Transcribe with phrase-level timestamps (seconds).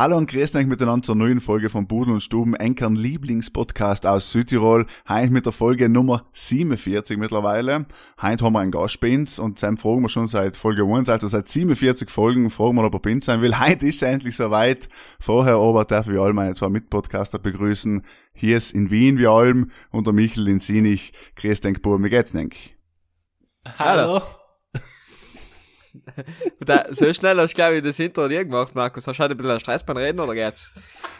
[0.00, 4.32] Hallo und grüßt euch miteinander zur neuen Folge von Budel und Stuben, Enkern Lieblingspodcast aus
[4.32, 4.86] Südtirol.
[5.06, 7.84] Heute mit der Folge Nummer 47 mittlerweile.
[8.22, 11.10] Heute haben wir einen Gast bei uns und seinem fragen wir schon seit Folge 1,
[11.10, 13.60] also seit 47 Folgen, fragen wir, ob er bei uns sein will.
[13.60, 14.88] Heute ist es endlich soweit.
[15.20, 18.00] Vorher aber darf ich all meine zwei Mitpodcaster begrüßen.
[18.32, 21.12] Hier ist in Wien wie allem und der Michel in Sinich.
[21.36, 22.56] Grüß denk, Bub, wie geht's denk?
[23.78, 24.22] Hallo.
[26.60, 29.06] da, so schnell hast du, glaube ich, das Intro nie gemacht, Markus.
[29.06, 30.72] Hast du heute ein bisschen Stress beim Reden oder geht's?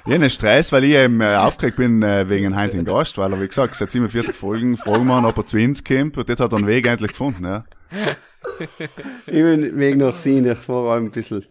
[0.07, 3.41] Ja, ne Stress, weil ich eben äh, aufgeregt bin äh, wegen heutigen Gast, weil er,
[3.41, 6.41] wie gesagt, seit 47 Folgen fragen wir ihn, ob er zu uns kommt und jetzt
[6.41, 7.64] hat er einen Weg endlich gefunden, ja.
[9.27, 11.45] Ich bin wegen noch sehen, ich war ein bisschen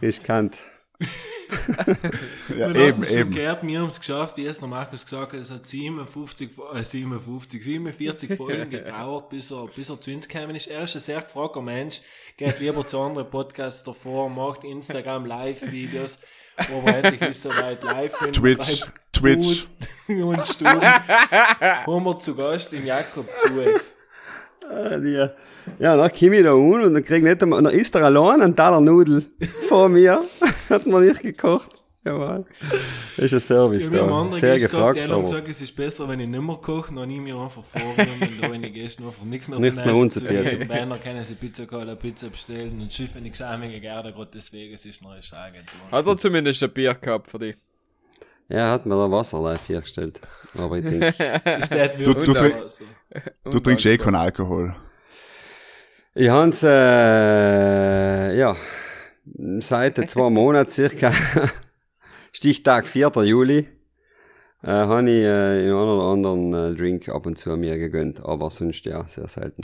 [0.00, 0.58] riskant.
[2.56, 3.30] ja Wir eben, schon eben.
[3.32, 6.82] gehört, wir haben es geschafft, wie es der Markus gesagt hat, es hat 57, äh,
[6.82, 10.68] 57, 47 Folgen gedauert, bis er, bis er zu uns gekommen ist.
[10.68, 12.00] Er ist ein sehr gefragter Mensch,
[12.36, 16.18] geht lieber zu anderen Podcasts davor, macht Instagram Live-Videos,
[16.56, 18.18] aber endlich ist er weit live.
[18.18, 18.32] bin.
[18.32, 19.66] Twitch, Twitch.
[20.08, 23.48] Und haben wir zu Gast den Jakob zu.
[24.68, 25.28] Ah, die,
[25.78, 28.04] ja, dann komm ich da un und dann krieg ich nicht einmal, dann isst er
[28.04, 29.26] allein einen Teller Nudel
[29.68, 30.20] vor mir.
[30.68, 31.70] Hat man nicht gekocht.
[32.04, 32.44] Jawohl.
[33.16, 34.30] Das ist ein Service Ja, da.
[34.32, 36.92] Sehr Gäste gehabt, gefragt, die haben gesagt, es ist besser, wenn ich nicht mehr koche,
[36.92, 39.80] dann nehme ich mir einfach vor, wenn da eine Gäste nur von nichts mehr Nichts
[39.80, 40.68] zu mehr zu geben.
[40.68, 44.74] Wenn können sie Pizza Cola Pizza bestellen und Schiff, wenn ich geschämige gerne, gerade deswegen,
[44.74, 45.78] es ist noch eine Agentur.
[45.92, 47.56] Hat er zumindest ein Bier gehabt für dich?
[48.48, 50.20] er hat mir da Wasser live hergestellt.
[50.58, 51.06] Aber ich denke,
[51.58, 52.34] Ist nicht Du- du
[52.68, 52.84] so.
[53.50, 54.74] Du trinkst eh keinen Alkohol.
[56.14, 58.56] Ich hab's, äh, ja,
[59.60, 61.12] seit zwei Monaten circa,
[62.32, 63.10] Stichtag 4.
[63.24, 63.68] Juli,
[64.62, 68.50] äh, habe ich äh, einen oder anderen äh, Drink ab und zu mir gegönnt, aber
[68.50, 69.62] sonst ja, sehr selten.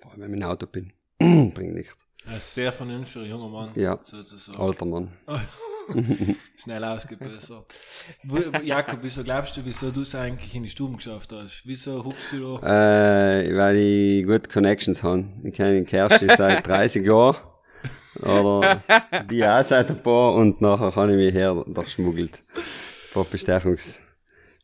[0.00, 0.92] Vor allem, wenn ich im Auto bin.
[1.18, 1.94] Bringt nicht.
[2.36, 3.70] Ist sehr vernünftiger junger Mann.
[3.74, 3.98] Ja.
[4.04, 4.58] Sozusagen.
[4.58, 5.12] Alter Mann.
[6.56, 7.64] Schnell ausgebessert.
[8.24, 11.62] Wo- Jakob, wieso glaubst du, wieso du es eigentlich in die Stuben geschafft hast?
[11.64, 13.40] Wieso hupst du da?
[13.42, 15.24] Äh, weil ich gut Connections habe.
[15.44, 17.36] Ich kenne den Kerstin seit 30 Jahren.
[18.22, 18.82] Oder
[19.30, 22.42] die auch seit ein paar und nachher habe ich mich her durchschmuggelt.
[22.54, 22.62] Ein
[23.14, 24.02] paar Bestechungs,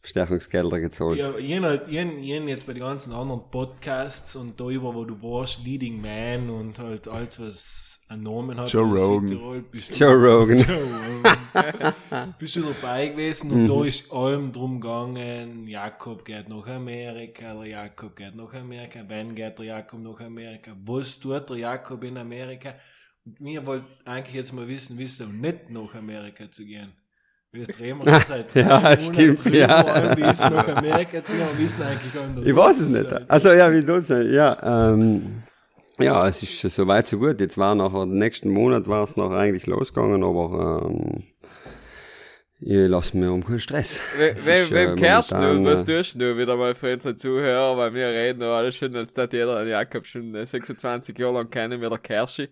[0.03, 1.19] Bestechungsgelder gezahlt.
[1.19, 5.65] Ja, jen, jen jetzt bei den ganzen anderen Podcasts und da über, wo du warst,
[5.65, 8.71] Leading Man und halt alles, was einen Namen hat.
[8.72, 9.28] Joe Rogan.
[9.28, 10.56] Südtirol, bist du- Joe Rogan.
[10.59, 12.34] Joe Rogan.
[12.39, 17.66] bist du dabei gewesen und da ist allem drum gegangen, Jakob geht nach Amerika, der
[17.66, 22.19] Jakob geht nach Amerika, wenn geht der Jakob nach Amerika, was tut der Jakob in
[22.19, 22.75] Amerika?
[23.25, 26.93] Und wir wollten eigentlich jetzt mal wissen, wieso nicht nach Amerika zu gehen.
[27.53, 30.16] Jetzt reden wir seit drei Ja, Monaten stimmt, drüber, ja.
[30.16, 33.31] wie es nach Amerika zu gehen, wissen eigentlich auch Ich weiß es nicht.
[33.31, 35.43] Also ja, wie du sagst, ja, ähm,
[35.99, 37.41] ja, es ist so weit so gut.
[37.41, 41.25] Jetzt war nachher, den nächsten Monat war es noch eigentlich losgegangen, aber ähm,
[42.61, 44.01] ich lasse mir um keinen Stress.
[44.17, 45.65] We- Es Wem, wem äh, kehrst du?
[45.65, 47.77] Was äh, tust du wieder mal für unsere Zuhörer?
[47.77, 51.34] Weil wir reden noch alles schon, als hat jeder einen Jakob schon äh, 26 Jahre
[51.34, 52.49] lang kennen, wie der Kerschi.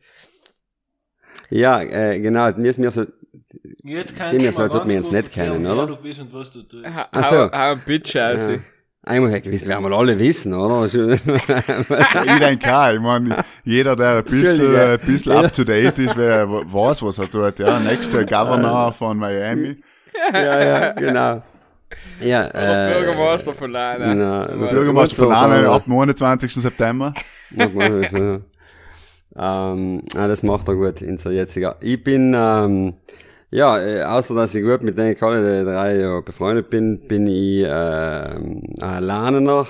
[1.51, 3.05] Ja, äh, genau, mir ist mir so,
[3.83, 5.87] Jetzt Die kannst mir so, als ob wir uns nicht kennen, erklären, wer oder?
[5.87, 6.85] du bist und was du tust.
[6.87, 7.53] Ha- Ach Hau, so.
[7.53, 8.47] hau ein Bitch aus.
[8.47, 8.59] ja.
[9.07, 10.85] Einmal hätte ich wir mal alle wissen, oder?
[10.87, 16.17] Ich denke auch, ich meine, jeder, der ein bisschen, ein bisschen up to date ist,
[16.17, 17.79] wer weiß, was er tut, ja.
[17.81, 19.77] Nächster Governor von Miami.
[20.33, 21.43] ja, ja, genau.
[22.21, 24.15] Ja, äh, Bürgermeister von Lana.
[24.15, 26.55] na, Der Bürgermeister von Lana ab dem 29.
[26.55, 27.13] September.
[27.51, 28.41] Mag man das, ja.
[29.73, 31.77] ähm, ja, das macht er gut in so jetziger.
[31.81, 32.95] Ich bin, ähm,
[33.51, 37.65] ja, äh, außer dass ich gut mit denen alle drei ja befreundet bin, bin ich
[37.67, 39.67] ähm, ein Lerner,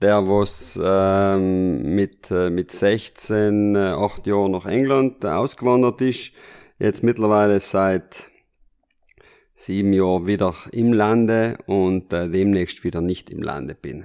[0.00, 6.32] der was ähm, mit, äh, mit 16, äh, 8 Jahren nach England äh, ausgewandert ist.
[6.78, 8.26] Jetzt mittlerweile seit
[9.54, 14.04] sieben Jahren wieder im Lande und äh, demnächst wieder nicht im Lande bin.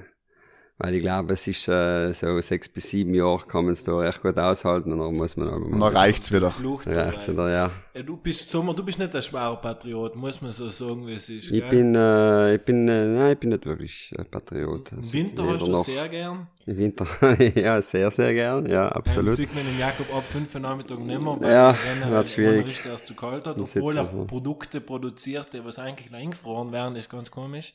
[0.80, 3.98] Weil ich glaube, es ist äh, so sechs bis sieben Jahre kann man es da
[3.98, 6.52] recht gut aushalten und dann muss man aber Und dann reicht's wieder.
[6.52, 7.72] Flucht rechts wieder, ja.
[7.96, 11.14] Ja, du bist Sommer, du bist nicht ein schwerer Patriot, muss man so sagen, wie
[11.14, 11.46] es ist.
[11.52, 11.70] Ich gell?
[11.72, 14.92] bin, äh, ich bin, äh, nein, ich bin nicht wirklich äh, Patriot.
[14.92, 16.46] Im Also Winter hast du noch- sehr gern.
[16.68, 17.08] Im Winter,
[17.60, 19.32] ja, sehr, sehr gern, ja, Absolut.
[19.32, 19.36] absolut.
[19.36, 22.66] sieht man den Jakob ab 5 Uhr Nachmittag nicht mehr, Ja, Rennen, wird schwierig.
[22.66, 24.26] Er ist erst zu kalt hat, obwohl er ja.
[24.26, 27.74] Produkte produziert, die was eigentlich noch eingefroren werden, ist ganz komisch.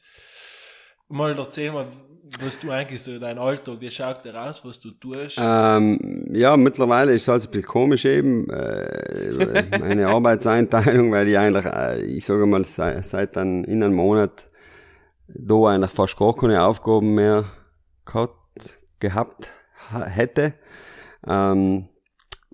[1.13, 1.87] Mal erzähl mal,
[2.41, 5.39] was du eigentlich so, dein Alltag, wie schaut der aus, was du tust?
[5.39, 11.37] Ähm, ja, mittlerweile ist es also ein bisschen komisch eben, äh, meine Arbeitseinteilung, weil ich
[11.37, 14.49] eigentlich, äh, ich sage mal, seit, seit dann in einem Monat
[15.29, 17.45] da eigentlich fast gar keine Aufgaben mehr
[18.07, 19.53] gehabt, gehabt
[19.91, 20.55] hätte.
[21.29, 21.91] Ähm,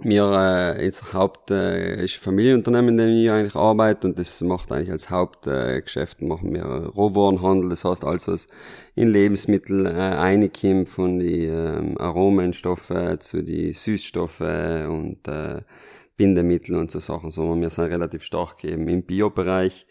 [0.04, 4.40] mir äh, jetzt Haupt äh, ist ein Familienunternehmen, in dem ich eigentlich arbeite und das
[4.40, 8.46] macht eigentlich als Hauptgeschäft äh, machen wir Rohwarenhandel, das heißt alles was
[8.94, 15.62] in Lebensmittel äh, reinkommt, von die äh, Aromenstoffe zu die Süßstoffe und äh,
[16.16, 19.86] Bindemittel und so Sachen, sondern wir sind relativ stark eben im Biobereich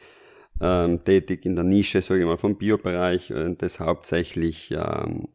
[0.62, 5.30] ähm, tätig, in der Nische, sage ich mal, vom Biobereich und das hauptsächlich ähm,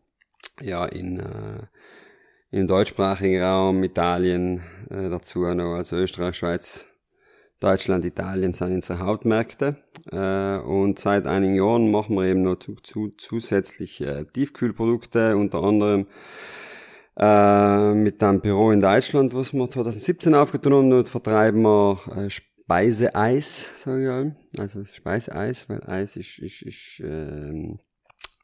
[0.61, 1.67] ja in äh,
[2.53, 6.87] im deutschsprachigen Raum, Italien äh, dazu noch, also Österreich, Schweiz,
[7.61, 9.77] Deutschland, Italien sind unsere Hauptmärkte.
[10.11, 15.63] Äh, und seit einigen Jahren machen wir eben noch zu, zu, zusätzlich äh, Tiefkühlprodukte, unter
[15.63, 16.07] anderem
[17.17, 22.29] äh, mit einem Büro in Deutschland, was wir 2017 aufgetan haben, und vertreiben wir äh,
[22.29, 24.37] Speiseeis, sage ich mal.
[24.59, 27.79] Also Speiseeis, weil Eis ist, ist, ist ähm,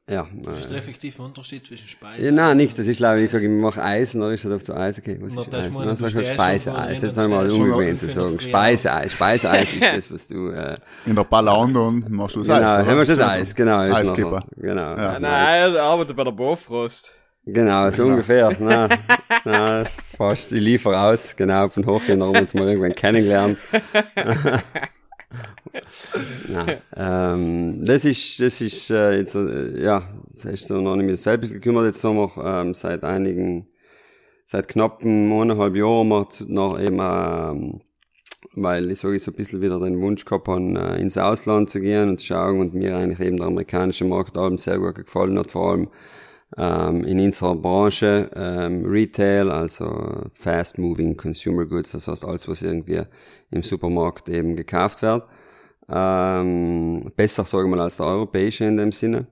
[0.09, 0.27] ja.
[0.43, 2.79] Das ist der effektive Unterschied zwischen Speise ja, Nein, nicht.
[2.79, 4.75] Das ist, glaube ich, ich sage, ich mache Eis und dann ist das auf so
[4.75, 5.71] Eis, okay, was ist Eis?
[5.73, 7.03] Dann sagst du Speiseeis.
[7.03, 8.41] Jetzt sagen wir mal umgewöhnt zu sagen.
[8.41, 9.13] Speiseeis.
[9.13, 10.77] Speiseeis ist das, was du, äh,
[11.07, 13.79] In der Ballande und machst du das genau, Eis, haben wir schon das Eis, genau.
[13.79, 14.45] Eiskipper.
[14.57, 14.97] Genau.
[14.97, 15.19] Ja.
[15.21, 17.13] Nein, er arbeitet bei der Bofrost.
[17.45, 18.55] Genau, so ungefähr.
[18.59, 18.91] Nein,
[19.45, 20.53] nein, fast.
[20.53, 23.59] Ich liefere aus, genau, von Hochgehen haben wir uns mal irgendwann kennengelernt.
[26.49, 30.03] nein, ähm, das ist, das ist, äh, jetzt, äh, ja,
[30.35, 31.87] das ist so noch nicht mehr selbst gekümmert.
[31.87, 33.67] Jetzt haben wir, ähm, seit einigen,
[34.47, 37.81] seit knapp einem eineinhalb Jahren zu- noch eben, ähm,
[38.55, 41.81] weil ich sage so ein bisschen wieder den Wunsch gehabt habe, äh, ins Ausland zu
[41.81, 45.39] gehen und zu schauen und mir eigentlich eben der amerikanische Markt allem sehr gut gefallen
[45.39, 45.89] hat, vor allem
[46.57, 52.63] ähm, in unserer Branche, ähm, Retail, also Fast Moving Consumer Goods, das heißt alles, was
[52.63, 53.03] irgendwie
[53.51, 55.25] im Supermarkt eben gekauft wird.
[55.91, 59.27] Ähm, besser, sage ich mal, als der europäische in dem Sinne.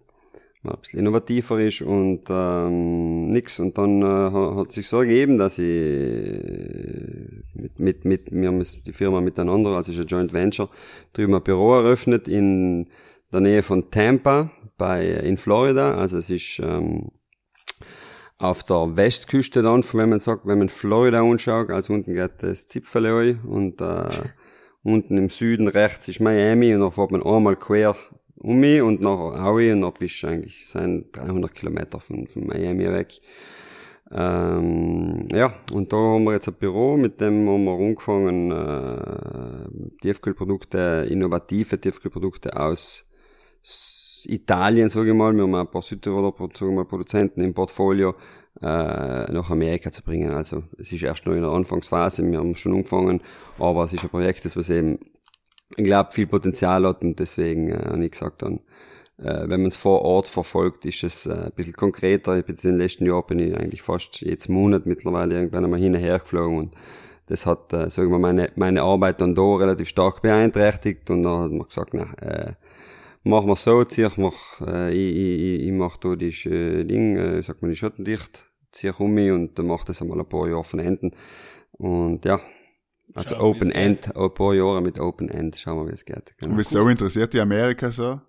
[0.62, 3.58] Weil ein bisschen innovativer ist und ähm, nix.
[3.58, 8.48] Und dann äh, ha- hat sich so ergeben, dass ich äh, mit, mit, mit, wir
[8.48, 10.68] haben die Firma miteinander, also ist ein Joint Venture,
[11.12, 12.88] drüben ein Büro eröffnet in
[13.32, 15.94] der Nähe von Tampa bei, in Florida.
[15.94, 17.10] Also es ist ähm,
[18.38, 22.66] auf der Westküste dann, wenn man sagt, wenn man Florida anschaut, also unten geht das
[22.66, 24.08] Zipfel und äh,
[24.86, 27.96] unten im Süden rechts ist Miami und dann fährt man einmal quer
[28.36, 32.46] um mich und nach Hawaii und dann bist du eigentlich sind 300 Kilometer von, von
[32.46, 33.20] Miami weg.
[34.12, 40.00] Ähm, ja, und da haben wir jetzt ein Büro, mit dem haben wir angefangen, äh,
[40.00, 43.10] Tiefkühlprodukte, innovative Tiefkühlprodukte aus
[44.28, 47.52] Italien, sage ich mal, wir haben ein paar Südtiroler Pro- sag ich mal, Produzenten im
[47.52, 48.14] Portfolio,
[48.62, 50.32] äh, nach Amerika zu bringen.
[50.32, 53.20] Also es ist erst noch in der Anfangsphase, wir haben schon angefangen,
[53.58, 54.98] aber es ist ein Projekt, das was eben,
[55.76, 58.60] ich glaube, viel Potenzial hat und deswegen äh, habe ich gesagt dann,
[59.18, 62.38] äh, wenn man es vor Ort verfolgt, ist es äh, ein bisschen konkreter.
[62.38, 65.80] Ich bin in den letzten Jahren bin ich eigentlich fast jetzt Monat mittlerweile irgendwann einmal
[65.80, 66.74] hin und her geflogen und
[67.26, 71.40] das hat, äh, sagen wir, meine, meine Arbeit dann da relativ stark beeinträchtigt und dann
[71.40, 72.52] hat man gesagt, na, äh,
[73.28, 76.84] machen wir so, zieh ich mach, äh, ich, ich, ich, ich mach da die äh,
[76.84, 80.00] Ding, äh, sagt man, die Schotten dicht, zieh ich um mich und dann mach das
[80.02, 81.12] einmal ein paar Jahre von Enden
[81.72, 82.40] und ja,
[83.14, 83.70] also Schauen, Open.
[83.70, 86.34] End, ein paar Jahre mit Open End, schauen wir, wie es geht.
[86.38, 86.56] Genau.
[86.56, 88.20] Wieso interessiert die Amerika so?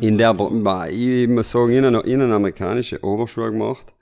[0.00, 3.94] In der, Bra- ich muss sagen, ich habe ich habe eine amerikanische Oberschule gemacht.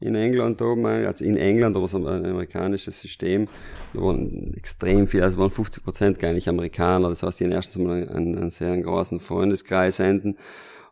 [0.00, 3.48] In England oben, also in England, aber so ein amerikanisches System.
[3.94, 7.08] Da waren extrem viele, also waren 50 Prozent gar nicht Amerikaner.
[7.08, 10.36] Das heißt, die haben erstens mal einen, einen sehr großen Freundeskreis enden.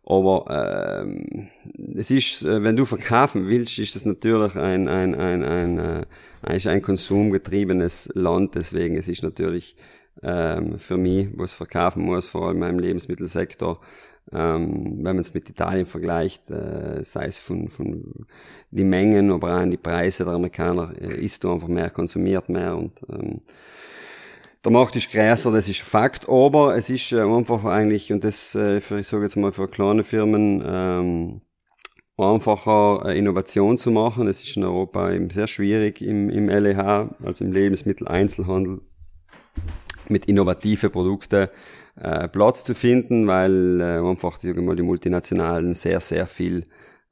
[0.04, 0.44] Aber
[1.02, 1.48] ähm,
[1.96, 6.06] es ist, äh, wenn du verkaufen willst, ist das natürlich ein ein ein ein äh,
[6.42, 8.54] eigentlich ein konsumgetriebenes Land.
[8.54, 9.76] Deswegen es ist natürlich
[10.22, 13.80] ähm, für mich, was verkaufen muss, vor allem im Lebensmittelsektor,
[14.32, 18.26] ähm, wenn man es mit Italien vergleicht, äh, sei es von, von
[18.70, 22.76] die Mengen, aber auch die Preise der Amerikaner, äh, isst du einfach mehr, konsumiert mehr
[22.76, 23.42] und ähm,
[24.64, 28.54] der Markt ist größer, das ist Fakt, aber es ist äh, einfach eigentlich, und das,
[28.56, 31.40] äh, für, ich sage jetzt mal, für kleine Firmen, ähm,
[32.16, 34.26] einfacher äh, Innovation zu machen.
[34.26, 38.80] Es ist in Europa eben sehr schwierig im, im LEH, also im Lebensmitteleinzelhandel,
[40.08, 41.50] mit innovative Produkte
[42.00, 46.66] äh, Platz zu finden, weil äh, einfach sag ich mal, die Multinationalen sehr, sehr viel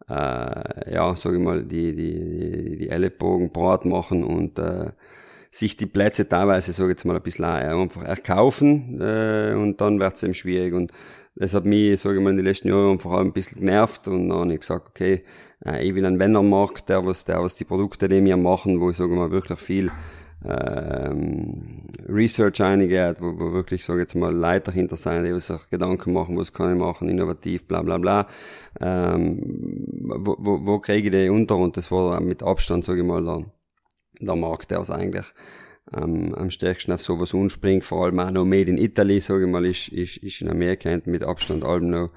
[0.09, 4.91] äh, ja, sage ich mal, die, die, die Ellenbogen Brat machen und äh,
[5.51, 9.81] sich die Plätze teilweise, sage ich jetzt mal, ein bisschen auch einfach erkaufen äh, und
[9.81, 10.75] dann wird's eben schwierig.
[10.75, 10.93] Und
[11.37, 14.07] das hat mich, sage ich mal, in den letzten Jahren vor allem ein bisschen genervt
[14.09, 15.25] und dann habe ich gesagt, okay,
[15.65, 18.91] äh, ich will einen Wennermarkt, der was, der was die Produkte, die wir machen, wo
[18.91, 19.91] ich sage mal wirklich viel
[20.45, 26.13] ähm, Research eingeht, wo, wo wirklich, sage jetzt mal, Leute dahinter sein, die sich Gedanken
[26.13, 28.27] machen, was kann ich machen, innovativ, bla bla bla.
[28.81, 29.41] Ähm,
[30.19, 31.57] wo, wo, wo kriege ich die unter?
[31.57, 33.45] Und das war mit Abstand, sage ich mal, der,
[34.21, 35.27] der Markt, der was eigentlich
[35.93, 39.51] ähm, am stärksten auf sowas unspringt, vor allem auch noch Made in Italy, sage ich
[39.51, 42.11] mal, ist, ist, ist in Amerika mit Abstand allem noch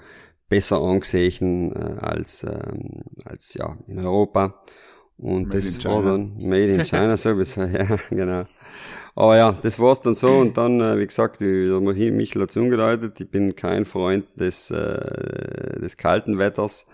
[0.50, 4.62] besser angesehen äh, als, ähm, als ja in Europa.
[5.18, 8.44] Und Made das war dann Made in China sowieso, ja, genau.
[9.16, 12.56] Aber ja, das war's dann so und dann, äh, wie gesagt, die- der Michel hat's
[12.56, 16.86] umgedeutet, ich bin kein Freund des, äh, des kalten Wetters.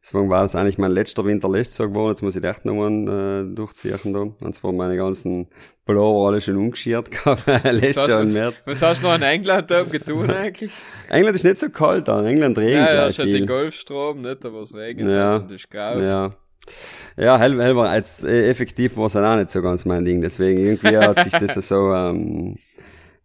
[0.00, 2.10] Deswegen war das eigentlich mein letzter Winterlästzug geworden.
[2.10, 4.20] Jetzt muss ich echt nochmal äh, durchziehen da.
[4.44, 5.46] Und zwar meine ganzen
[5.84, 8.62] Pullover alle schon umgeschirrt gehabt, letztes Jahr im was, März.
[8.66, 10.72] was hast du noch in England da getan eigentlich?
[11.08, 12.18] England ist nicht so kalt da.
[12.20, 13.38] In England regnet ja, da ja, ist ja viel.
[13.38, 15.36] den Golfstrom, nicht, aber es regnet Ja.
[15.36, 15.98] und ist grau.
[16.00, 16.32] Ja.
[17.16, 20.20] Ja, war jetzt äh, effektiv war es auch nicht so ganz mein Ding.
[20.22, 22.56] Deswegen irgendwie hat sich das so ähm,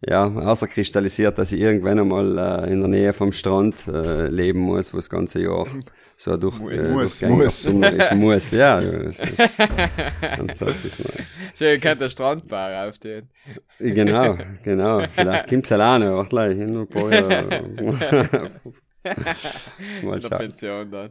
[0.06, 4.92] ja außerkristallisiert, dass ich irgendwann einmal äh, in der Nähe vom Strand äh, leben muss,
[4.92, 5.66] wo das ganze Jahr
[6.16, 7.22] so durch Muss.
[7.22, 8.50] äh, Muss, durchgängiger muss.
[8.50, 8.80] Ja.
[8.80, 8.98] Es
[10.98, 11.24] nicht.
[11.56, 13.28] Schön, kennt der Strandbar auf den.
[13.78, 15.02] Genau, genau.
[15.14, 16.16] Vielleicht kommt's ja auch noch.
[16.16, 17.10] Warte gleich, in ein paar.
[20.02, 20.38] Mal schauen.
[20.38, 21.10] Pension dann.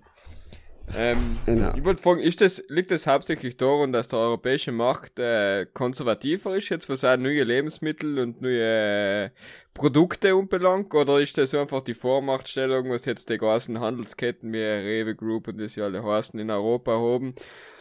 [0.96, 1.74] Ähm, Genau.
[1.76, 6.58] Ich wollte fragen, ist das, liegt das hauptsächlich daran, dass der europäische Markt äh, konservativer
[6.58, 9.30] ist, jetzt was auch neue Lebensmittel und neue äh,
[9.74, 15.16] Produkte anbelangt, oder ist das einfach die Vormachtstellung, was jetzt die ganzen Handelsketten wie Rewe
[15.16, 17.34] Group und wie sie alle heißen in Europa haben,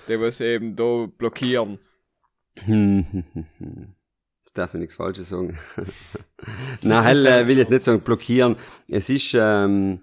[0.08, 1.78] die was eben da blockieren?
[2.64, 3.44] Hm, hm.
[4.44, 5.58] Jetzt darf ich nichts Falsches sagen.
[6.82, 8.54] Nein, äh, will ich jetzt nicht sagen blockieren.
[8.88, 10.02] Es ist, ähm,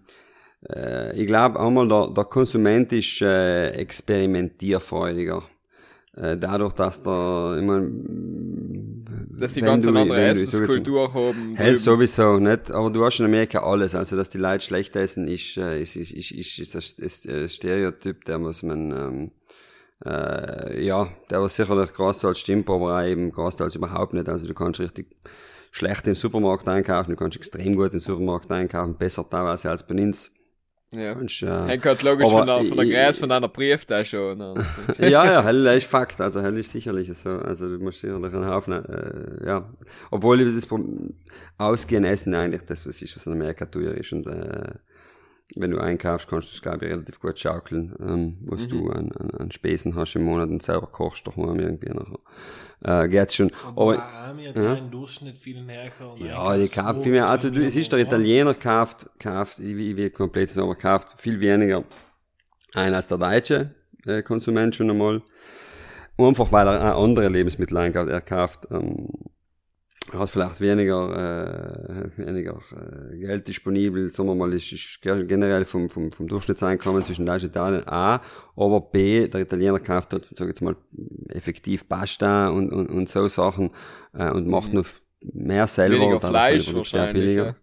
[0.70, 5.44] äh, ich glaube einmal, der, der Konsument ist äh, experimentierfreudiger.
[6.16, 9.06] Äh, dadurch, dass der, ich mein,
[9.40, 11.56] Dass sie wenn ganz du- andere mal, Essenskultur haben.
[11.56, 15.28] Hell sowieso nicht, aber du hast in Amerika alles, also dass die Leute schlecht essen,
[15.28, 19.32] ist, äh, ist, ist, ist, ist, ist das ist, äh, Stereotyp, der muss man, ähm,
[20.06, 24.30] äh, ja, der was sicherlich großteils stimmt, aber auch eben großteils überhaupt nicht.
[24.30, 25.08] Also du kannst richtig
[25.72, 29.96] schlecht im Supermarkt einkaufen, du kannst extrem gut im Supermarkt einkaufen, besser teilweise als bei
[29.96, 30.32] uns.
[30.96, 31.14] Ja.
[31.14, 34.66] Und, äh, halt logisch von der, von der Größe von einer Brieftasche an.
[35.00, 38.48] ja, ja, hell ist Fakt, also hell ist sicherlich so, also du musst sicherlich einen
[38.48, 39.70] Haufen, äh, ja,
[40.12, 40.68] obwohl ich das
[41.58, 44.74] Ausgehen essen eigentlich das, was ist, was in Amerika teuer ist und äh,
[45.56, 49.12] wenn du einkaufst, kannst du es, glaube ich, relativ gut schaukeln, ähm, was du an,
[49.12, 53.04] an, an Spesen hast im Monat und selber kochst doch mal irgendwie nachher.
[53.04, 53.52] Äh, geht's schon.
[53.64, 54.04] Aber
[54.36, 54.76] wir Ja.
[54.76, 55.92] Durchschnitt viel näher.
[56.18, 57.30] ja, die kauft so, viel mehr.
[57.30, 58.00] Also du, es ist der.
[58.00, 61.84] Italiener kauft, kauft, ich ich will komplett sagen, aber kauft viel weniger
[62.74, 63.74] ein als der deutsche
[64.06, 65.22] äh, Konsument schon einmal.
[66.18, 68.10] Einfach weil er auch andere Lebensmittel einkauft.
[68.10, 69.10] Er kauft, ähm,
[70.12, 75.90] hat vielleicht weniger, äh, weniger äh, Geld disponibel, sagen wir mal, ist, ist generell vom,
[75.90, 78.22] vom, vom Durchschnittseinkommen zwischen Deutschland und Italien A,
[78.56, 80.76] aber B, der Italiener kauft dort, sag ich jetzt mal,
[81.30, 83.72] effektiv Pasta und, und, und so Sachen
[84.14, 84.86] äh, und macht noch
[85.22, 85.96] mehr selber.
[85.96, 87.38] Weniger Fleisch wahrscheinlich.
[87.38, 87.56] Ja.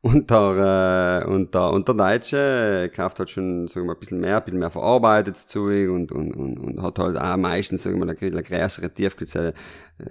[0.00, 4.00] Und der, äh, und der, und der Deutsche kauft halt schon, sagen wir mal, ein
[4.00, 7.82] bisschen mehr, ein bisschen mehr verarbeitetes Zeug und, und, und, und hat halt auch meistens,
[7.82, 9.54] sagen wir mal, eine, eine größere Tiefkühlzelle.
[9.98, 10.04] Äh,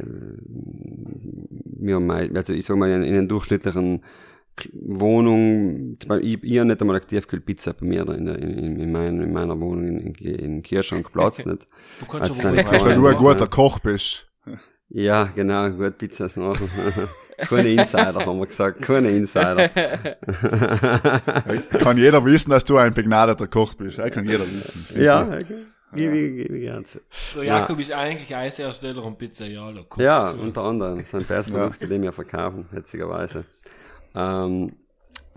[1.80, 4.04] wir haben, also ich sag mal, in, in einer durchschnittlichen
[4.74, 9.22] Wohnung, ich, ich habe nicht einmal eine Tiefkühlpizza bei mir in, der, in, in, mein,
[9.22, 11.68] in meiner Wohnung in, in, Kirschrank Platz nicht.
[12.00, 13.20] Du kannst Also Weißt du, weil du ein Ja.
[13.20, 14.28] guter Koch bist.
[14.90, 16.68] Ja, genau, gut Pizzas machen.
[17.38, 19.70] Keine Insider, haben wir gesagt, keine Insider.
[21.80, 23.98] Kann jeder wissen, dass du ein begnadeter Koch bist.
[23.98, 25.02] Ja, kann jeder wissen.
[25.02, 25.66] ja, okay.
[25.94, 27.00] Gebe ich gern zu.
[27.36, 29.86] Der Jakob ist eigentlich Eishersteller und Pizzaiolo.
[29.98, 30.42] Ja, zu.
[30.42, 31.00] unter anderem.
[31.00, 33.46] Das sind beste Produkte, die wir verkaufen, witzigerweise.
[34.14, 34.74] Ähm,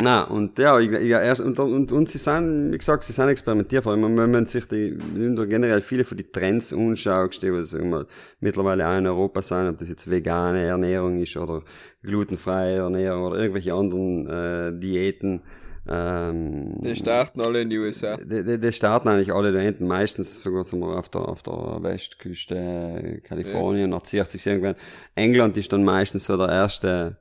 [0.01, 3.29] na, und ja, ich, ich, erst, und, und, und sie sind, wie gesagt, sie sind
[3.29, 4.01] experimentiervoll.
[4.01, 8.07] Wenn man, sich die, wenn du generell viele von die Trends anschaust, die was immer
[8.41, 11.63] mittlerweile auch in Europa sind, ob das jetzt vegane Ernährung ist oder
[12.03, 15.43] glutenfreie Ernährung oder irgendwelche anderen äh, Diäten,
[15.89, 18.17] ähm, Die starten alle in die USA.
[18.17, 23.21] die, die, die starten eigentlich alle da hinten, meistens auf der, auf der Westküste äh,
[23.21, 24.05] Kalifornien, ja.
[24.05, 24.77] zieht sich irgendwann.
[25.15, 27.17] England ist dann meistens so der erste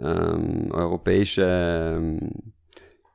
[0.00, 1.44] ähm, europäische
[1.96, 2.52] ähm,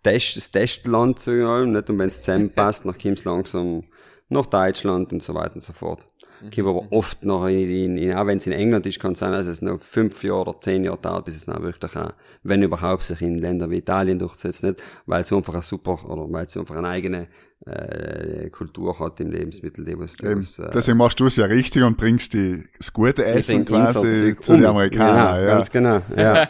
[0.04, 1.90] Test, das Testland, wir mal, nicht?
[1.90, 3.82] Und wenn es zusammenpasst, dann kommt es langsam
[4.30, 6.06] nach Deutschland und so weiter und so fort.
[6.52, 9.20] kommt aber oft noch in, in, in auch wenn es in England ist, kann es
[9.20, 12.14] sein, dass es noch fünf Jahre oder zehn Jahre dauert, bis es dann wirklich auch,
[12.44, 16.32] wenn überhaupt, sich in Ländern wie Italien durchsetzt, nicht, weil es einfach ein super, oder
[16.32, 17.28] weil es einfach eine eigene
[17.68, 21.46] äh, Kultur hat im Lebensmittel, die was, die was äh, Deswegen machst du es ja
[21.46, 24.72] richtig und bringst die, das gute Essen quasi zu den um.
[24.72, 25.36] Amerikanern.
[25.36, 25.56] Genau, ja.
[25.56, 26.02] Ganz genau.
[26.16, 26.50] Ja,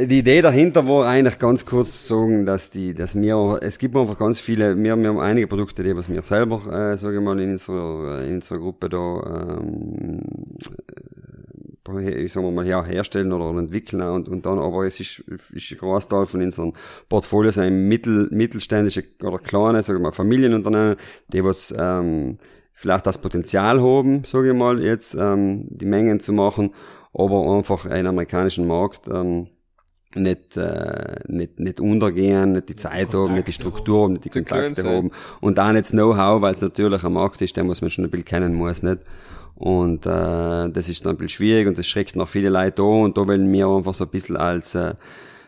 [0.06, 3.96] die Idee dahinter war eigentlich ganz kurz zu sagen, dass die, dass wir, es gibt
[3.96, 7.22] einfach ganz viele, wir, wir haben einige Produkte, die was wir selber, äh, sage ich
[7.22, 10.20] mal, in unserer, in unserer Gruppe da, ähm,
[11.88, 15.20] äh, ich sag mal, ja, herstellen oder entwickeln und, und dann, aber es ist,
[15.52, 16.72] ist ein Großteil von unseren
[17.08, 20.96] Portfolios ein mittel, mittelständische oder kleine, sage ich mal, Familienunternehmen,
[21.28, 22.38] die was, ähm,
[22.74, 26.74] vielleicht das Potenzial haben, sage ich mal, jetzt ähm, die Mengen zu machen,
[27.14, 29.48] aber einfach einen amerikanischen Markt ähm,
[30.14, 34.30] nicht, äh, nicht, nicht untergehen, nicht die Zeit haben, nicht die Struktur haben, nicht die
[34.30, 35.10] Kontakte haben.
[35.40, 38.04] Und auch nicht das Know-how, weil es natürlich ein Markt ist, den muss man schon
[38.04, 38.98] ein bisschen kennen muss, nicht?
[39.54, 43.02] Und äh, das ist dann ein bisschen schwierig und das schreckt noch viele Leute an
[43.02, 44.94] und da wollen wir einfach so ein bisschen als äh,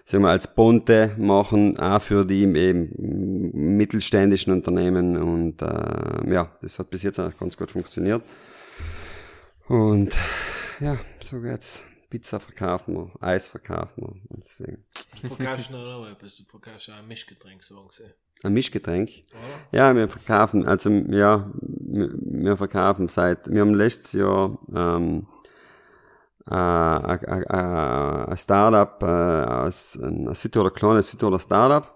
[0.04, 2.90] sagen wir, als Ponte machen, auch für die eben
[3.76, 8.22] mittelständischen Unternehmen und äh, ja, das hat bis jetzt eigentlich ganz gut funktioniert.
[9.66, 10.14] Und
[10.80, 11.82] ja, so geht's.
[12.10, 14.14] Pizza verkaufen wir, Eis verkaufen wir.
[14.38, 14.84] Deswegen.
[15.22, 18.04] Du verkaufst noch etwas, du verkaufst auch ein Mischgetränk, sagen sie.
[18.42, 19.10] Ein Mischgetränk.
[19.72, 25.26] Ja, wir verkaufen, also ja, wir, verkaufen seit, wir haben letztes Jahr ähm,
[26.48, 31.86] äh, ein Startup äh, aus ein Südtiroler, kleines Südtiroler Startup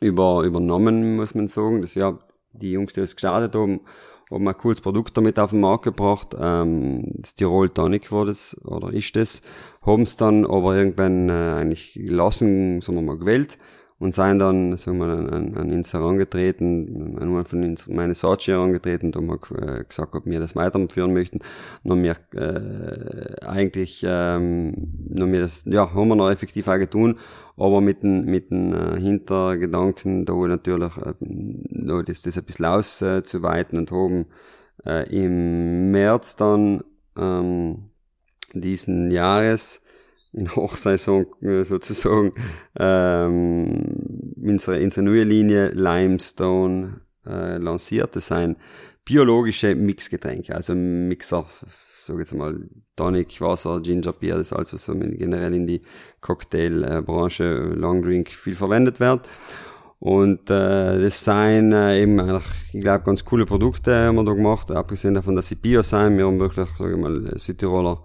[0.00, 1.82] über, übernommen, muss man sagen.
[1.82, 2.18] Das ja,
[2.52, 3.80] die Jungs, die es gestartet haben,
[4.30, 6.34] haben ein cooles Produkt damit auf den Markt gebracht.
[6.38, 9.42] Ähm, das Tirol Tonic war das, oder ist das.
[9.82, 13.58] Haben es dann aber irgendwann äh, eigentlich gelassen, wir mal, gewählt
[14.00, 18.14] und sind dann, sagen wir mal, an, an, uns herangetreten, an einen von uns, meine
[18.14, 21.40] Saatchi herangetreten und haben äh, gesagt, ob wir das weiterführen möchten.
[21.86, 24.74] Haben wir äh, eigentlich, ähm,
[25.18, 27.18] haben wir das, ja, haben wir noch effektiv auch getan,
[27.58, 32.64] aber mit dem, mit dem äh, Hintergedanken, da natürlich äh, noch das, das ein bisschen
[32.64, 34.26] auszuweiten und haben
[34.86, 36.82] äh, im März dann
[37.18, 37.90] ähm,
[38.54, 39.82] diesen Jahres
[40.32, 42.32] in Hochsaison äh, sozusagen
[42.78, 48.14] ähm, unsere, unsere neue Linie Limestone äh, lanciert.
[48.16, 48.56] Das sind
[49.04, 51.46] biologische Mixgetränke, also Mixer,
[52.06, 55.80] sag jetzt mal Tonic, Wasser, Ginger Beer, das ist alles, was so generell in die
[56.20, 59.28] Cocktailbranche, Long Drink viel verwendet wird.
[59.98, 62.40] Und äh, das sind äh, eben,
[62.72, 66.16] ich glaube, ganz coole Produkte haben wir da gemacht, abgesehen davon, dass sie Bio sind.
[66.16, 68.02] Wir haben wirklich, sage ich mal, Südtiroler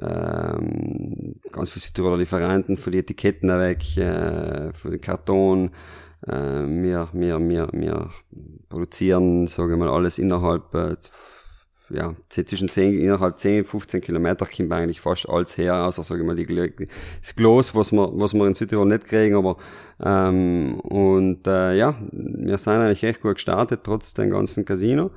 [0.00, 5.70] ähm, ganz viele Südtiroler Lieferanten für die Etiketten weg, äh, für den Karton.
[6.26, 8.10] Äh, wir, wir, wir, wir
[8.68, 10.96] produzieren, sage ich mal, alles innerhalb, äh,
[11.88, 16.26] ja, zwischen 10, innerhalb 10, 15 Kilometer kommt eigentlich fast alles her, außer, sage ich
[16.26, 16.46] mal, die,
[17.20, 19.56] das Glas, was wir, was wir in Südtirol nicht kriegen, aber,
[20.04, 25.12] ähm, und, äh, ja, wir sind eigentlich recht gut gestartet, trotz dem ganzen Casino,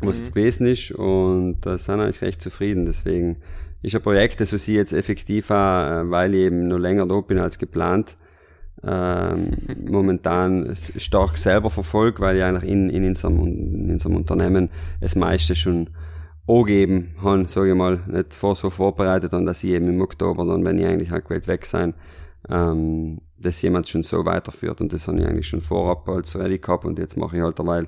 [0.00, 3.36] was jetzt gewesen ist, und, äh, sind eigentlich recht zufrieden, deswegen,
[3.82, 7.20] ist ein Projekt, das was ich jetzt effektiv äh, weil ich eben noch länger da
[7.20, 8.16] bin als geplant,
[8.84, 9.56] ähm,
[9.90, 15.54] momentan stark selber verfolge, weil ich eigentlich in, in, unserem, in unserem Unternehmen das meiste
[15.54, 15.90] schon
[16.46, 20.46] angegeben habe, sage ich mal, nicht vor, so vorbereitet und dass ich eben im Oktober
[20.46, 21.94] dann, wenn ich eigentlich auch gewählt weg sein,
[22.48, 26.58] ähm, dass jemand schon so weiterführt und das habe ich eigentlich schon vorab als ready
[26.58, 27.86] gehabt und jetzt mache ich halt derweil,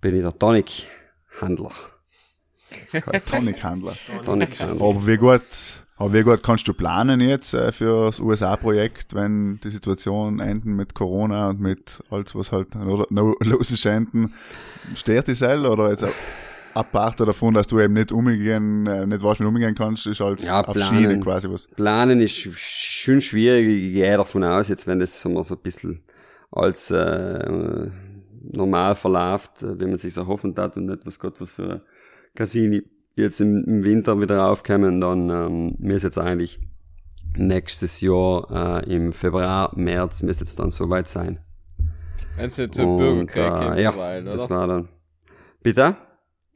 [0.00, 1.70] bin ich der Tonic-Handler.
[3.30, 3.94] Tonichandler.
[4.24, 4.86] Tonic-Handler.
[4.86, 5.42] Aber wie gut,
[5.96, 10.74] aber wie gut kannst du planen jetzt äh, für das USA-Projekt, wenn die Situation enden
[10.74, 14.32] mit Corona und mit alles, was halt noch, noch los ist, enden?
[14.94, 16.04] Stört die Sell oder jetzt
[16.74, 20.44] apart davon, dass du eben nicht umgehen, äh, nicht weißt, wie umgehen kannst, ist als
[20.44, 20.98] Ja, auf planen.
[20.98, 21.66] Schiene quasi was.
[21.68, 23.66] Planen ist schon schwierig.
[23.66, 26.00] Ich gehe davon aus, jetzt wenn das so ein bisschen
[26.50, 27.90] als äh,
[28.50, 31.82] normal verläuft, äh, wie man sich erhoffen hat und nicht was Gott was für
[32.34, 32.82] Casini
[33.14, 36.60] jetzt im, Winter wieder aufkommen, dann ähm, müsste jetzt eigentlich
[37.36, 41.40] nächstes Jahr äh, im Februar, März müsste jetzt dann soweit sein.
[42.36, 44.50] Wenn es nicht zum Bürgerkrieg äh, ja, das oder?
[44.50, 44.88] war dann.
[45.62, 45.96] Bitte?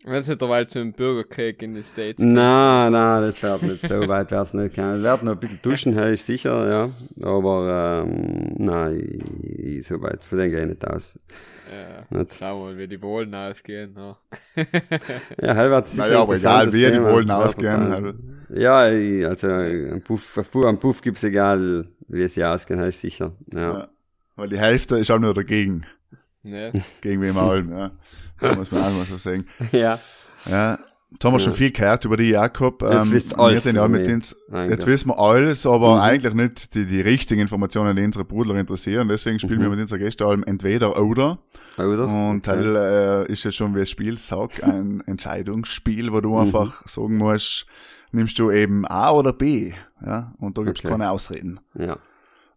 [0.08, 4.30] Wenn es derweil zum Bürgerkrieg in die States Nein, nein, das wird nicht so weit
[4.30, 4.98] wird's nicht kommen.
[4.98, 7.26] Es wird noch ein bisschen duschen, hör ich sicher, ja.
[7.26, 11.18] Aber ähm, nein, ich, so weit von dem gehe ich nicht aus.
[11.68, 12.36] Ja, Nicht.
[12.38, 13.94] schau mal, wie die Wohlen ausgehen.
[13.96, 14.64] Ja.
[15.42, 17.20] Ja, hell wird sicher Naja, aber egal, wie die Thema.
[17.20, 17.92] Ja, ausgehen.
[17.92, 18.12] Also,
[18.54, 18.76] Ja,
[19.28, 23.32] also am Puff, auf Puff, am Puff gibt's egal, wie sie ausgehen, hör ich sicher.
[23.52, 23.60] Ja.
[23.60, 23.88] ja.
[24.36, 25.84] Weil die Hälfte ist auch nur dagegen.
[26.44, 26.72] Ne?
[27.00, 27.90] Gegen wem allem, ja.
[28.40, 29.46] Muss man auch mal so sagen.
[29.72, 29.98] ja.
[30.46, 30.78] Ja.
[31.10, 32.82] Jetzt haben wir schon viel gehört über die Jakob.
[32.82, 34.36] Jetzt Ähm, wisst's wir alles ja über mit ins,
[34.68, 36.00] jetzt wissen wir alles, aber Mhm.
[36.02, 39.08] eigentlich nicht die, die richtigen Informationen, die unsere Brudler interessieren.
[39.08, 39.62] Deswegen spielen Mhm.
[39.62, 41.38] wir mit unserer Gästealm entweder oder.
[41.78, 42.04] Oder?
[42.06, 42.40] Und Okay.
[42.42, 42.76] Teil
[43.28, 46.22] äh, ist ja schon, wie das Spiel sagt, ein Entscheidungsspiel, wo Mhm.
[46.22, 47.66] du einfach sagen musst,
[48.12, 49.72] nimmst du eben A oder B.
[50.04, 50.32] Ja?
[50.38, 50.88] Und da gibt's Okay.
[50.90, 51.60] keine Ausreden.
[51.74, 51.96] Ja.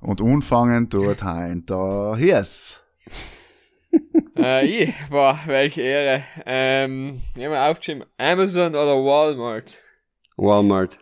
[0.02, 2.82] Und anfangen tut hein der Hies.
[4.42, 6.24] Äh, ich, boah, welche Ehre.
[6.46, 9.74] Ähm, ich hab mir aufgeschrieben, Amazon oder Walmart.
[10.38, 10.98] Walmart.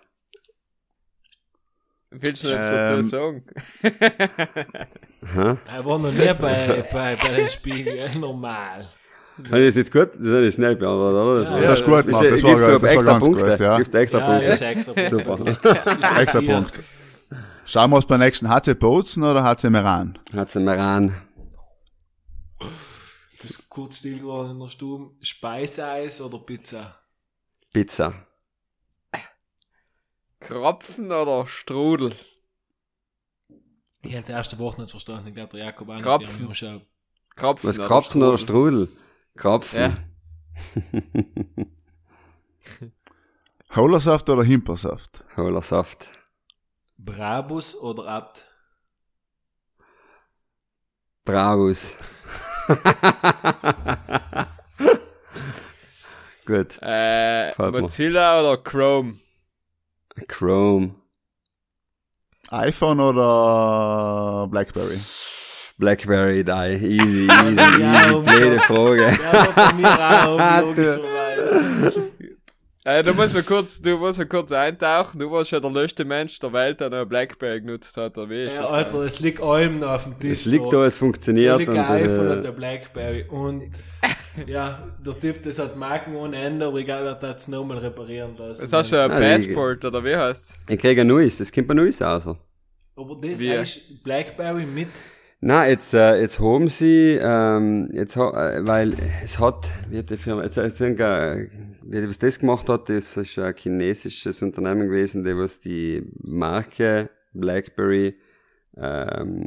[2.10, 3.44] Willst du nichts Ähm, dazu sagen?
[3.82, 5.56] Hä?
[5.72, 8.88] Er war noch nie bei, bei, bei den Spiegeln normal.
[9.46, 10.10] Habe ich das jetzt gut?
[10.16, 11.44] Das ist schnell beantwortet, oder?
[11.44, 13.46] Ja, Das hast du gut gemacht, das war, Gibst du das war extra ganz Punkte?
[13.52, 13.78] gut, ja.
[13.78, 14.48] Gibst du extra Ja, Punkte?
[14.48, 15.38] das ist extra Super.
[15.38, 16.18] Punkt.
[16.20, 16.80] Extra Punkt.
[17.66, 20.18] Schauen wir uns beim nächsten HC Bozen oder HC Meran?
[20.34, 20.60] Hat sie
[23.78, 25.12] kurz still geworden in der Stube.
[25.24, 27.00] Speiseeis oder Pizza?
[27.72, 28.12] Pizza.
[30.40, 32.16] Krapfen oder Strudel?
[34.02, 35.28] Ich habe das erste Woche nicht verstanden.
[35.28, 36.04] Ich glaube, der Jakob auch nicht.
[36.04, 36.34] Krapfen.
[36.34, 36.86] Wir haben geschaut.
[37.36, 38.90] Krapfen, Was, Krapfen oder Strudel?
[39.36, 39.80] Krapfen.
[39.80, 39.98] Ja.
[43.76, 45.24] Holersaft oder Himpersaft?
[45.36, 46.10] Hohler Saft.
[46.98, 48.44] Brabus oder Abt?
[51.26, 51.96] Bravus.
[56.46, 56.78] Gut.
[56.82, 57.54] Äh.
[57.72, 59.16] Mozilla oder Chrome?
[60.28, 60.96] Chrome.
[62.50, 65.00] iPhone oder Blackberry?
[65.78, 66.52] Blackberry, die.
[66.52, 68.22] Easy, easy, Ja, easy.
[68.22, 69.20] Blöde Frage.
[69.22, 72.12] Ja, bei mir auch, logischerweise.
[72.90, 75.20] Äh, du musst mir kurz, du musst mir kurz eintauchen.
[75.20, 78.46] Du warst ja der letzte Mensch der Welt, der noch Blackberry genutzt hat, oder wie
[78.46, 78.72] ist Ja, das?
[78.72, 80.32] Alter, es liegt allem noch auf dem Tisch.
[80.40, 81.58] Es liegt da, es funktioniert.
[81.58, 83.26] liegt Und, ein iPhone und äh, der Blackberry.
[83.28, 83.72] Und
[84.48, 87.80] ja, der Typ, das hat Marken ohne Ende, aber ich glaube, er hat es nochmal
[87.80, 88.62] reparieren lassen.
[88.62, 91.52] Das hast du ein Ah, die- Passport, oder wie heißt ich kriege ein neues, es
[91.52, 92.24] kommt ein neues raus.
[92.96, 93.54] Aber das Wie?
[93.54, 94.88] ist Blackberry mit.
[95.40, 98.20] Na, jetzt, äh, jetzt haben sie, ähm, jetzt, äh,
[98.66, 101.48] weil es hat, wie hat die Firma, jetzt, jetzt, äh,
[101.84, 107.10] die, was das gemacht hat, das ist ein chinesisches Unternehmen gewesen, die was die Marke
[107.34, 108.18] BlackBerry
[108.76, 109.46] ähm,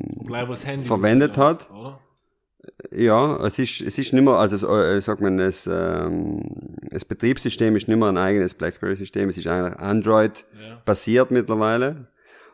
[0.83, 1.69] Verwendet hat.
[1.71, 1.99] Oder?
[2.93, 6.43] Ja, es ist, es ist nicht mehr, also, es, äh, sagt man, es, ähm,
[6.91, 10.81] das Betriebssystem ist nicht mehr ein eigenes BlackBerry-System, es ist eigentlich Android Ja.
[10.85, 12.07] basiert mittlerweile.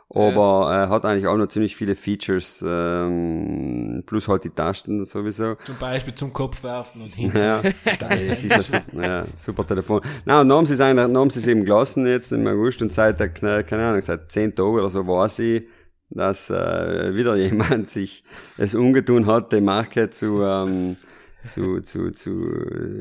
[0.08, 5.56] Aber äh, hat eigentlich auch noch ziemlich viele Features, ähm, plus halt die Tasten sowieso.
[5.64, 7.32] Zum Beispiel zum Kopf werfen und hin.
[7.34, 7.60] Ja,
[7.98, 10.00] das ist ja, super Telefon.
[10.24, 12.46] Na, und dann haben sie es eigentlich, dann haben sie es eben gelassen jetzt im
[12.46, 15.64] August und seit, der, keine Ahnung, seit zehn Tagen oder so weiß ich,
[16.10, 18.22] dass äh, wieder jemand sich
[18.58, 20.96] es ungetun hat, die Marke zu, ähm,
[21.46, 22.50] zu, zu, zu,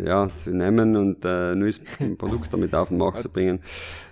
[0.05, 1.79] ja, zu nehmen und äh, ein neues
[2.17, 3.60] Produkt damit auf den Markt zu bringen.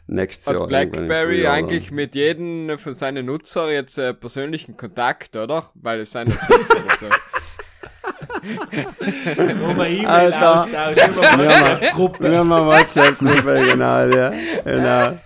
[0.08, 0.68] Nächstes Jahr.
[0.68, 5.70] BlackBerry Frühjahr eigentlich mit jedem von seinen Nutzer jetzt äh, persönlichen Kontakt, oder?
[5.76, 7.06] Weil es sind ja sechs oder so.
[8.44, 10.56] Nur mal E-Mail Alter.
[10.56, 12.32] austauschen, immer mal Gruppe.
[12.32, 14.34] Wir haben eine WhatsApp-Gruppe, genau, ja.
[14.66, 15.20] Genau.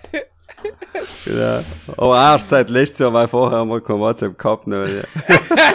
[1.24, 1.60] Genau.
[1.96, 4.66] Aber erst seit letztes Jahr, weil vorher haben wir kein WhatsApp gehabt.
[4.66, 4.84] Ja.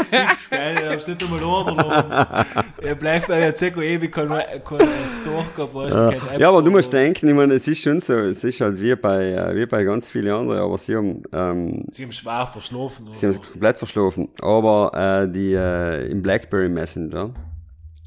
[0.09, 2.45] Fix, geil, ich hab's nicht einmal runtergeladen.
[2.83, 4.87] Ja, Blackberry hat sicher ewig kein, kein
[5.21, 7.81] Store gehabt, weißt du, kein App ja, aber du musst denken, ich meine, es ist
[7.81, 10.95] schon so, es ist halt wie bei, äh, wie bei ganz vielen anderen, aber sie
[10.95, 13.07] haben, ähm, Sie haben schwer verschlafen.
[13.13, 13.45] sie haben Oder?
[13.51, 14.29] komplett verschlafen.
[14.41, 14.91] Aber
[15.25, 17.31] äh, die äh, im BlackBerry Messenger,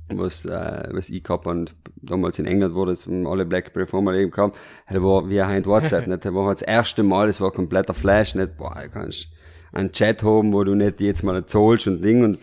[0.09, 4.31] was, äh, was ich gehabt und damals in England wurde es alle BlackBerry Firmen eben
[4.31, 4.57] gehabt,
[4.89, 6.25] das war wie ein WhatsApp, nicht?
[6.25, 8.57] Das war halt das erste Mal, das war kompletter Flash, nicht?
[8.57, 9.29] Boah, du kannst
[9.73, 12.37] einen Chat haben, wo du nicht jetzt mal zahlst und Ding und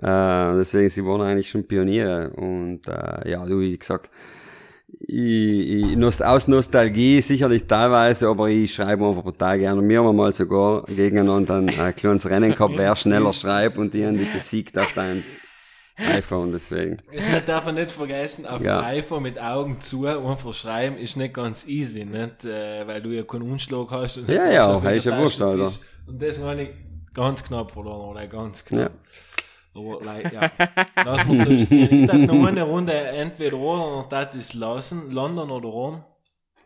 [0.00, 4.10] äh, deswegen, sie waren eigentlich schon Pioniere und äh, ja, du, wie gesagt,
[5.00, 9.80] ich, ich, aus Nostalgie sicherlich teilweise, aber ich schreibe einfach total gerne.
[9.80, 13.92] Und wir haben mal sogar gegeneinander ein, ein kleines Rennen gehabt, wer schneller schreibt und
[13.92, 15.22] die haben die besiegt auf dein
[15.98, 16.98] iPhone, deswegen.
[17.12, 18.80] Das man darf man nicht vergessen, auf Ja.
[18.80, 22.44] dem iPhone mit Augen zu einfach schreiben ist nicht ganz easy, nicht?
[22.44, 24.18] Äh, weil du ja keinen Umschlag hast.
[24.18, 25.72] Und Ja, ja, auf ist ja wurscht, Alter.
[26.06, 26.70] Und das habe ich
[27.14, 28.76] ganz knapp verloren, oder ganz Ja.
[28.88, 28.92] knapp.
[29.74, 30.50] Aber like, ja,
[31.04, 32.04] lass mal so stehen.
[32.04, 36.04] Ich noch eine Runde entweder oder und das ist lassen, London oder Rom.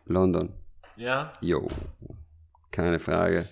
[0.05, 0.49] London.
[0.95, 1.67] Ja, Jo.
[2.71, 3.47] Keine Frage.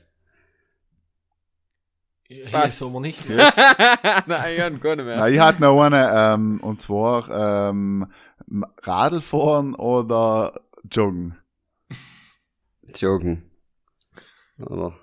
[2.45, 2.81] hier Passt.
[2.81, 3.29] ist aber nicht.
[4.25, 5.17] Nein, ich hab gar nicht mehr.
[5.17, 8.07] Ja, ich hatte noch eine, ähm, und zwar ähm,
[8.83, 11.35] Radlfahren oder Joggen.
[12.95, 13.49] Joggen.
[14.59, 14.93] Oder?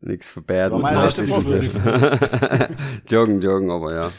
[0.00, 0.82] Nichts verbergen.
[0.82, 1.24] War meine erste
[3.08, 4.12] Joggen, joggen, aber ja.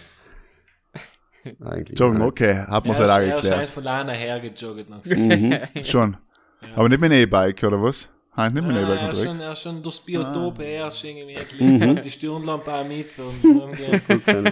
[1.64, 1.98] Eigentlich.
[1.98, 4.90] Joggen, okay, hat man es halt auch er scheint von alleine hergejoggt.
[5.06, 5.60] Mhm.
[5.84, 6.18] Schon.
[6.76, 8.10] Aber nicht mit einem E-Bike, oder was?
[8.38, 11.36] Hein, nicht einem Ah, er, ist schon, er ist schon durchs Biotop her, ist irgendwie
[11.60, 12.00] mhm.
[12.04, 14.52] die Stirnlampe auch mit für den.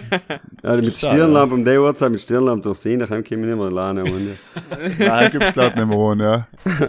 [0.64, 3.66] Ja, mit Stirnlampe um die Uhrzeit, mit Stirnlampe durch sie, nachher kommen wir nicht mehr
[3.66, 4.02] alleine.
[4.02, 4.36] Und,
[4.98, 6.88] Nein, gibt's glatt nicht mehr ohne, ja.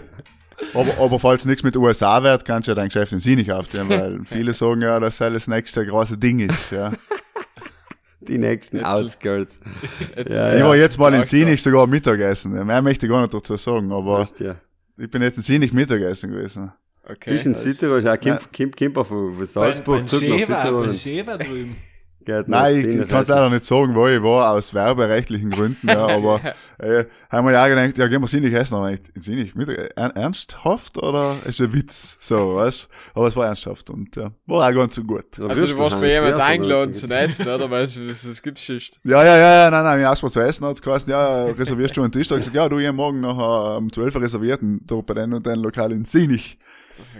[0.74, 3.52] Aber, aber falls nichts mit USA wird, kannst du ja dein Geschäft in Sie nicht
[3.52, 6.90] aufnehmen, weil viele sagen ja, dass das das nächste große Ding ist, ja.
[8.20, 9.60] die nächsten Outskirts.
[10.16, 12.66] Jetzt, Ja, Ich war jetzt mal in Sinich sogar Mittagessen.
[12.66, 14.56] Mehr möchte ich gar nicht dazu sagen, aber Echt, ja.
[14.96, 16.72] ich bin jetzt in Sinich Mittagessen gewesen.
[17.10, 17.30] Okay.
[17.30, 20.86] Bist in Südtirol, ja, Kim, Kim, Kimper von, von Salzburg zurück nach Schäfer, Südtirol.
[20.86, 21.76] beim Schäfer drüben.
[22.46, 26.06] Nein, ich, ich kann es leider nicht sagen, wo ich war, aus werberechtlichen Gründen, ja,
[26.16, 26.40] aber
[26.78, 30.16] äh, haben wir ja auch gedacht, ja, gehen wir Sinnig essen, aber ich, Sinnig, er,
[30.16, 34.74] ernsthaft oder ist ein Witz, so, weißt Aber es war ernsthaft und ja, war auch
[34.74, 35.40] ganz so gut.
[35.40, 37.70] Also du warst bei jemand eingeladen zum Essen, oder?
[37.70, 39.00] Weil es, was, was gibt's sonst?
[39.04, 41.96] Ja, ja, ja, ja, nein, nein, mir erstmal zu essen hat es geheißen, ja, reservierst
[41.96, 42.28] du einen Tisch?
[42.28, 44.96] Da hab ich gesagt, ja, du, ich morgen noch um 12 Uhr reserviert, und da
[44.96, 46.58] bei den und den Lokal in Sinich.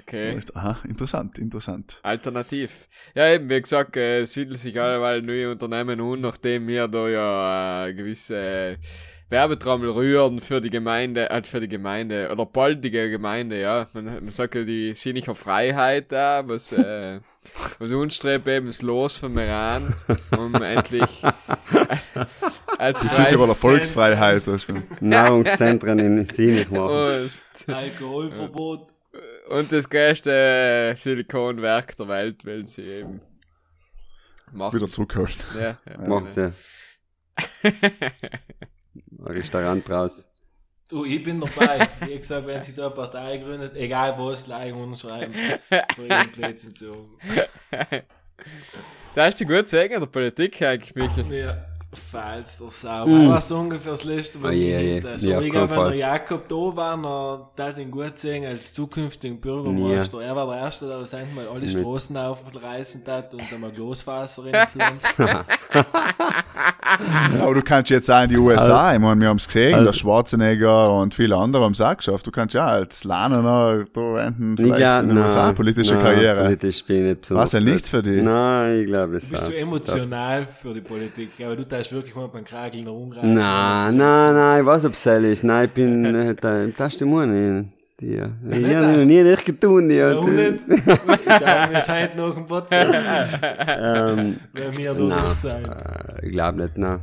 [0.09, 0.39] Okay.
[0.55, 2.01] Aha, interessant, interessant.
[2.03, 2.71] Alternativ.
[3.15, 7.87] Ja, eben, wie gesagt, äh, siedeln sich alleweil neue Unternehmen un, nachdem wir da ja
[7.87, 8.77] äh, gewisse äh,
[9.29, 13.87] Werbetrommel rühren für die Gemeinde, äh, für die Gemeinde, oder baldige Gemeinde, ja.
[13.93, 17.21] Man, man sagt ja die sinnliche Freiheit da, was, äh,
[17.79, 19.95] was uns strebt, eben das Los von Meran,
[20.39, 22.25] um endlich äh,
[22.79, 24.83] als Die Südtiroler Volksfreiheit, das ist schon.
[25.01, 27.29] Nahrungszentren in Sinich machen.
[27.67, 28.98] und, Alkoholverbot.
[29.49, 33.21] Und das größte Silikonwerk der Welt, weil sie eben
[34.53, 34.75] macht.
[34.75, 35.33] wieder zurückholen.
[35.55, 36.09] Ja, ja.
[36.09, 36.53] Macht ja.
[37.63, 40.29] Ein Restaurant draus.
[40.89, 41.87] Du, ich bin dabei.
[42.01, 45.35] Wie gesagt, wenn sie da eine Partei gründet, egal was, gleich unterschreiben.
[45.95, 48.03] Für ihren Plätzchen zu haben.
[49.15, 51.33] Da hast du gut sagen in der Politik eigentlich, Michael.
[51.33, 53.07] Ja, falls der Sau.
[53.07, 53.29] Mm.
[53.31, 54.99] Was ungefähr das letzte, was Oh, je.
[54.99, 55.95] ich so, Ja, ich glaube, wenn der.
[55.95, 60.21] Jakob da war, dann darf ihn gut sehen als zukünftigen Bürgermeister.
[60.23, 65.15] Er war der Erste, der das einmal alle Straßen aufreißen hat und einmal Glasfaser reinpflanzt.
[67.41, 69.87] Aber du kannst jetzt auch in die USA, ich meine, wir haben es gesehen, Also-
[69.87, 72.27] der Schwarzenegger und viele andere haben es auch geschafft.
[72.27, 73.43] Du kannst ja als Lerner
[73.93, 76.45] da enden, Ich vielleicht glaub, in den USA nein, politische nein, Karriere.
[76.45, 77.45] Politisch bin ich nicht besonders.
[77.45, 78.23] Was ja nichts für dich?
[78.23, 82.15] Nein, ich glaube es Du bist zu emotional für die Politik, aber du darfst wirklich
[82.15, 83.35] mal beim Krageln rumreisen.
[83.35, 85.45] Nein, nein, nein, ich weiß, ob es ist.
[85.45, 87.67] Nein, ich bin, äh, da, im Testimonial.
[88.01, 88.31] Die, ja.
[88.49, 89.99] Ich habe noch nie nicht getan, die.
[90.01, 90.69] Warum nicht?
[90.69, 95.33] Wir es heute noch im Podcast, Ähm, wenn wir da Nein.
[95.33, 95.65] sein.
[95.65, 97.01] äh, ich glaube nicht, nein.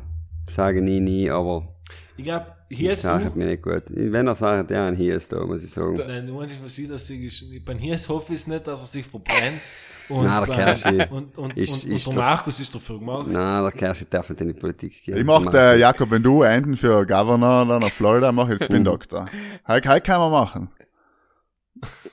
[0.49, 1.67] Sage nie, nie, aber
[2.15, 3.83] Ich glaube, hier ist hat mir nicht gut.
[3.89, 5.95] Wenn er sagt, ja, ein hier ist da, muss ich sagen.
[6.07, 7.29] Nein, nur man sieht, dass sie,
[7.65, 9.59] beim Hirs hoffe ich nicht, dass er sich verbrennt.
[10.07, 13.27] Und, Nein, der Kerschi und, und, ist- und, ist und der Markus ist dafür gemacht.
[13.27, 15.17] Nein, der Kerschi darf nicht in die Politik gehen.
[15.17, 18.65] Ich mach, äh, Jakob, wenn du enden für Governor dann auf Florida, mach ich jetzt
[18.65, 19.27] Spin Doctor.
[19.67, 20.69] Heute, heute kann man machen.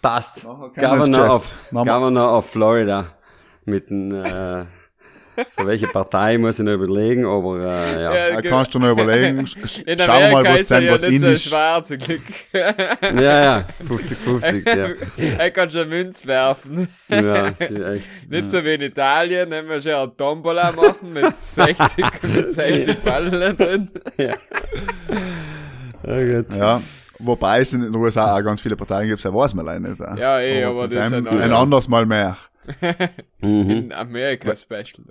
[0.03, 0.43] Passt.
[0.43, 3.07] Governor of, Governor of Florida.
[3.65, 4.65] Mit dem, äh,
[5.35, 8.29] für welche Partei muss ich noch überlegen, aber, äh, ja.
[8.31, 9.47] Ja, kannst du noch überlegen.
[9.47, 12.23] Schauen wir mal, was ist sein ja wird nicht so schwer, zum Glück.
[12.53, 14.89] Ja, ja, 50-50, ja.
[15.39, 16.89] er kann schon Münz werfen.
[17.09, 18.11] Ja, echt.
[18.29, 22.99] Nicht so wie in Italien, wenn wir schon eine Tombola machen mit 60, mit 60
[22.99, 23.91] Ballen drin.
[24.19, 24.35] Ja.
[26.05, 26.55] Ja, gut.
[26.55, 26.83] Ja.
[27.25, 30.01] Wobei es in den USA auch ganz viele Parteien gibt, das weiß man leider nicht.
[30.01, 32.37] Ja, eh, aber das das ist ein, ein- anderes Mal mehr.
[33.41, 33.71] Mhm.
[33.71, 35.05] In Amerika Special.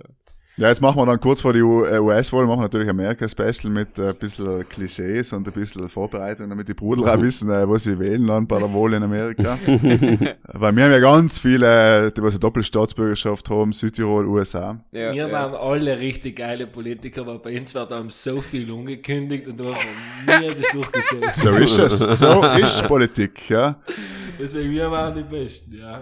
[0.58, 3.72] Ja, jetzt machen wir dann kurz vor die U- äh, US-Wahl, machen wir natürlich Amerika-Special
[3.72, 7.66] mit äh, ein bisschen Klischees und ein bisschen Vorbereitung, damit die Brudel auch wissen, äh,
[7.66, 9.58] was sie wählen dann bei der Wahl in Amerika.
[9.66, 14.78] Weil wir haben ja ganz viele, die was eine Doppelstaatsbürgerschaft haben, Südtirol, USA.
[14.92, 15.32] Ja, wir ja.
[15.32, 19.64] waren alle richtig geile Politiker, aber bei uns wird haben so viel angekündigt und du
[19.72, 19.80] hast
[20.26, 21.30] noch nie das durchgezogen.
[21.34, 22.18] So ist es.
[22.18, 23.76] So ist Politik, ja.
[24.38, 26.00] Deswegen, wir waren die Besten, ja.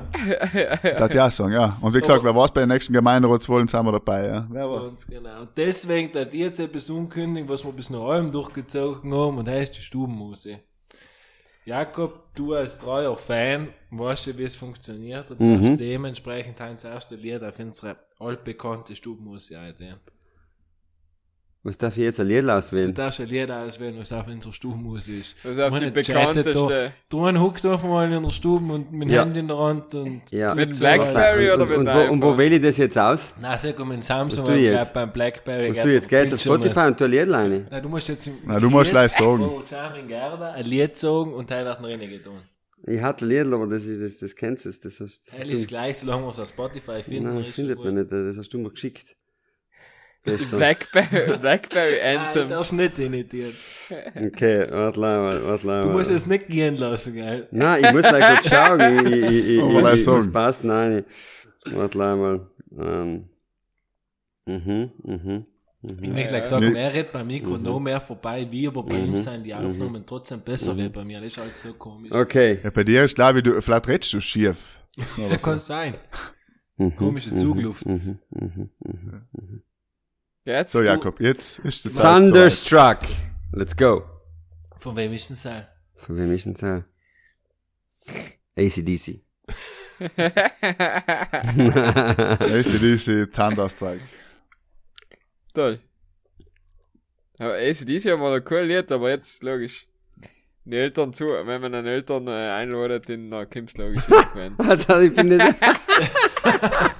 [0.96, 1.76] Das ja sagen, ja.
[1.80, 4.46] Und wie gesagt, wer weiß, bei den nächsten Gemeinderatswahlen sind wir dabei, ja.
[4.52, 4.82] Wer weiß.
[4.82, 5.42] Ganz genau.
[5.42, 9.48] Und deswegen, da die jetzt etwas unkündigen, was wir bis nach allem durchgezogen haben, und
[9.48, 10.58] heißt die Stubenmusik.
[11.64, 15.58] Jakob, du als treuer Fan, weißt du, wie es funktioniert, und Mhm.
[15.58, 20.00] hast dementsprechend das erste Lied auf unsere altbekannte Stubenmusik einnehmen.
[21.62, 22.94] Was darf ich jetzt ein Lied Du auswählen?
[22.94, 25.36] darfst ein Lied auswählen, was auf unserer Stubenmusik ist.
[25.44, 26.92] Was auf Du die bekannteste.
[27.10, 29.24] Da, du huckt einfach mal in der Stube und mit dem Ja.
[29.24, 30.22] Handy in der Hand und...
[30.30, 30.54] Ja.
[30.54, 32.10] Mit Blackberry oder und, mit und, wo, iPhone?
[32.10, 33.34] und wo wähle ich das jetzt aus?
[33.38, 34.74] Nein, sag mal, mit Samsung, ich ich jetzt?
[34.74, 35.76] glaub, beim Blackberry...
[35.76, 37.66] Was du jetzt gehst auf Spotify und tu ein Lied rein?
[37.70, 39.50] Nein, du musst jetzt im Nein, du musst gleich sagen.
[39.68, 42.40] Charming Gerda ein Lied sagen und Teil wird noch getan.
[42.86, 45.68] Ich hatte ein Lied, aber das ist, das, das kennst du, das hast Teil ist
[45.68, 47.34] gleich, solange wir es auf Spotify finden.
[47.34, 49.14] Nein, das findet man nicht, das hast du mir geschickt.
[50.22, 52.48] Blackberry, Blackberry Nein, Anthem.
[52.50, 53.54] das ist nicht imitiert.
[54.14, 55.82] Okay, warte mal, warte mal.
[55.82, 57.48] Du musst es nicht gehen lassen, gell?
[57.50, 58.80] Nein, ich muss gleich kurz schauen.
[59.06, 61.04] Ich, ich, ich, Aber ich, ich, das passt, nein.
[61.72, 62.46] Warte mal.
[62.78, 63.28] Ähm.
[64.46, 65.46] Mhm, mhm.
[65.82, 69.16] Ich möchte gleich sagen, er redet beim Mikro noch mehr vorbei, wie aber bei ihm
[69.16, 71.20] sind die Aufnahmen trotzdem besser wie bei mir.
[71.20, 72.12] Das ist halt so komisch.
[72.12, 72.58] Okay.
[72.62, 74.78] Ja, bei dir ist glaube ich, du, vielleicht redest du schief.
[75.16, 75.28] So.
[75.42, 75.94] Kann sein.
[76.76, 77.86] Mhm, Komische Zugluft.
[77.86, 79.62] mhm, mhm, mhm.
[80.44, 80.72] Jetzt?
[80.72, 82.02] So, Jakob, jetzt ist die Zeit.
[82.02, 83.00] Thunderstruck.
[83.52, 84.04] Let's go.
[84.76, 85.66] Von wem ist denn sein?
[85.96, 86.84] Von wem ist denn das?
[88.56, 89.20] ACDC.
[92.40, 94.00] ACDC Thunderstrike.
[95.52, 95.80] Toll.
[97.38, 99.86] Aber ACDC haben wir noch cool Lied, aber jetzt logisch.
[100.64, 104.02] Die Eltern zu, wenn man einen Eltern äh, einladet, dann äh, kommt's logisch.
[104.58, 105.40] Alter, ich bin nicht.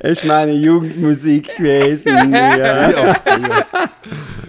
[0.00, 2.32] ist meine Jugendmusik gewesen.
[2.32, 3.16] Ja, Ja, ja.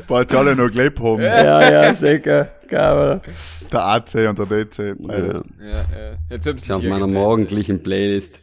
[0.07, 1.21] Bald alle noch gelebt haben.
[1.21, 2.49] ja, ja sicher.
[2.67, 3.21] Geil,
[3.71, 4.95] Der AC und der DC.
[4.99, 5.43] Beide.
[5.59, 5.65] ja.
[5.65, 6.17] Ja, ja.
[6.29, 8.39] Jetzt haben Ich sich meiner morgendlichen Playlist.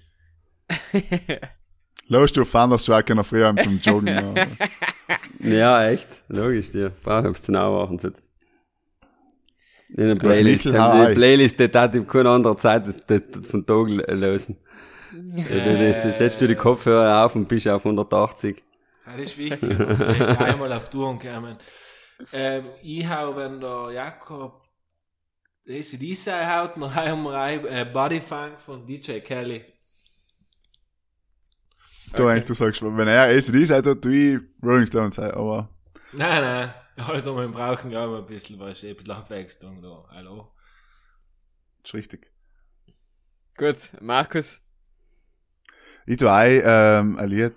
[2.09, 4.09] Los du Thunderstrike in der Früh heim zum Joggen.
[4.09, 4.35] Ja.
[5.40, 6.09] Ja, echt.
[6.29, 6.90] Logisch, dir.
[7.03, 8.22] Brauch ich hab's zu nah machen sitzen.
[9.94, 10.64] In der Playlist.
[10.64, 14.57] In der Playlist, die hat in keiner anderen Zeit das- das von Tag lösen.
[15.48, 18.62] Jetzt setzt du die Kopfhörer auf und bist auf 180.
[19.07, 19.81] Ja, das ist wichtig.
[20.40, 21.59] Einmal auf Touren kommen.
[22.33, 24.62] Ähm, ich hau, wenn der Jakob
[25.68, 29.64] ACDC haut, noch einmal äh, Bodyfunk von DJ Kelly.
[32.14, 35.68] Du eigentlich, du sagst, wenn er ACDC sagt, tu ich Rolling Stones sein, aber
[36.16, 36.74] Nein, nein.
[36.96, 40.05] Alter, wir brauchen ja immer ein bisschen was, ein bisschen Abwechslung da.
[40.11, 40.53] Hallo?
[41.83, 42.33] ist richtig.
[43.57, 44.61] Gut, Markus.
[46.07, 47.53] Ich tue ein, ähm, ein Lied,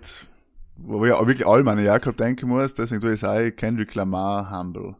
[0.76, 3.94] wo ich auch wirklich all meine Jakob denken muss, deswegen tue ich es ein, Kendrick
[3.94, 4.94] Lamar, Humble.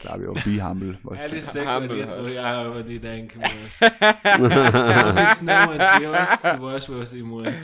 [0.00, 0.98] Glaube ich, oder Be Humble.
[1.02, 1.30] weiß Ja, ich.
[1.32, 2.24] das ist sehr Humble gut, Lied, halt.
[2.24, 3.78] wo ich auch über die denken muss.
[3.78, 7.54] gibt's noch eins, wie heißt du weißt, was ich meine.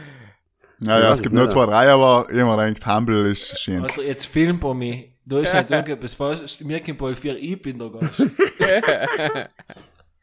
[0.83, 3.83] Ja, ja, es gibt nur zwei, drei, aber ich mir gedacht, Humble ist schön.
[3.83, 5.05] Also, jetzt film bei mir.
[5.27, 6.61] Da ist halt irgendetwas falsch.
[6.63, 8.23] Mir kommt bald vier, ich bin der Gast.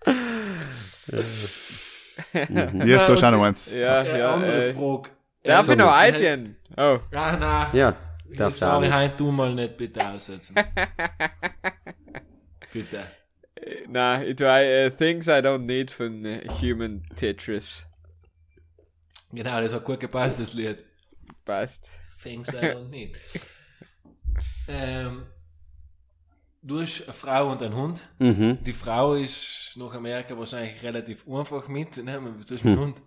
[2.31, 3.71] Hier ist du schon noch eins.
[3.71, 4.33] Ja, Eine ja.
[4.33, 5.09] andere Äh, Frage.
[5.43, 6.55] darf ich noch einen?
[6.75, 6.99] Oh.
[7.11, 7.67] Ja, nein.
[7.73, 7.95] Ja,
[8.51, 8.93] sage ich nicht.
[8.93, 10.55] hein, du mal nicht bitte aussetzen.
[12.73, 13.03] bitte.
[13.87, 17.85] Na, ich tue ein, äh, Things I Don't Need von äh, Human Tetris.
[19.31, 20.77] Genau, das hat gut gepasst, das Lied.
[21.45, 21.89] Passt.
[22.21, 23.17] Things I don't need.
[24.67, 25.23] ähm,
[26.67, 28.01] du hast eine Frau und einen Hund.
[28.19, 28.57] Mhm.
[28.65, 32.33] Die Frau ist nach Amerika wahrscheinlich relativ einfach mitzunehmen.
[32.37, 32.71] Was tust du Hm.
[32.71, 33.01] mit dem Hund?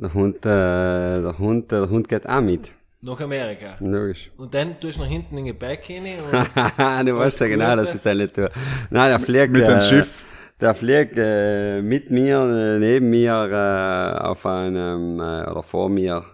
[0.00, 2.70] Der Hund, äh, der Hund, der Hund geht auch mit.
[3.00, 3.76] Nach Amerika.
[3.80, 4.30] Logisch.
[4.36, 6.32] Und dann tust du nach hinten in den Gepäck hin und
[7.06, 8.50] du weißt ja genau, dass ich es nicht tue.
[8.90, 10.24] Nein, der fliegt, Mit dem äh, Schiff.
[10.60, 16.24] Der fliegt äh, mit mir, äh, neben mir, äh, auf einem, äh, oder vor mir,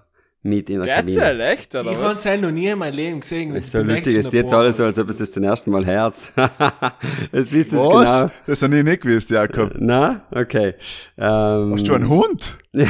[0.46, 1.44] mit in der Geht's Kabine.
[1.46, 2.18] echt, ich oder habe was?
[2.18, 3.54] es halt noch nie in meinem Leben gesehen.
[3.56, 5.84] Ist so lustig, es ist jetzt alles so, als ob es das zum ersten Mal
[5.86, 6.32] herz.
[7.32, 8.30] Jetzt wisst ihr genau.
[8.46, 9.72] Das habe ich nicht gewusst, Jakob.
[9.78, 10.74] Na, okay.
[11.16, 12.56] Ähm, Hast du einen Hund?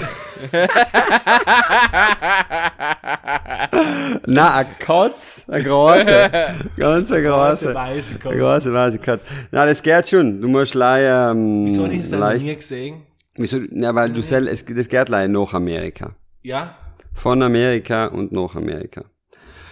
[4.27, 6.29] na, ein Katz, ein großer,
[6.77, 7.75] ganz ein Große großer.
[7.75, 8.39] weiße Ein Katze.
[8.39, 9.23] großer weißer Katz.
[9.51, 10.41] Na, das geht schon.
[10.41, 13.03] Du musst leider, ähm, Wieso habe ich es noch leicht, nie gesehen?
[13.37, 16.15] wieso, na, weil du sel, es, das geht leider nach Amerika.
[16.43, 16.77] Ja?
[17.13, 19.05] Von Amerika und nach Amerika.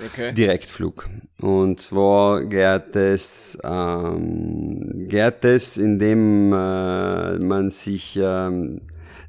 [0.06, 0.32] Okay.
[0.32, 1.08] Direktflug.
[1.40, 8.80] Und zwar geht es, ähm, geht es, indem äh, man sich, ähm,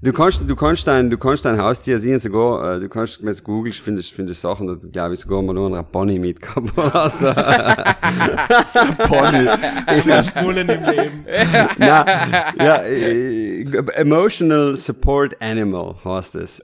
[0.02, 3.36] du kannst, du kannst dein, du kannst dein Haustier sehen, sogar, äh, du kannst, wenn
[3.36, 7.10] du googelst, findest, findest Sachen, da glaube ich sogar mal nur einen Pony mitgehabt oder
[7.10, 7.34] so.
[9.08, 10.24] Pony.
[10.24, 11.26] Spulen im Leben.
[11.78, 12.06] Na,
[12.58, 13.64] ja, äh,
[13.96, 16.64] emotional support animal heißt es.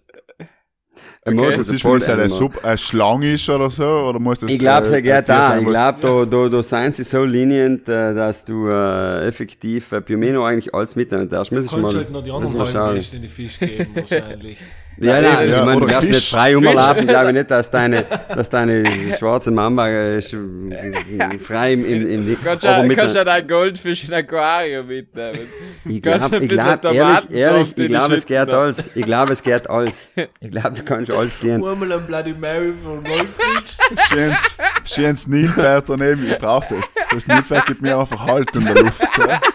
[1.25, 2.29] Emotional Was ist, wenn es eine.
[2.29, 3.83] Sub eine Schlange ist oder so?
[3.83, 5.57] Oder muss das Ich glaube, äh, Tier da.
[5.59, 9.99] Ich glaube, da, da, da sind sie so lenient, äh, dass du äh, effektiv äh,
[9.99, 11.51] Biomeno eigentlich alles mitnehmen darfst.
[11.51, 13.15] Müssen wir Kannst mal, halt noch die müssen anderen wir schauen.
[13.15, 14.57] in die Fisch geben, wahrscheinlich.
[15.01, 18.03] Ja, nein, Ja, ich meine, du darfst nicht frei rumlaufen, glaube ich nicht, dass deine,
[18.35, 18.83] dass deine
[19.17, 23.31] schwarze Mamba äh, frei im, im, im Weg, Kannst aber du mit kannst einer- du
[23.31, 25.39] dein Goldfisch in Aquarium mitnehmen?
[25.85, 28.77] Ich glaube, ich glaub, ehrlich, ehrlich, ich glaube, es geht alles.
[28.95, 30.09] Ich glaube, es geht alles.
[30.41, 31.63] Ich glaube, du kannst alles dienen.
[31.63, 33.77] Einmal ein Bloody Mary von Goldfisch.
[34.09, 36.27] Schönes, schönes Nilpferd daneben.
[36.29, 36.85] Ich brauche das.
[37.11, 39.01] Das Nilpferd gibt mir einfach Halt in der Luft.
[39.17, 39.39] Ja.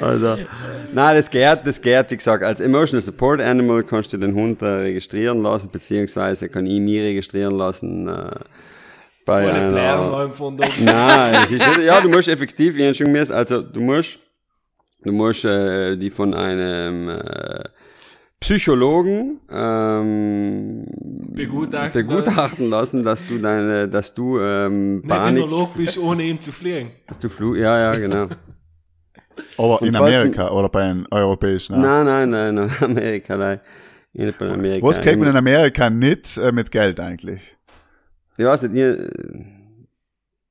[0.00, 0.36] Also,
[0.92, 4.62] nein, das geht, das geht, wie gesagt, als Emotional Support Animal kannst du den Hund
[4.62, 8.30] äh, registrieren lassen, beziehungsweise kann ich mich registrieren lassen, äh,
[9.24, 13.06] bei Volle einer, Blären von Nein, es ist, nicht- ja, du musst effektiv, ich schon
[13.06, 14.18] gemerkt, also du musst,
[15.02, 17.64] du musst äh, die von einem äh,
[18.38, 20.86] Psychologen ähm,
[21.34, 26.22] Begutachten begutachten lassen, dass du deine, dass du ähm, nicht Panik, der Luft bist, ohne
[26.22, 26.92] ihm zu fliegen.
[27.08, 28.28] dass du Flu, ja, ja, genau.
[29.58, 31.80] Aber in Amerika oder bei den europäischen.
[31.80, 33.60] Nein, nein, nein, nein, Amerika, nein.
[34.12, 34.86] Ich nicht bei Amerika.
[34.86, 37.56] Was kriegt man in Amerika nicht äh, mit Geld eigentlich?
[38.38, 39.44] Ich weiß nicht, ihr, äh,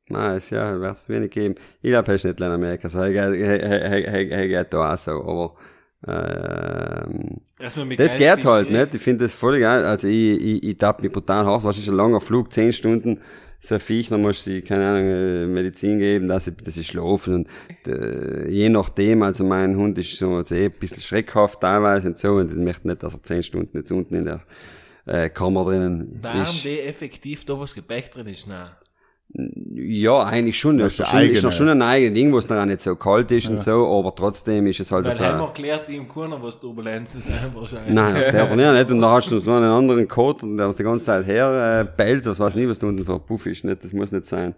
[0.09, 1.55] nein, es ja, wird es wenig geben.
[1.81, 3.03] Ich glaube, es ist nicht in Amerika so.
[3.03, 5.55] Ich geht da auch so, aber,
[6.07, 8.93] ähm, Das geht halt viel nicht.
[8.93, 9.83] Ich finde das voll geil.
[9.83, 11.63] Also ich, ich, ich tapp mich brutal hart.
[11.63, 13.19] Was ist ein langer Flug, zehn Stunden.
[13.65, 16.75] So ein Viech, dann musst du, sie, keine Ahnung, äh, Medizin geben, dass sie, dass
[16.75, 17.33] sie schlafen.
[17.33, 17.47] Und
[17.87, 22.17] äh, je nachdem, also mein Hund ist so also eh ein bisschen schreckhaft teilweise und
[22.17, 22.33] so.
[22.33, 24.41] Und ich möchte nicht, dass er zehn Stunden jetzt unten in der
[25.07, 26.63] äh, Kammer drinnen Darum, ist.
[26.63, 28.67] die effektiv da was Gepäck drin ist, nein.
[29.37, 30.77] Ja, eigentlich schon.
[30.77, 31.57] Das Das ist ist, der schon, ist noch eigene.
[31.57, 34.65] schon ein eigenes Ding, wo es noch nicht so kalt ist und so, aber trotzdem
[34.67, 35.25] ist es halt Weil so.
[35.25, 37.93] heim erklärt ihm keiner, was Turbulenzen sind, wahrscheinlich.
[37.93, 38.91] Nein, erklärt er nicht.
[38.91, 41.97] Und da hast du so einen anderen Code, der uns die ganze Zeit her äh,
[41.97, 43.65] bellt, das weiß nicht, was da unten für ein Puff ist.
[43.65, 43.83] Nicht?
[43.83, 44.55] Das muss nicht sein.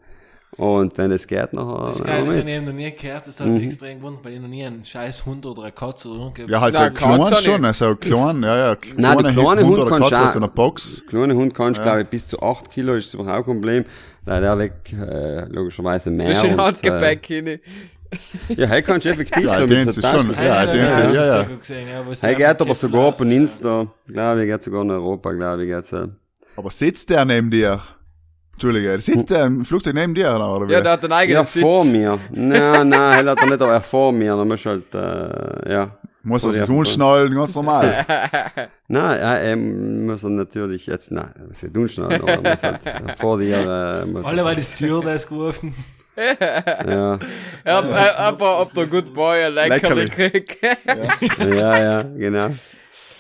[0.56, 1.88] Und wenn es geht nachher.
[1.88, 3.98] Das ist ja, geil, das habe ich eben noch nie gehört, das hat mich extrem
[4.00, 6.50] gewundert, weil ich noch nie einen scheiß Hund oder eine Katze oder irgendwas.
[6.50, 8.76] Ja, halt so klein Katze schon, also klein, ja, ja.
[8.96, 11.04] Nein, die kleine Hund Hund oder kannst Katze du aus einer Box.
[11.10, 13.86] Kleine Hund kannst, glaube ich, bis zu 8 Kilo ist überhaupt kein Problem.
[14.28, 16.28] Weil der weg, äh, logischerweise mehr.
[16.28, 17.48] Ein und, Handgepäck hin.
[17.48, 17.60] Äh,
[18.50, 20.90] ja, hey kannst du effektiv Ja, so den mit so schon- Taschen- ja, den ja,
[21.02, 21.42] das ja.
[21.42, 25.32] ja, was Hey, geht aber sogar von aus- Insta, glaube ich, geht sogar in Europa,
[25.34, 26.08] glaube ich, geht's, äh.
[26.56, 27.80] Aber sitzt der neben dir?
[28.54, 30.72] Entschuldige, sitzt der im Flugzeug neben dir, oder wie?
[30.74, 31.62] Ja, der hat einen eigenen Ja, Sitz.
[31.62, 32.18] vor mir.
[32.32, 34.36] Nein, nein, er hat er nicht, aber er vor mir.
[34.36, 35.98] Dann musst du halt, äh, ja.
[36.28, 36.60] Muss er Ja.
[36.66, 38.06] sich umschnallen, ganz normal.
[38.90, 42.64] Nein, er, er muss er natürlich jetzt, nein, er muss nicht umschneiden, aber er muss
[42.64, 45.74] halt äh, vor dir, äh, Alle weil die Stewardess gerufen.
[46.18, 47.20] ja,
[47.64, 50.32] Er hat äh, aber, ob der Good Boy ein Leckerli Leckerli.
[50.32, 50.58] kriegt.
[51.40, 52.50] ja, ja, genau.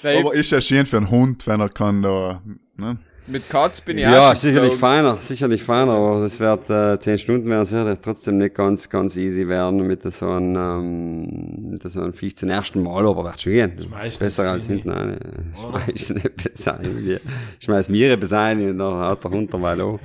[0.03, 2.41] Aber ist ja schön für einen Hund, wenn er kann da,
[2.77, 2.97] ne?
[3.27, 4.79] Mit Katz bin ich Ja, auch sicherlich geflogen.
[4.79, 9.15] feiner, sicherlich feiner, aber das wird, äh, zehn Stunden werden sicher trotzdem nicht ganz, ganz
[9.15, 13.41] easy werden mit so einem, ähm, mit so einem Viech zum ersten Mal, aber wird
[13.41, 13.73] schon gehen.
[13.81, 15.17] Schmeißt Besser als hinten eine.
[15.59, 17.17] Schmeiß nicht besser irgendwie.
[17.59, 19.99] Schmeiß mir besein und dann haut der Hund dabei an.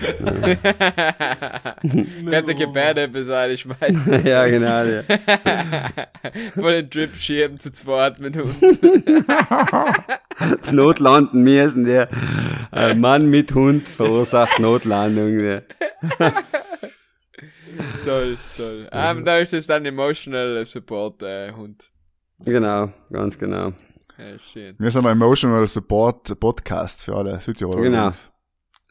[2.30, 4.24] Ganze Gebärde beiseite schmeißen.
[4.26, 5.02] ja, genau, ja.
[6.54, 8.56] Von den Trip schieben zu zweit mit Hund.
[10.72, 12.08] Notlanden müssen, der
[12.72, 15.36] äh, Mann mit Hund verursacht Notlandung.
[15.36, 15.62] Der.
[18.04, 18.88] toll, toll.
[18.92, 21.90] Ähm, da ist das dann Emotional Support äh, Hund.
[22.44, 23.72] Genau, ganz genau.
[24.18, 24.76] Ja, schön.
[24.78, 27.82] Wir sind ein Emotional Support Podcast für alle Südtiroler.
[27.82, 28.08] Genau.
[28.08, 28.29] übrigens.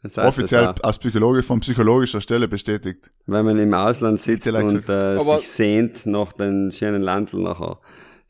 [0.02, 3.10] Das heißt, Offiziell das auch, aus Psychologe, von psychologischer Stelle bestätigt.
[3.26, 7.78] wenn man im Ausland sitzt und äh, sich sehnt nach den schönen Landl nachher.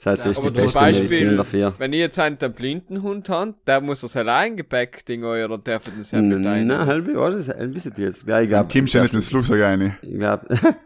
[0.02, 1.74] Das heißt, das ist die Aber zum beste Beispiel, Medizin dafür.
[1.76, 5.58] wenn ich jetzt einen der blinden Hund habe, der muss das allein Gepäck Ding oder
[5.58, 6.66] darf er das ja mit ein?
[6.66, 8.26] Nein, halb, was ist, halb ist es jetzt?
[8.26, 9.96] Ja, ich glaube, kommst du ja nicht ins Flugzeug rein.
[10.00, 10.46] ich glaube,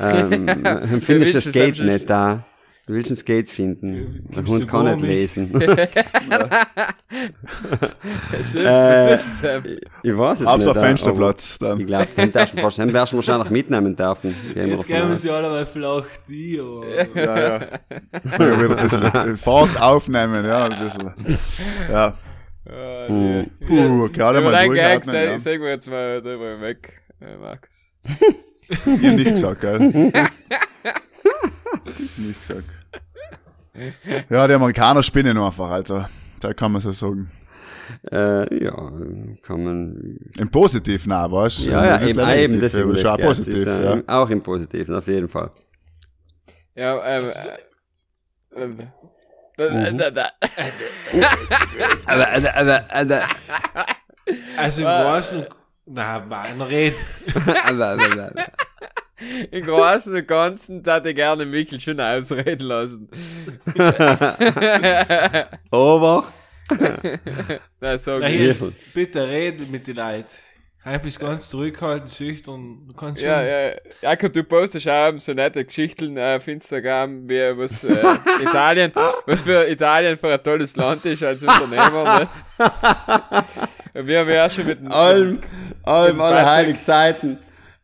[0.00, 0.46] ähm,
[1.00, 2.44] findest willst das es Skate am nicht da.
[2.88, 4.24] Du willst ein Skate finden.
[4.30, 5.52] Der gibst Hund kann nicht lesen.
[8.54, 9.14] Äh,
[10.02, 10.82] ich weiß es Abs auf nicht.
[10.84, 11.86] äh, Fensterplatz aber Ich dann.
[11.86, 14.34] glaube, den darfst du den wirst du wahrscheinlich mitnehmen dürfen.
[14.54, 15.22] Gehen wir Jetzt geben aus.
[15.22, 17.60] sie alle mal flach die, Ja, ja.
[18.22, 21.12] Wieder ein bisschen Fahrt aufnehmen, ja, ein bisschen.
[21.90, 22.14] Ja.
[23.08, 23.46] Mhm.
[23.60, 23.86] nee.
[23.86, 25.30] Uh, gerade Über mal durchatmen, ja.
[25.30, 27.92] sag- sagen wir jetzt mal drüber weg, äh, Markus.
[28.04, 29.80] Ich hab nicht gesagt, gell?
[32.18, 32.68] nicht gesagt.
[34.28, 36.04] Ja, die Amerikaner spinnen einfach, also.
[36.40, 37.30] Da kann man so sagen.
[38.12, 38.74] Äh, ja,
[39.42, 40.18] kann man.
[40.38, 41.70] Im Positiven auch, weißt du?
[41.70, 44.02] Ja, ja, eben, negativ, eben, das schon auch positiv, ist, äh, ja.
[44.06, 45.50] Auch im Positiven, auf jeden Fall.
[46.74, 47.30] Ja, ähm,
[48.54, 48.64] äh,
[49.56, 50.22] äh,
[54.56, 55.48] also im Großen und
[55.90, 56.94] na, meiner Red.
[59.50, 63.08] Im Großen und Ganzen hätte ich gerne Mikkel schon ausreden lassen.
[65.70, 66.24] Aber,
[67.80, 70.26] Na, sag Na, jetzt, bitte rede mit den Leuten.
[70.84, 72.86] Heim bist ganz zurückhaltend, schüchtern.
[72.88, 73.30] Du kannst schon.
[73.30, 77.90] Ja, ja, Jakob, du postest auch so nette Geschichten auf Instagram, wie was äh,
[78.42, 78.92] Italien,
[79.26, 82.32] was für Italien für ein tolles Land ist als Unternehmer, nicht?
[83.94, 85.40] Und wir haben ja auch schon mit dem, allem,
[85.82, 87.38] allem, alle heiligen Zeiten.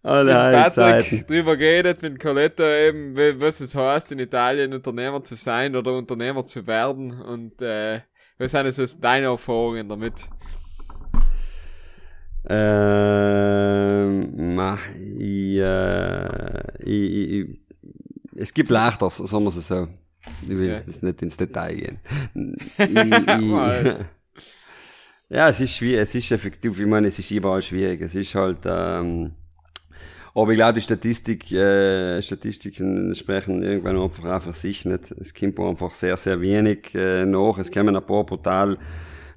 [0.05, 5.75] Alle Patrick drüber geredet mit Coletta eben, was es heißt, in Italien Unternehmer zu sein
[5.75, 7.23] oder Unternehmer zu werden.
[7.23, 8.03] Und äh,
[8.37, 10.29] was sind so deine Erfahrungen damit?
[12.47, 14.79] Ähm, ma,
[15.19, 17.47] ich, äh, ich, ich,
[18.37, 19.89] es gibt Leichteres, sagen wir es so.
[20.43, 20.75] Ich will Ja.
[20.75, 21.99] jetzt nicht ins Detail gehen.
[22.77, 22.91] Ich, ich,
[25.31, 28.03] ja, es ist schwierig, es ist effektiv, ich meine, es ist überall schwierig.
[28.03, 29.33] Es ist halt, ähm,
[30.35, 35.13] aber ich glaube, die Statistik, äh, Statistiken sprechen irgendwann einfach auch für sich nicht.
[35.13, 37.59] Es kommt einfach sehr, sehr wenig äh, nach.
[37.59, 38.77] Es kommen ein paar brutal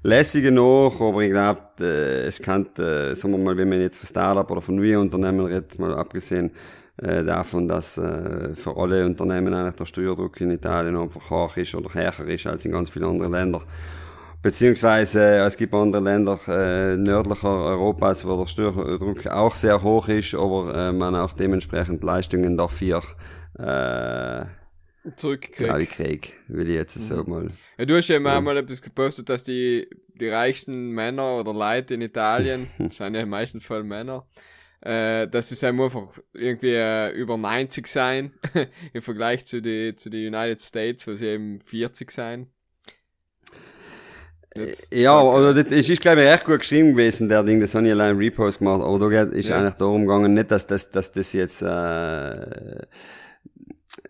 [0.02, 3.98] lässige nach, aber ich glaube, äh, es kann, äh, sagen wir mal, wenn man jetzt
[3.98, 6.50] von Startup oder von neuen Unternehmen redet, mal abgesehen
[6.96, 11.74] äh, davon, dass äh, für alle Unternehmen eigentlich der Steuerdruck in Italien einfach hoch ist
[11.76, 13.62] oder höher ist als in ganz vielen anderen Ländern.
[14.40, 20.08] Beziehungsweise äh, es gibt andere Länder äh, nördlicher Europas, wo der Steuerdruck auch sehr hoch
[20.08, 23.02] ist, aber äh, man auch dementsprechend Leistungen dafür
[23.58, 24.46] äh,
[25.16, 25.90] Zurückkriegt.
[25.90, 27.48] krieg, will ich jetzt so mal.
[27.78, 31.94] Ja, du hast ja mal, mal etwas gepostet, dass die, die reichsten Männer oder Leute
[31.94, 34.26] in Italien, das sind ja im meisten Fall Männer,
[34.80, 38.32] äh, dass sie einfach irgendwie äh, über 90 sein,
[38.92, 42.48] im Vergleich zu die, zu die United States, wo sie eben 40 sein.
[44.54, 47.74] Jetzt Ja, oder das, es ist glaube ich recht gut geschrieben gewesen, der Ding, das
[47.74, 49.58] habe ich allein im Repost gemacht, aber da geht, ist Ja.
[49.58, 52.80] eigentlich darum gegangen, nicht, dass das, dass das jetzt, äh,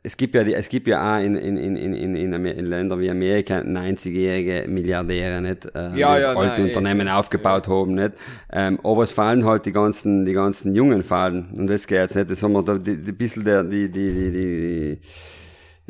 [0.03, 3.01] es gibt ja, die, es gibt ja auch in, in, in, in, in, in, Ländern
[3.01, 7.95] wie Amerika 90-jährige Milliardäre, nicht, äh, Ja, die ja, alte nein, Unternehmen eh, aufgebaut haben,
[7.95, 8.12] nicht,
[8.53, 12.16] ähm, aber es fallen halt die ganzen, die ganzen jungen Fallen, und das geht jetzt
[12.16, 14.51] nicht, das haben wir da, die, die bisschen der, die, die, die, die,
[14.97, 14.99] die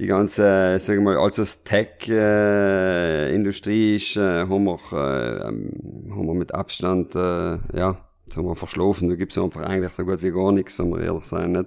[0.06, 5.72] ganze, sag ich mal, also das Tech-Industrie ist, äh, haben wir, äh, ähm,
[6.10, 9.08] haben wir mit Abstand, äh, ja, das haben wir verschlafen.
[9.08, 11.66] Da gibt's einfach eigentlich so gut wie gar nichts, wenn wir ehrlich sein, nicht?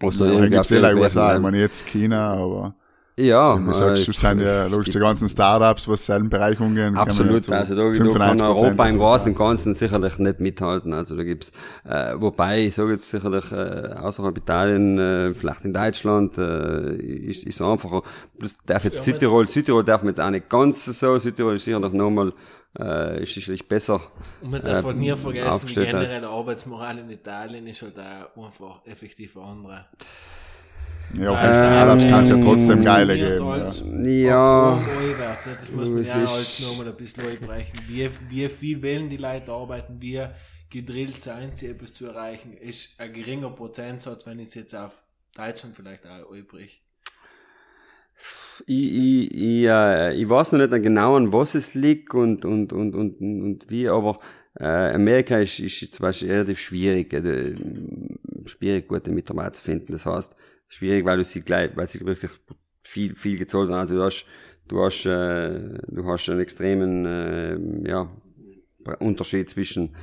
[0.00, 2.74] Was da Ja, irgendwie gibt's eh USA, ich meine jetzt China, aber
[3.20, 6.96] Ja, wie sagst äh, du, sind ja logisch die ganzen Startups, was selben Bereich umgehen.
[6.96, 10.92] Absolut, also da, da kann Europa im Großen und Ganzen sicherlich nicht mithalten.
[10.92, 11.52] Also da gibt's,
[11.84, 17.44] äh, wobei ich sage jetzt sicherlich äh, außerhalb Italien, äh, vielleicht in Deutschland, äh, ist,
[17.44, 18.02] ist einfacher.
[18.38, 21.18] Plus darf jetzt Ja, Südtirol, Südtirol darf man jetzt auch nicht ganz so.
[21.18, 22.32] Südtirol ist sicherlich nochmal
[22.78, 24.00] äh, ist sicherlich besser.
[24.40, 28.46] Und man darf äh, halt nie vergessen, die generelle Arbeitsmoral in Italien ist halt auch
[28.46, 29.86] einfach effektiv andere.
[31.14, 33.46] Ja, okay, Also, Startups kann es ja ähm, trotzdem geile Wird geben.
[33.46, 33.54] Ja.
[33.64, 34.82] als Ja.
[35.60, 37.80] Das muss man ja als nochmal ein bisschen einbrechen.
[37.88, 40.22] Wie, wie viel wollen die Leute arbeiten, wie
[40.70, 45.02] gedrillt sein sie etwas zu erreichen, ist ein geringer Prozentsatz, wenn ich es jetzt auf
[45.34, 46.82] Deutschland vielleicht auch übrig.
[48.66, 52.72] Ich, ich, ich, äh, ich weiß noch nicht genau an was es liegt und, und,
[52.72, 54.18] und, und, und, und wie, aber
[54.58, 57.54] äh, Amerika ist, ist zum Beispiel relativ schwierig, äh,
[58.46, 59.92] schwierig gute Mitarbeiter zu finden.
[59.92, 60.34] Das heißt,
[60.70, 62.30] schwierig, weil du sie gleich, weil sie wirklich
[62.82, 63.80] viel, viel gezahlt haben.
[63.80, 64.24] Also du hast,
[64.68, 67.58] du hast, äh, du hast einen extremen, äh,
[67.90, 68.08] ja,
[68.98, 69.94] Unterschied zwischen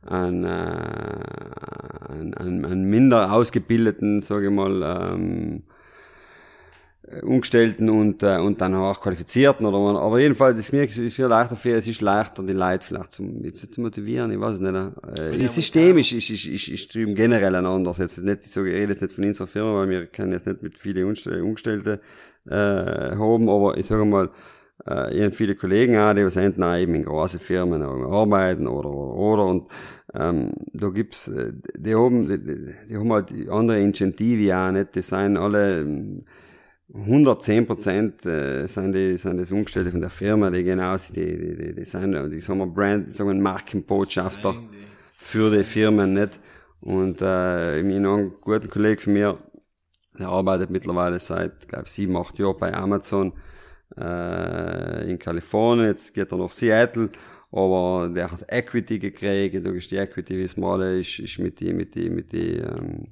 [0.00, 5.71] an, äh, an, an minder ausgebildeten, sage ich mal, ähm, äh,
[7.22, 11.56] Umgestellten und, äh, und dann auch Qualifizierten oder aber jedenfalls ist mir ist viel leichter
[11.56, 14.74] für es ist leichter die Leute vielleicht zum, jetzt zu motivieren ich weiß es nicht
[14.74, 17.98] äh, ja das System ist, ist, ist, ist, ist drüben generell ein anderes.
[17.98, 20.62] Jetzt nicht so ich rede jetzt nicht von unserer Firma weil wir können jetzt nicht
[20.62, 22.00] mit vielen Umstell- Umgestellte
[22.48, 24.30] äh, haben aber ich sage mal
[24.86, 28.90] äh, ich habe viele Kollegen auch, die sind auch eben in große Firmen arbeiten oder,
[28.90, 29.70] oder, oder, und,
[30.14, 35.02] ähm, da gibt's, äh, die haben, die, die haben halt andere Incentive auch nicht, die
[35.02, 36.24] sind alle, ähm,
[36.94, 41.56] 110 Prozent äh, sind die sind das Umgestellte von der Firma, die genau die die
[41.56, 44.54] die, die sind die sagen wir Brand, sagen wir Markenbotschafter
[45.16, 46.38] für die Firmen nicht.
[46.80, 49.38] Und äh, ich meine, ein guter Kollege von mir,
[50.18, 53.32] der arbeitet mittlerweile seit glaube sieben acht Jahren bei Amazon
[53.96, 57.08] äh, in Kalifornien, jetzt geht er nach Seattle,
[57.52, 61.72] aber der hat Equity gekriegt, ist die Equity, wissen wir alle, ist, ist mit die
[61.72, 63.06] mit die mit die ähm,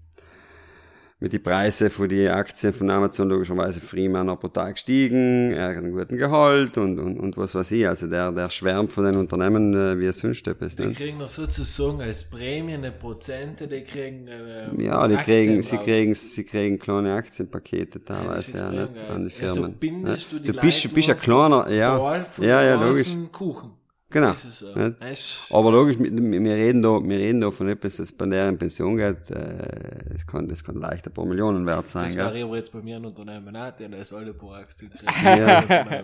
[1.23, 5.77] mit die Preise für die Aktien von Amazon logischerweise Freeman pro Tag gestiegen, er hat
[5.77, 7.87] einen guten Gehalt und, und, und was weiß ich.
[7.87, 10.47] Also der, der schwärmt von den Unternehmen, äh, wie es sonst.
[10.47, 10.93] Die Ne?
[10.95, 15.77] kriegen noch sozusagen als Prämie eine Prozente, die kriegen äh, Ja, die Aktien kriegen, sie
[15.77, 15.85] drauf.
[15.85, 19.11] kriegen, sie kriegen kleine Aktienpakete teilweise, ist ja, nicht, geil.
[19.11, 19.77] an die Also Firmen.
[19.79, 20.39] bindest ne?
[20.39, 23.09] du die du bist, Leute bist ein kleiner, ja, ja, ja, logisch.
[23.31, 23.73] Kuchen.
[24.13, 24.33] Genau.
[24.33, 24.67] Ist es so.
[24.77, 24.91] Ja.
[25.01, 26.11] Es- Aber logisch, wir
[26.55, 30.27] reden da, wir reden da von etwas, das bei der in Pension geht, äh, es
[30.27, 32.97] kann, das kann leicht ein paar Millionen wert sein, Das wäre aber jetzt bei mir
[32.97, 34.91] ein Unternehmen auch, der ist alle paar Aktien
[35.25, 35.65] Ja.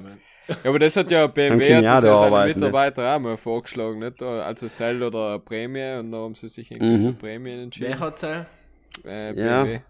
[0.48, 2.54] Ja, aber das hat ja BMW hat ja das da ja seine ne?
[2.54, 4.22] Mitarbeiter auch mal vorgeschlagen, nicht?
[4.22, 7.06] Also Sell oder Prämie und da haben sie sich irgendwie Mhm.
[7.08, 7.88] für Prämien entschieden.
[7.90, 8.44] Wer hat's auch?
[9.04, 9.32] Äh.
[9.32, 9.72] BMW.
[9.74, 9.80] Ja.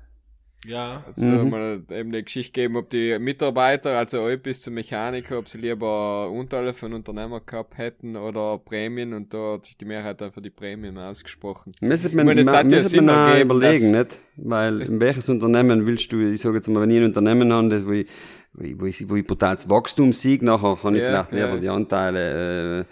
[1.06, 1.50] Also Mhm.
[1.50, 5.58] mal eben die Geschichte geben, ob die Mitarbeiter, also alle bis zum Mechaniker, ob sie
[5.58, 10.32] lieber Unterteile von Unternehmer gehabt hätten oder Prämien und da hat sich die Mehrheit dann
[10.32, 11.72] für die Prämien ausgesprochen.
[11.80, 14.20] Müsste man, meine, es ma- darf ja müsste man auch ergeben, überlegen, nicht?
[14.36, 17.86] Weil, welches Unternehmen willst du, ich sage jetzt mal, wenn ich ein Unternehmen habe, das,
[17.86, 18.08] wo ich,
[18.54, 21.56] wo ich, wo ich, brutales Wachstum sehe, nachher kann ich Ja, vielleicht lieber ja.
[21.58, 22.84] die Anteile, äh,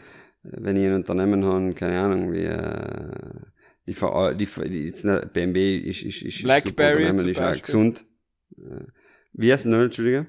[0.44, 3.08] wenn ich ein Unternehmen habe, keine Ahnung, wie, äh,
[3.86, 7.42] die, Ver- die, jetzt nicht- BMW ist, ist, ist, ist Blackberry Unternehmen, zum ist auch
[7.62, 8.06] gesund.
[8.56, 8.84] Äh,
[9.32, 10.26] Wie heißt es Entschuldige?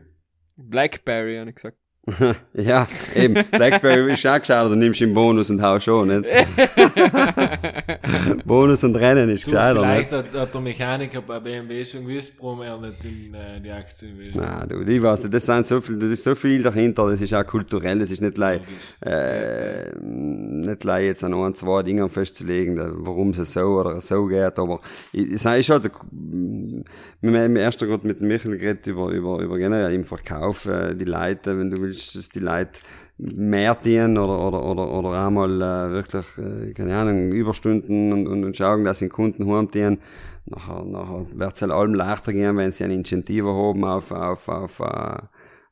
[0.58, 1.78] Blackberry, habe ich gesagt.
[2.54, 6.26] ja, eben, Blackberry ist auch geschaut, du nimmst im Bonus und haust schon, nicht?
[8.46, 10.10] Bonus und Rennen ist Du, gescheiter, nicht?
[10.10, 13.72] vielleicht hat, hat der Mechaniker bei BMW schon gewusst, warum er nicht in äh, die
[13.72, 14.32] Aktien will.
[14.36, 17.22] Na, du, ich weiß nicht, das sind so viel, das ist so viel dahinter, das
[17.22, 18.62] ist auch kulturell, das ist nicht leid,
[19.02, 24.60] äh, nicht leid jetzt an ein, zwei Dingen festzulegen, warum es so oder so geht,
[24.60, 24.80] aber
[25.12, 29.58] ich, es ist halt, wir haben im ersten Grad mit Michael geredet über, über, über
[29.58, 32.80] generell im Verkauf, äh, die Leute, wenn du willst, dass die Leute
[33.18, 38.44] mehr dienen oder, oder, oder, oder einmal äh, wirklich, äh, keine Ahnung, Überstunden und, und,
[38.44, 40.00] und schauen, dass sie den Kunden heimdienen,
[40.46, 44.80] nachher, nachher wird's halt allem leichter gehen, wenn sie ein Incentive haben auf, auf, auf,
[44.80, 45.18] äh,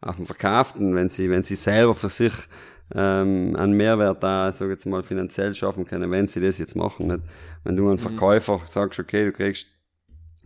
[0.02, 2.34] auf den Verkauften, wenn sie, wenn sie selber für sich
[2.96, 7.08] ähm, einen Mehrwert da, sag jetzt mal, finanziell schaffen können, wenn sie das jetzt machen.
[7.08, 7.22] Nicht?
[7.64, 9.68] Wenn du einen Verkäufer sagst, okay, du kriegst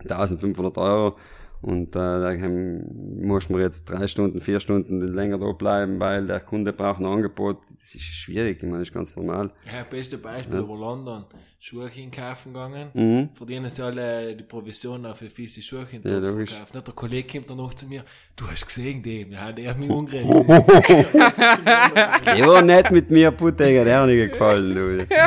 [0.00, 1.16] 1500 Euro
[1.60, 6.40] und äh, da musst du jetzt drei Stunden, vier Stunden länger da bleiben, weil der
[6.40, 7.58] Kunde braucht ein Angebot.
[7.80, 9.50] Das ist schwierig, ich meine, das ist ganz normal.
[9.66, 11.24] Ja, beste Beispiel über London.
[11.60, 12.88] Schuhe hinkaufen gegangen.
[12.94, 13.30] Mhm.
[13.34, 16.74] Verdienen sie alle die Provision auf für fiese Schuhe Ja, verkauft.
[16.74, 18.04] Der Kollege kommt dann noch zu mir,
[18.36, 20.48] du hast gesehen, dem, ja, der hat mich umgeredet.
[20.48, 25.06] Der war nicht mit mir, Puttega, der hat nicht gefallen, du.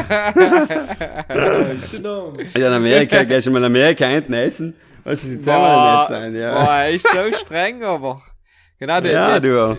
[2.58, 4.74] Ja, in Amerika, gehst du mal in Amerika hinten essen?
[5.06, 6.64] Ist jetzt immer Boah, nicht sein, ja.
[6.66, 8.22] boah, ist so streng, aber.
[8.80, 9.78] Genau, der, Ja, der, du.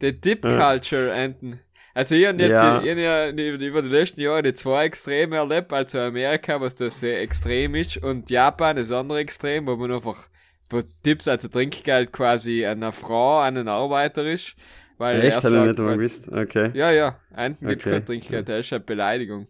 [0.00, 1.60] der Dip Culture enden.
[1.94, 2.82] Also ich hab jetzt Ja.
[2.82, 7.00] ich hab ja über die letzten Jahre die zwei Extreme erlebt, also Amerika, was das
[7.00, 10.28] sehr extrem ist, und Japan das andere Extrem, wo man einfach,
[10.68, 14.56] wo Tipps, also Trinkgeld quasi an einer Frau, an einen Arbeiter ist.
[14.98, 16.28] Weil Echt, er sagt, nicht weil- gewusst.
[16.30, 16.70] Okay.
[16.74, 17.90] Ja, ja, Enten gibt Okay.
[17.92, 19.46] kein Trinkgeld, das ist eine Beleidigung.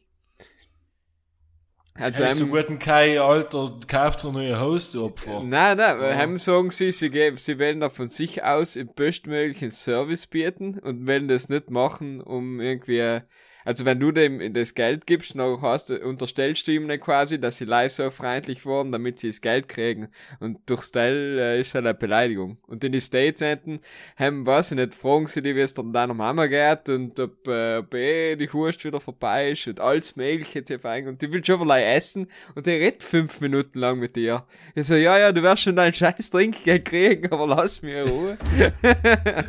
[1.99, 5.43] Also, Also, so ähm, gut kein Alter, kauft so neue Haus, du Opfer.
[5.43, 8.89] Nein, nein, weil heim sagen sie, sie, geben, sie wollen da von sich aus im
[8.95, 13.21] bestmöglichen Service bieten und wollen das nicht machen, um irgendwie,
[13.67, 17.41] also wenn du dem das Geld gibst, dann hast du, unterstellst du ihm dann quasi,
[17.41, 20.07] dass sie leise so freundlich wurden, damit sie das Geld kriegen.
[20.39, 22.59] Und durchs Teil äh, ist halt eine Beleidigung.
[22.69, 23.81] Und in die States enden,
[24.17, 27.79] haben, ich nicht, fragen sie die, wie es dann deiner Mama geht und ob, äh,
[27.79, 31.09] ob eh die Wurst wieder vorbei ist und alles mögliche zu fein.
[31.09, 34.47] Und die will schon mal essen und der redet fünf Minuten lang mit dir.
[34.77, 38.09] Ich so, ja, ja, du wirst schon dein scheiß Trinkgeld kriegen, aber lass mir in
[38.09, 38.39] Ruhe.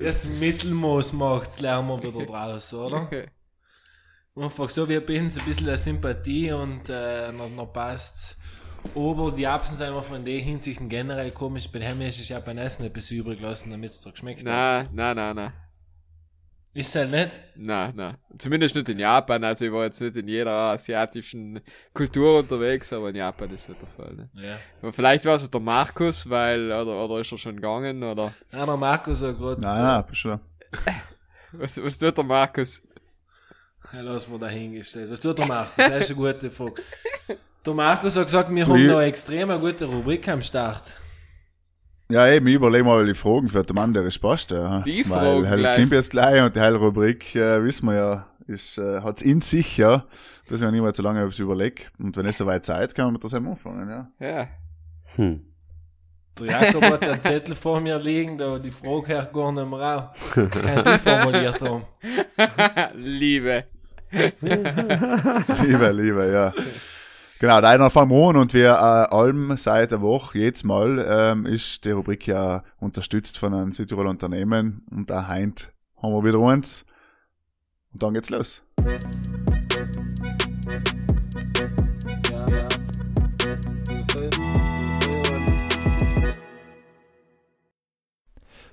[0.00, 3.10] Das Mittelmaß macht's, lernen wir wieder draus, oder?
[4.40, 8.36] Einfach so wie bei uns, ein bisschen eine Sympathie und äh, noch, noch passt's.
[8.94, 11.68] Aber die Apsen sind einfach von der Hinsicht generell komisch.
[11.70, 14.46] Bei dem ist ja beim Essen etwas übrig lassen, damit es dir geschmeckt hat.
[14.46, 15.52] Na, na, na, na.
[16.74, 17.30] Ist halt nicht?
[17.56, 18.18] Na, na.
[18.38, 19.42] Zumindest nicht in Japan.
[19.42, 21.60] Also ich war jetzt nicht in jeder asiatischen
[21.92, 24.14] Kultur unterwegs, aber in Japan ist nicht der Fall.
[24.14, 24.30] Ne?
[24.34, 24.58] Ja.
[24.80, 28.66] Aber vielleicht war es der Markus, weil, oder, oder ist er schon gegangen, oder Nein,
[28.66, 29.60] der Markus hat gerade.
[29.60, 30.38] Nein, nein, bist du
[31.52, 32.82] was, was tut der Markus?
[33.92, 35.10] Ja, lass mal dahingestellt.
[35.10, 35.72] Was tut der Markus?
[35.76, 36.82] Das ist eine gute Frage.
[37.64, 40.84] Der Markus hat gesagt, wir haben da eine extrem gute Rubrik am Start.
[42.10, 44.50] Ja, eben, ich überlege mal die Fragen für den Mann, der ist passt.
[44.50, 44.80] Ja.
[44.80, 45.46] Die Fragen Weil.
[45.46, 49.22] Hell kommt jetzt gleich und die heile Rubrik, äh, wissen wir ja, ist, äh, hat's
[49.22, 50.04] in sich, ja,
[50.48, 51.84] dass ich nicht mehr zu lange etwas überlege.
[51.98, 54.10] Und wenn es soweit Zeit, kann man mit das eben anfangen, ja.
[54.26, 54.48] Ja.
[55.16, 55.44] Hm.
[56.40, 60.14] Der Jakob hat einen Zettel vor mir liegen, da die Frage hört gar nicht mehr
[60.14, 60.34] auf.
[60.34, 61.84] Kann die formuliert haben.
[62.94, 63.64] Liebe.
[64.40, 66.52] Liebe, liebe, ja.
[67.40, 71.46] Genau, da fangen wir an und wir äh, allem seit der Woche, jedes Mal, ähm,
[71.46, 76.40] ist die Rubrik ja unterstützt von einem Südtiroler Unternehmen und da heint haben wir wieder
[76.40, 76.84] eins.
[77.92, 78.62] Und dann geht's los.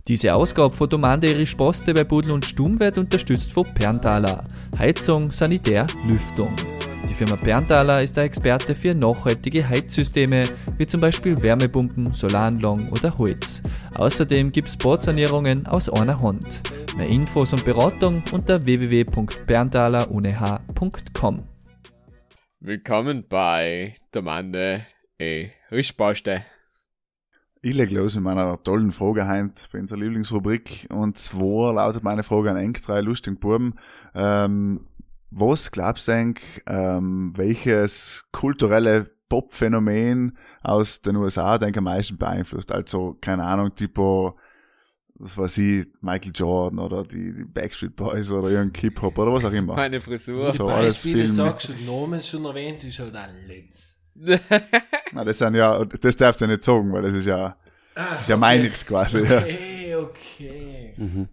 [0.07, 4.47] Diese Ausgabe von Domande Irisch Poste bei Budel und Stumm wird unterstützt von Pernthaler.
[4.77, 6.55] Heizung, Sanitär, Lüftung.
[7.09, 10.43] Die Firma Pernthaler ist der Experte für nachhaltige Heizsysteme,
[10.77, 13.63] wie zum Beispiel Wärmepumpen, Solaranlagen oder Holz.
[13.95, 16.61] Außerdem gibt's Bordsanierungen aus einer Hand.
[16.99, 21.37] Mehr Infos und Beratung unter www.bernthaleruneh.com.
[22.59, 24.85] Willkommen bei Domande
[25.17, 26.45] e Rischposte.
[27.65, 30.85] Ich leg los mit meiner tollen Frage heint bei unserer Lieblingsrubrik.
[30.91, 33.73] Und zwar lautet meine Frage an Enk, drei lustigen Buben.
[34.13, 34.85] Ähm,
[35.31, 42.71] was glaubst du, Enk, ähm, welches kulturelle Pop-Phänomen aus den USA, denke am meisten beeinflusst?
[42.71, 44.37] Also, keine Ahnung, tipo,
[45.15, 49.43] was weiß ich, Michael Jordan oder die, die Backstreet Boys oder irgendein Hip-Hop oder was
[49.43, 49.73] auch immer.
[49.73, 50.53] Meine Frisur.
[50.53, 53.94] So alles Beispiele sagst du, die Namen schon erwähnt, ist halt alles.
[54.15, 57.55] Na, das sind ja, das darfst du ja nicht sagen, weil das ist ja,
[57.93, 59.39] das ist ja meiniges quasi, ja.
[59.39, 60.93] Okay, okay.
[60.97, 61.29] Mhm.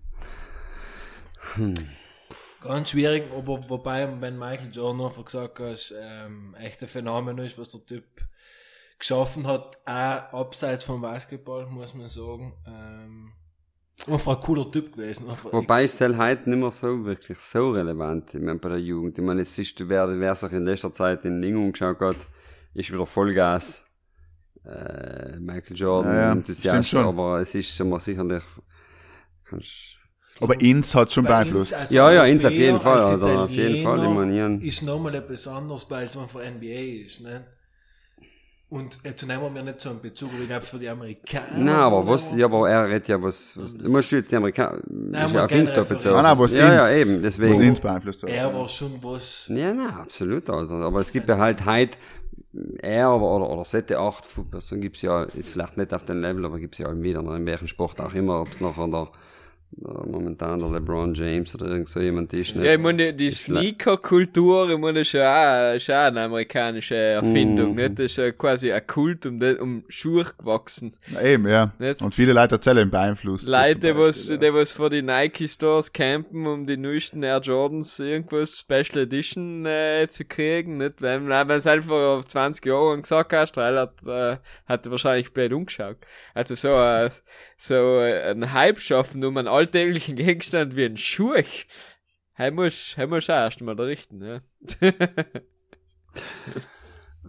[2.64, 7.58] Ganz schwierig, aber wobei, wenn Michael Jordan einfach gesagt hast, ähm, echt ein Phänomen ist,
[7.58, 8.04] was der Typ
[8.98, 12.54] geschaffen hat, auch abseits vom Basketball, muss man sagen.
[12.66, 13.32] Ähm,
[14.06, 15.26] einfach ein cooler Typ gewesen.
[15.50, 19.18] Wobei ist es halt nicht mehr so wirklich so relevant, ich meine, bei der Jugend.
[19.18, 22.16] Ich meine, es ist, wer, wer sich in letzter Zeit in Ling umgeschaut hat,
[22.74, 23.84] ist wieder Vollgas.
[24.64, 28.44] Äh, Michael Jordan, Ja, ja, Enthusiast, aber es ist immer sicherlich,
[29.44, 29.98] kannst,
[30.40, 31.74] Aber ins hat schon beeinflusst.
[31.74, 34.64] als ja, ja, ins auf jeden Fall, oder auf jeden Fall, ich meine.
[34.64, 37.44] Ist nochmal etwas anderes, weil es einfach NBA ist, ne?
[38.68, 41.58] Und jetzt nehmen wir nicht so einen Bezug, aber ich glaube, für die Amerikaner.
[41.58, 44.78] Nein, aber was, ja, aber er redet ja was, was du musst jetzt die Amerikaner,
[44.78, 46.14] ist man ja auf Insta bezogen.
[46.14, 47.62] Nein, nein, was ja, ins, ja, eben, was deswegen.
[47.64, 48.30] ins beeinflusst hat.
[48.30, 49.48] Er war schon was.
[49.48, 50.72] Ja, nein, absolut, Alter.
[50.72, 51.98] Aber es gibt ja halt heute,
[52.80, 56.44] er aber, oder, oder Sette 8 Personen gibt's ja, jetzt vielleicht nicht auf dem Level,
[56.44, 59.08] aber gibt's ja auch wieder, in welchem Sport auch immer, ob's nachher der, der
[59.76, 62.66] momentan der LeBron James oder irgend so jemand ist, ne?
[62.66, 67.70] Ja, ich meine, die Sneaker-Kultur, ich meine, ist ja auch, ist auch eine amerikanische Erfindung,
[67.70, 67.76] Mhm.
[67.76, 67.98] nicht?
[67.98, 70.92] Das ist ja quasi ein Kult um, um Schuhe gewachsen.
[71.12, 71.72] Ja, Eben, ja.
[71.78, 72.02] Nicht?
[72.02, 73.46] Und viele Leute erzählen beeinflusst.
[73.46, 77.40] Leute, zum was, Beispiel, die was vor die Nike Stores campen, um die neuesten Air
[77.40, 81.00] Jordans irgendwas Special Edition äh, zu kriegen, nicht?
[81.00, 85.32] Wenn, wenn es einfach vor 20 Jahren gesagt hast, weil hat, äh, hat er wahrscheinlich
[85.32, 85.96] blöd umgeschaut.
[86.34, 87.10] Also so, äh,
[87.62, 91.34] so äh, ein Hype schaffen um einen alltäglichen Gegenstand wie ein Schuh.
[92.32, 94.40] Hey muss, hey muss auch erst mal da richten, ja.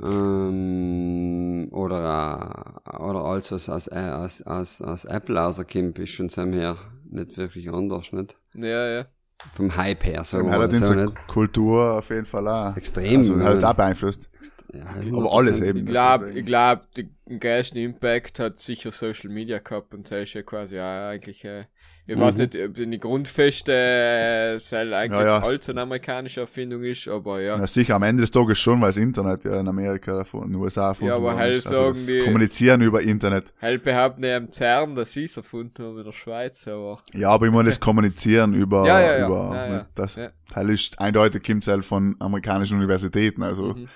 [0.02, 6.54] Ähm, oder, oder alles, was aus, äh, aus, aus, aus Apple rauskommt, ist schon seinem
[6.54, 6.78] her
[7.10, 8.36] nicht wirklich anders, nicht?
[8.56, 9.06] ja, ja.
[9.56, 11.14] Vom Hype her, so, Ja, oder hat so?
[11.28, 12.76] Kultur auf jeden Fall auch.
[12.76, 14.30] Extrem, Also, halt auch beeinflusst.
[14.74, 14.86] Ja,
[15.18, 15.80] Aber alles eben.
[15.80, 17.10] Ich glaube, ich glaub, den
[17.40, 21.66] größten Impact hat sicher Social Media gehabt und das ist ja quasi auch eigentlich, äh,
[22.06, 25.44] ich weiß nicht, ob die Grundfeste äh, soll eigentlich Ja, ja.
[25.44, 27.58] als eine amerikanische Erfindung ist, aber ja.
[27.58, 30.56] Ja, sicher, am Ende des Tages schon, weil das Internet ja in Amerika, von den
[30.56, 31.56] USA erfunden Ja, aber halt.
[31.56, 33.54] Also sagen die- Kommunizieren über Internet.
[33.62, 37.30] Halt behaupten ja im CERN, dass sie es erfunden haben in der Schweiz, aber Ja,
[37.30, 39.26] aber ich meine das Kommunizieren über, Ja, ja, ja.
[39.28, 39.86] über Ja, ja.
[39.96, 40.32] das Ja.
[40.52, 43.88] Teil ist eindeutig kommt es halt von amerikanischen Universitäten, also Mhm.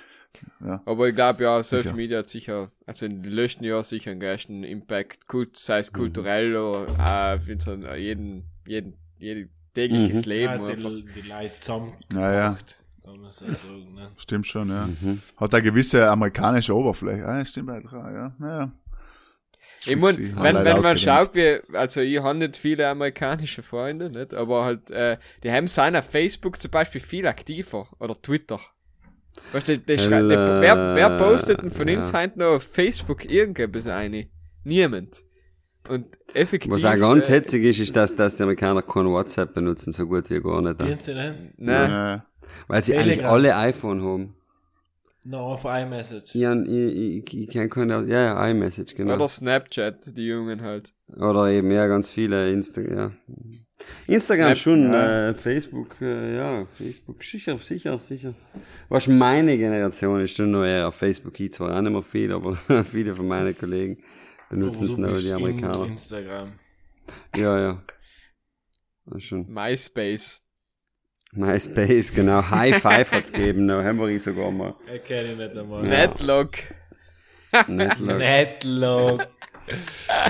[0.64, 0.82] Ja.
[0.86, 1.96] Aber ich glaube ja, Social Sicher.
[1.96, 5.82] Media hat sicher, also in den letzten Jahren sicher einen größten Impact, kult, sei Mhm.
[5.82, 10.32] es kulturell oder auch für so jeden, jeden, jeden tägliches Mhm.
[10.32, 10.90] Leben Ja, einfach.
[10.90, 12.58] die, die Leute zusammengebracht, Ja, ja.
[13.04, 13.94] kann man so sagen.
[13.94, 14.12] Ne?
[14.18, 14.88] Stimmt schon, ja.
[15.02, 15.22] Mhm.
[15.38, 17.22] Hat eine gewisse amerikanische Oberfläche.
[17.22, 18.34] Ja, stimmt auch, ja.
[18.40, 18.72] Naja.
[19.86, 20.02] Ich haben
[20.44, 24.34] wenn, wenn man schaut, wie, also ich habe nicht viele amerikanische Freunde, nicht?
[24.34, 28.60] Aber halt, äh, die haben sein auf Facebook zum Beispiel viel aktiver oder Twitter.
[29.54, 32.20] Weißt du, schrei- die, Äh, wer, wer postet denn von uns ja.
[32.22, 34.28] heute noch auf Facebook irgendetwas eine?
[34.64, 35.22] Niemand.
[35.88, 36.72] Und effektiv.
[36.72, 40.06] Was auch ganz äh, hetzig ist, ist, dass, dass die Amerikaner kein WhatsApp benutzen, so
[40.06, 40.82] gut wie gar nicht.
[41.04, 41.36] Sie nicht?
[41.58, 41.90] Nein.
[41.90, 42.26] Ja.
[42.68, 43.34] Weil sie eigentlich Telegram.
[43.34, 44.34] alle iPhone haben.
[45.26, 46.36] No, auf iMessage.
[46.46, 49.16] Han- ich, ich, ich kann keine, ja, ja, iMessage, genau.
[49.16, 50.94] Oder Snapchat, die Jungen halt.
[51.16, 53.12] Oder eben, ja, ganz viele Instagram, ja.
[54.08, 55.30] Instagram Snap, schon, ja.
[55.30, 58.34] äh, Facebook, äh, ja, Facebook, sicher, sicher, sicher.
[58.90, 62.32] Was meine Generation ist schon noch eher auf Facebook, ich zwar auch nicht mehr viel,
[62.32, 62.56] aber
[62.92, 63.98] viele von meinen Kollegen
[64.50, 65.86] benutzen es noch, die in Amerikaner.
[65.86, 66.54] Instagram.
[67.36, 67.84] Ja, ja.
[69.12, 69.46] Ja, schon.
[69.52, 70.42] MySpace.
[71.34, 72.50] MySpace, genau.
[72.50, 74.76] High Five hat's gegeben, noch haben wir sogar mal.
[74.94, 75.84] Ich kenne ihn nicht einmal.
[75.86, 76.08] Ja.
[76.08, 76.52] Netlog.
[77.68, 78.18] Netlog.
[78.18, 79.28] Netlog.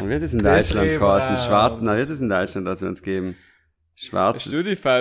[0.02, 1.38] Wird es in Das Deutschland kosten?
[1.38, 3.36] Schwarz, na, wird es in Deutschland, dass wir uns geben?
[3.98, 4.52] Schwarzes.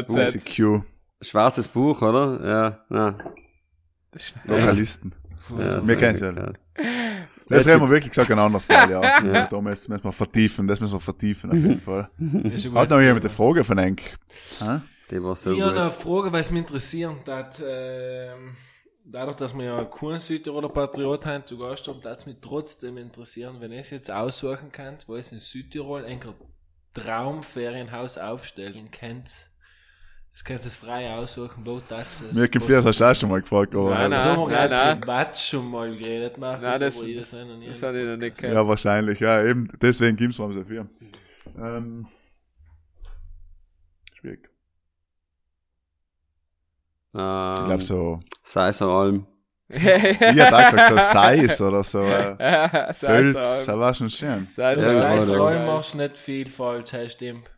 [0.06, 0.16] Buch.
[0.16, 0.82] ICQ,
[1.20, 2.40] Schwarzes Buch, oder?
[2.44, 3.18] Ja, na.
[4.44, 5.14] Lokalisten.
[5.50, 6.54] Ja, Wir so kennen's ungefähr.
[7.48, 9.02] Das Jetzt reden wir wirklich gesagt ein anderes Mal, ja.
[9.24, 9.46] ja.
[9.46, 12.08] Da müssen, wir vertiefen, das müssen wir vertiefen auf jeden Fall.
[12.74, 14.00] Hat noch jemand eine Frage von Enk?
[15.10, 15.90] Die war so Ich habe eine.
[15.90, 17.62] Frage, weil es mich interessiert hat.
[17.64, 18.56] Ähm,
[19.04, 22.96] dadurch, dass wir ja keinen Südtiroler Patriot haben zu Gast haben, würde es mich trotzdem
[22.96, 26.18] interessieren, wenn ihr es jetzt aussuchen könnt, wo es in Südtirol ein
[27.02, 29.48] Traumferienhaus aufstellen könnt.
[30.32, 32.34] Das könnt ihr frei aussuchen, wo das ist.
[32.34, 34.20] Mir gibt das hast du auch schon mal gefragt, aber Nein, nein.
[34.20, 37.82] So haben wir nein, gerade privat schon mal geredet, Markus, Nein, das- aber das Das
[37.82, 38.54] habe ich noch nicht gehört.
[38.54, 40.86] ja, wahrscheinlich, ja, eben, deswegen gibt's mal so viel.
[41.56, 42.06] Ähm,
[44.14, 44.50] schwierig.
[47.12, 49.26] Ich Ähm, glaube so, Seiseralm.
[49.68, 54.46] Ich hätte auch gesagt so Seis oder so, äh, Ja, Fölz, das war schon schön.
[54.56, 57.48] Das Ja, heißt, oder- Rollen machst nicht viel falsch, das stimmt.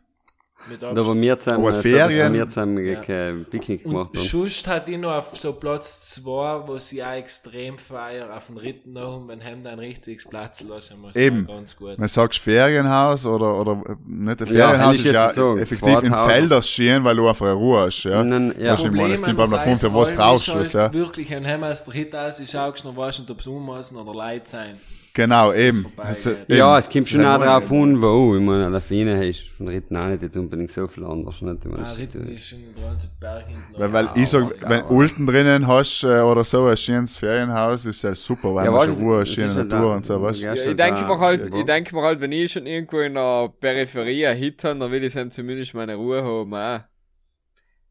[0.67, 3.01] Mit Da wo wir zusammen, Aber äh, Ferien- wir zusammen Ja.
[3.01, 3.33] ja.
[3.49, 4.25] Picknick gemacht Und haben.
[4.27, 8.57] Schust hat ich noch auf so Platz 2, wo sie auch extrem feiern, auf den
[8.57, 11.47] Ritten noch, und wenn haben ein richtiges Platz lassen, muss Eben.
[11.47, 11.97] ganz gut.
[11.97, 15.59] Man sagst Ferienhaus oder, oder äh, nicht ein Ja, Ferienhaus ich ist jetzt ja gesagt,
[15.59, 16.31] effektiv im Zweithaus.
[16.31, 18.23] Felder stehen, weil du einfach eine Ruhe hast, ja.
[18.23, 18.71] Nein, ja.
[18.71, 20.91] Das ist immer, das kommt beim Fünf, für was brauchst du es, ja.
[20.93, 23.95] Wirklich, wenn haben aus der Hit aus, ich schaust noch, weißt nicht, ob es ummaßen
[23.97, 24.77] oder leid sein.
[25.13, 25.85] Genau, eben.
[25.97, 26.39] Also, eben.
[26.55, 28.35] Ja, es kommt Das schon auch drauf an, wo.
[28.35, 31.41] Ich meine, der Fine ist von Ritten auch nicht jetzt unbedingt so viel anders.
[31.41, 31.65] Nicht?
[31.65, 33.63] Ich meine, Ah, Ritten ist, schon der ganze Berg hinten.
[33.75, 37.17] Weil, weil Ja, ich sag, aber- wenn Ulten drinnen hast äh, oder so, ein schönes
[37.17, 40.41] Ferienhaus, ist ja super, weil Ja, man schon Ruhe, das schöne Natur und so, weißt
[40.41, 43.15] Ja, ich denke mir halt, Ja, ich denke mir halt, wenn ich schon irgendwo in
[43.15, 46.79] der Peripherie einen Hit habe, dann will ich dann zumindest meine Ruhe haben, auch.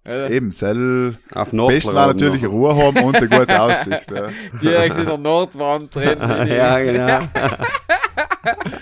[0.09, 0.31] Oder?
[0.31, 4.11] Eben, sel Auf Best Nordler war natürlich Ruhe haben und eine gute Aussicht.
[4.11, 4.29] Ja,
[4.63, 6.19] Direkt in der Nordwand drin.
[6.49, 7.07] ja, genau.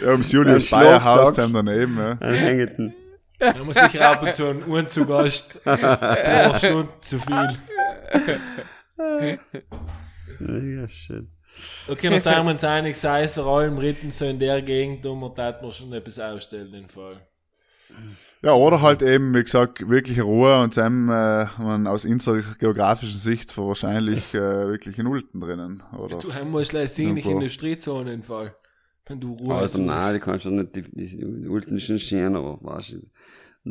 [0.02, 1.98] ja ums Julius Ein Bayer Haus daneben.
[1.98, 2.16] Ja.
[2.20, 2.94] Ein Hängeten.
[3.38, 7.58] Da muss ich ab und zu einen Uhren zu Gast pro Stunde zu viel.
[10.40, 11.26] Ja, shit.
[11.88, 15.20] Okay, dann sagen wir uns einig, sei es Rollen, Ritten so in der Gegend, und
[15.20, 17.20] man tat man schon etwas ausstellen, den Fall.
[18.46, 23.18] Ja, oder halt eben, wie gesagt, wirkliche Ruhe und dann äh, man aus unserer geografischen
[23.18, 25.82] Sicht wahrscheinlich äh, wirklich in Ulten drinnen.
[25.98, 26.18] Oder?
[26.18, 27.40] Du haben musst gleich sehen, nicht Irgendwo.
[27.42, 28.54] Industriezone im Fall.
[29.06, 29.86] Wenn du Ruhe Also, suchst.
[29.88, 33.02] nein, die kannst du nicht, die, die Ulten ist nicht schön, aber weißt du,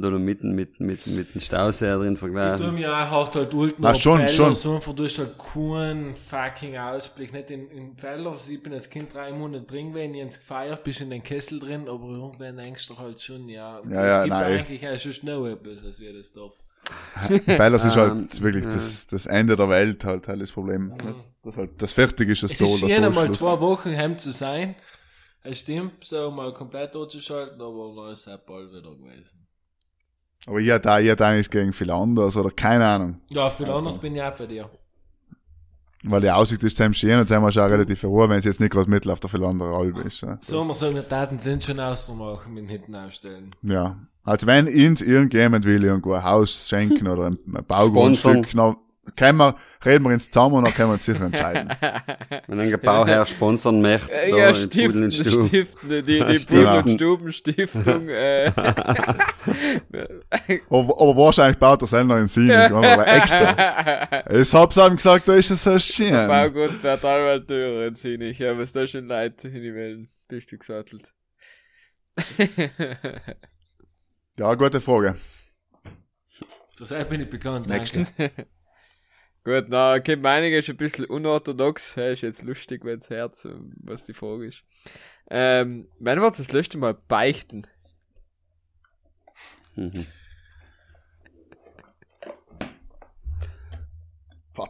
[0.01, 2.75] da mitten mit, mit, mit dem Stausee drin Ich tu vergleichen.
[2.75, 4.55] mir auch hart halt Ulten auf schon, Felder, schon.
[4.55, 7.33] so einfach, du hast halt keinen fucking Ausblick.
[7.33, 10.39] Nicht in, in Felder, also ich bin als Kind drei Monate drin gewesen, ich hab's
[10.39, 14.15] gefeiert, bist in den Kessel drin, aber irgendwann denkst du halt schon, ja, Ja, es
[14.15, 14.59] ja, gibt nein.
[14.59, 16.53] eigentlich auch schon schnell etwas, als wir das darf.
[17.45, 20.93] Weil das ist Ähm, halt wirklich das, das Ende der Welt halt, halt das Problem.
[21.43, 23.37] Das, halt, das fertig ist das Es Zoll, ist der schön, einmal Torschluss.
[23.39, 24.75] zwei Wochen heim zu sein.
[25.41, 29.47] Es stimmt, so mal komplett durchzuschalten, aber dann ist es bald wieder gewesen.
[30.47, 33.21] Aber ich hätte, ich hätte eigentlich gegen viel anders oder keine Ahnung.
[33.29, 34.69] Ja, viel anders bin ich auch bei dir.
[36.07, 38.71] Weil die Aussicht ist ziemlich schön und ziemlich auch relativ Ruhe, wenn es jetzt nicht
[38.71, 40.21] gerade mittel auf der viel andere Albe ist.
[40.21, 40.37] Ja.
[40.41, 43.51] So, wir sagen, wir Daten sind schon auszumachen mit hinten ausstellen.
[43.63, 43.97] ja.
[44.23, 47.37] Also wenn uns irgendjemand will irgendwo ein Haus schenken oder ein
[47.67, 48.75] Baugrundstück, dann
[49.15, 51.69] können wir, reden wir uns zusammen und dann können wir uns sicher entscheiden.
[52.47, 55.43] Wenn ein Bauherr sponsern möchte, Äh, da Ja, in stiften, Stuhl.
[55.47, 56.19] stiften, die, die.
[56.47, 58.47] Pudel- und Stubenstiftung, äh,
[60.69, 64.29] aber, aber wahrscheinlich baut er selber in Sieg, aber extra.
[64.31, 66.27] Ich hab's ihm gesagt, da ist es so schön.
[66.27, 68.21] Baugut fährt allweil Türen ziehen.
[68.21, 70.07] Ich habe es da schon Leute in die Welt.
[70.27, 71.13] Bist du gesattelt?
[74.37, 75.15] Ja, gute Frage.
[76.75, 77.67] So sehr bin ich bekannt.
[77.67, 78.05] Nächste.
[78.17, 78.47] Danke.
[79.45, 81.95] Gut, na, okay, meinige ist ein bisschen unorthodox.
[81.95, 83.47] Ja, ist jetzt lustig, wenn's Herz,
[83.83, 84.63] was die Frage ist.
[85.29, 87.67] Ähm, wann war das letzte Mal beichten?
[89.77, 90.05] Mhm.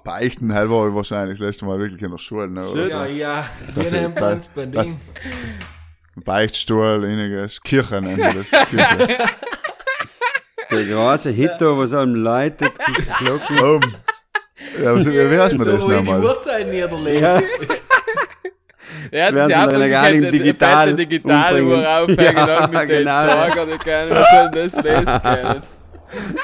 [0.03, 2.49] Beichten halt war ich wahrscheinlich das letzte Mal wirklich in der Schule.
[2.49, 3.11] Ne, oder Ja, so.
[3.13, 4.99] ja, Das wir ist- nehmen das- uns bei das- Ding.
[6.23, 7.61] Beichtstuhl, einiges.
[7.61, 8.49] Kirche nennen wir das.
[8.69, 9.17] Kirche.
[10.71, 13.59] Der große Hit da, was allem leitet, die Glocken.
[13.59, 13.81] um.
[14.83, 16.23] Ja, was, wie heißt man Da, das ich die nochmal?
[16.23, 17.19] Uhrzeit niederlege.
[17.21, 17.41] Ja,
[19.11, 21.85] Er hat Werden sich sie einfach gar nicht eine digital fette Digitaluhr umbringen.
[21.85, 23.27] aufhängen Ja, mit den genau.
[23.27, 25.63] Sorgen, die können, wir sollen das lesen können.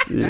[0.10, 0.30] ja.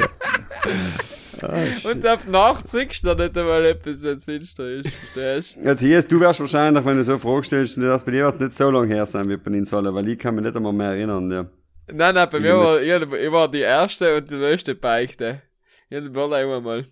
[1.89, 4.89] Und auf Nacht siehst du nicht einmal etwas, wenn es finster ist.
[4.89, 5.58] Verstehst?
[5.64, 8.56] Jetzt hier, du wärst wahrscheinlich, wenn du so Frage stellst, dass bei dir wird's nicht
[8.56, 10.89] so lange her sein wie bei den Sollen, weil ich kann mich nicht einmal mehr
[10.91, 11.45] erinnern, ja.
[11.91, 12.91] Nein, nein, bei Ich mir war, ich,
[13.26, 15.41] ich war die erste und die letzte Beichte.
[15.89, 16.86] Ich hatte einmal.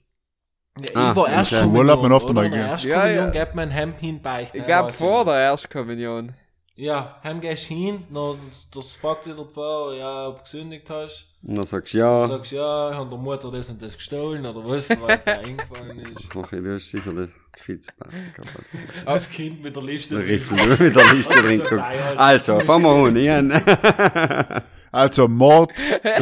[0.83, 1.61] Ja, Ah, ich war erst okay.
[1.61, 2.69] Kommunion, Urlaub man oft einmal In der gehen.
[2.69, 3.43] ersten Ja, Kommunion ja.
[3.43, 4.59] gibt man ein Hemd hinbeichten.
[4.59, 6.33] Ich glaube vor der Erstkommunion.
[6.75, 8.37] Ja, heim gehst du hin, dann
[8.73, 11.25] das fragt dir der Pfarrer, ja, ob du gesündigt hast.
[11.43, 12.27] Und dann sagst du Du ja.
[12.27, 16.33] sagst, ja, hat der Mutter das und das gestohlen oder was, weil dir eingefallen ist.
[16.33, 17.33] Okay, du hast sicher den
[17.65, 18.49] Vizepart gehabt.
[19.05, 20.15] Das Kind mit der Liste.
[20.15, 21.83] Mit der Liste.
[22.17, 23.51] Also, fangen wir an.
[23.51, 25.71] Ich hab- Also Mord,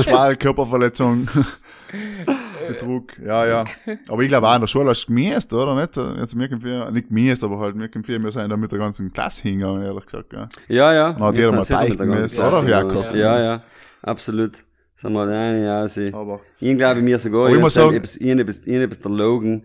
[0.01, 1.29] schwere Körperverletzung,
[2.67, 3.65] Betrug, ja, ja.
[4.09, 5.95] Aber ich glaube auch in der Schule hast du gemäßt, oder nicht?
[6.19, 9.11] Jetzt mir irgendwie, nicht gemäßt, aber halt mir irgendwie, wir sind da mit der ganzen
[9.11, 10.47] Klasse hingegangen, ehrlich gesagt, ja.
[10.67, 11.13] Ja, ja.
[11.13, 13.15] Dann hat Wir jeder mal müssen, Klasse oder, Jakob?
[13.15, 13.61] Ja, ja.
[14.01, 14.63] Absolut.
[14.95, 16.11] Sind wir alleine, ja, sie.
[16.13, 17.95] Aber Ich glaube mir sogar, ich muss sagen- ich
[18.31, 19.63] hab etwas, ich hab etwas der Logan,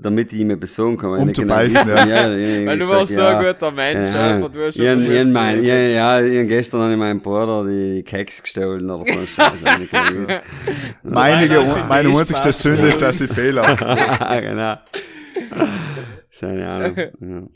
[0.00, 1.10] damit ich ihm etwas sagen kann.
[1.10, 2.06] Um ich zu genau beichten, ja.
[2.06, 3.38] ja, ich Weil du gesagt, warst so ja.
[3.38, 6.46] ein guter Mensch, Ja, einfach, du hast ich, schon ich, mein, ja, ja, ich hab
[6.46, 9.20] gestern habe ich meinem Bruder die Keks gestohlen oder so.
[9.20, 9.36] ich
[11.02, 12.52] meine, in meine einzigste.
[12.52, 14.40] Sünde ist, dass ich Fehler habe.
[14.40, 14.76] genau.
[16.38, 17.50] Keine Ahnung.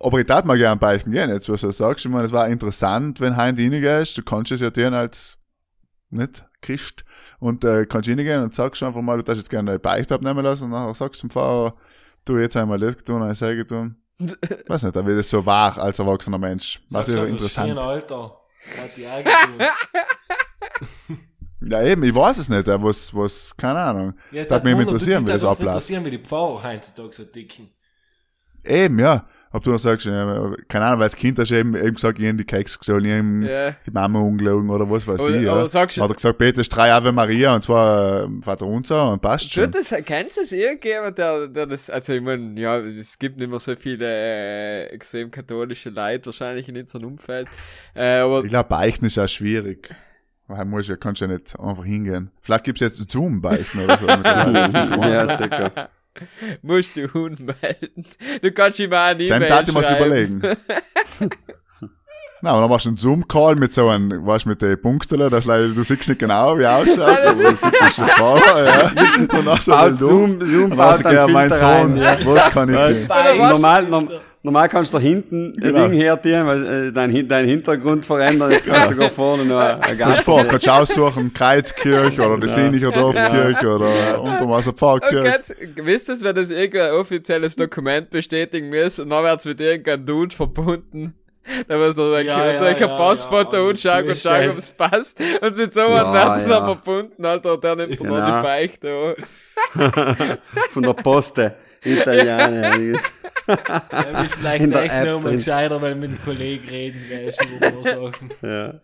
[0.00, 2.04] Aber ich tat mal gern beichten gehen, jetzt, was du sagst.
[2.04, 5.38] Ich meine, es war interessant, wenn Heint reingehst, du kannst es ja tun als,
[6.10, 7.04] nicht, Christ,
[7.38, 10.44] und, äh, kannst reingehen und sagst einfach mal, du darfst jetzt gerne eine Beichte abnehmen
[10.44, 11.74] lassen, und nachher sagst du zum Fahrer,
[12.24, 13.96] du jetzt einmal das getan, eine Säge getan.
[14.66, 16.80] Weiß nicht, da wird es so wahr als erwachsener Mensch.
[16.90, 17.68] Was ist aber, interessant.
[17.68, 18.40] schön, Alter.
[18.76, 19.06] Hat die.
[21.60, 24.14] Ja, eben, ich weiß es nicht, was, was, keine Ahnung.
[24.30, 25.74] Ja, das hat mich interessieren, wie das abläuft.
[25.74, 27.68] interessieren, wie die Pfarrer heutzutage so dicken.
[28.64, 29.26] Eben, ja.
[29.50, 32.18] Ob du noch sagst, ja, keine Ahnung, weil als Kind hast du eben, eben gesagt,
[32.18, 33.70] ich hab die Keks gestohlen, ich hab Ja.
[33.86, 35.52] die Mama umgelogen oder was weiß Aber- ich, ja.
[35.52, 39.10] aber sagst du- Hat er gesagt, betest drei Ave Maria und zwar äh, Vater unser
[39.12, 39.72] und passt schon.
[39.72, 43.38] Tut das, kennst du es irgendjemand, der, der das, also ich meine, ja, es gibt
[43.38, 47.48] nicht mehr so viele äh, extrem katholische Leute wahrscheinlich in unserem Umfeld,
[47.94, 49.94] äh, aber Ich glaube, Beichten ist auch schwierig.
[50.50, 52.30] Weil musst ja, kannst ja nicht einfach hingehen.
[52.40, 54.06] Vielleicht gibt's jetzt Zoom-Beichten oder so.
[54.06, 55.90] ja, sicher.
[56.62, 58.04] musst du unmelden.
[58.42, 60.04] Du kannst ihm auch eine Sam E-Mail darf ich mir's schreiben.
[60.06, 60.42] überlegen.
[62.40, 65.18] Na, und dann machst du einen Zoom-Call mit so einem, weißt du, mit den Punkten,
[65.28, 68.92] das leider, du siehst nicht genau, wie er ausschaut, aber du siehst schon Fahrer, ja.
[69.36, 71.52] Und dann so ein Zoom, Zoom Und dann ein ja, mein.
[71.52, 72.16] Sohn, Ja.
[72.24, 73.08] was kann ich?
[73.08, 74.08] Weil normal, norm,
[74.42, 75.84] normal kannst du da hinten Genau.
[75.84, 79.58] ein Ding herziehen, weil äh, dein, dein Hintergrund verändern, jetzt kannst du sogar vorne noch
[79.58, 80.20] ein Kannst Gas.
[80.20, 85.26] vor, kannst du aussuchen, Kreuzkirche oder die Sinicher Dorfkirche oder Unterwasser Und Pfarrkirche.
[85.28, 90.06] jetzt, wisst ihr, wenn das irgendein offizielles Dokument bestätigen muss, und dann wird's mit irgendeinem
[90.06, 91.14] Dude verbunden.
[91.66, 94.50] Da muss man Ja, ja, ja, ein ja, Passfoto ja, und schauen und und schauen,
[94.50, 95.18] ob es passt.
[95.40, 96.36] Und sind so Ja, ja.
[96.36, 98.36] dann verbunden, Alter, und der nimmt dann noch Genau.
[98.36, 99.14] die Beichte
[99.74, 100.38] an.
[100.72, 101.54] Von der Poste.
[101.84, 103.00] Italiener.
[103.46, 105.38] Ja, bist vielleicht In echt App noch mal drin.
[105.38, 108.30] gescheiter, wenn du mit einem Kollegen reden gehst über so Sachen.
[108.42, 108.74] ja.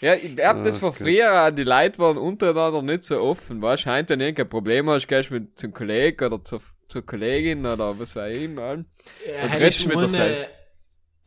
[0.00, 3.82] Ja, ich hab das vor früher, auch die Leute waren untereinander nicht so offen, weißt,
[3.82, 8.14] scheint dann irgendein Problem hast, gehst mit zum Kollegen oder zur, zur Kollegin oder was
[8.14, 8.76] weiß ich immer.
[9.26, 10.48] Ja, Und redest mit der.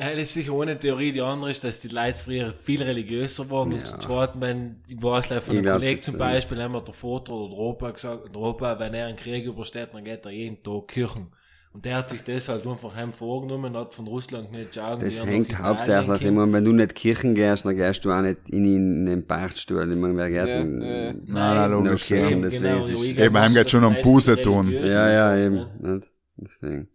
[0.01, 1.11] Ja, das ist sicher eine Theorie.
[1.11, 3.71] Die andere ist, dass die Leute früher viel religiöser waren.
[3.71, 6.81] Und zum Zweiten, wenn, ich weiß gleich von einem Kollegen zum äh, Beispiel, haben wir
[6.81, 10.25] der Vater oder der Opa gesagt, der Opa, wenn er einen Krieg übersteht, dann geht
[10.25, 11.27] er jeden Tag Kirchen.
[11.73, 15.25] Und der hat sich das halt einfach heim vorgenommen, hat von Russland nicht schauen, Das
[15.25, 19.05] hängt hauptsächlich, meine, wenn du nicht Kirchen gehst, dann gehst du auch nicht in, in
[19.05, 19.89] den Beichtstuhl.
[19.89, 20.81] Ich meine, wer geht Ja, denn?
[20.81, 21.13] ja.
[21.27, 22.49] Nein, no logisch, Kirchen, ja.
[22.49, 24.69] deswegen Genau, ist Eben, heim geht schon um das Buße tun.
[24.69, 26.03] Ja, ja, eben.
[26.35, 26.89] Deswegen.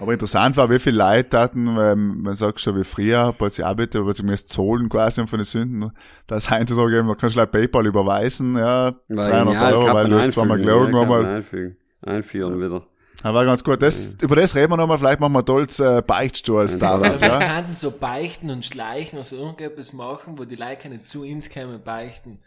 [0.00, 4.16] Aber interessant war, wie viele Leute hatten, ähm, man sagt schon wie früher, arbeiten, weil
[4.16, 5.92] sie mir zahlen quasi von den Sünden,
[6.26, 10.32] das heutzutage eben, da kannst du like PayPal überweisen, ja, 300 Euro, weil du hast
[10.32, 11.76] zweimal gelogen, einmal, einfügen.
[12.00, 12.86] Einführen wieder.
[13.22, 16.02] das war ganz gut, das, über das reden wir nochmal, vielleicht machen wir tolles äh,
[16.06, 17.56] Beichtstuhl als Aber Startup, wir ja.
[17.56, 21.78] könnten so beichten und schleichen, also irgendetwas machen, wo die Leute nicht zu uns kommen,
[21.84, 22.38] beichten.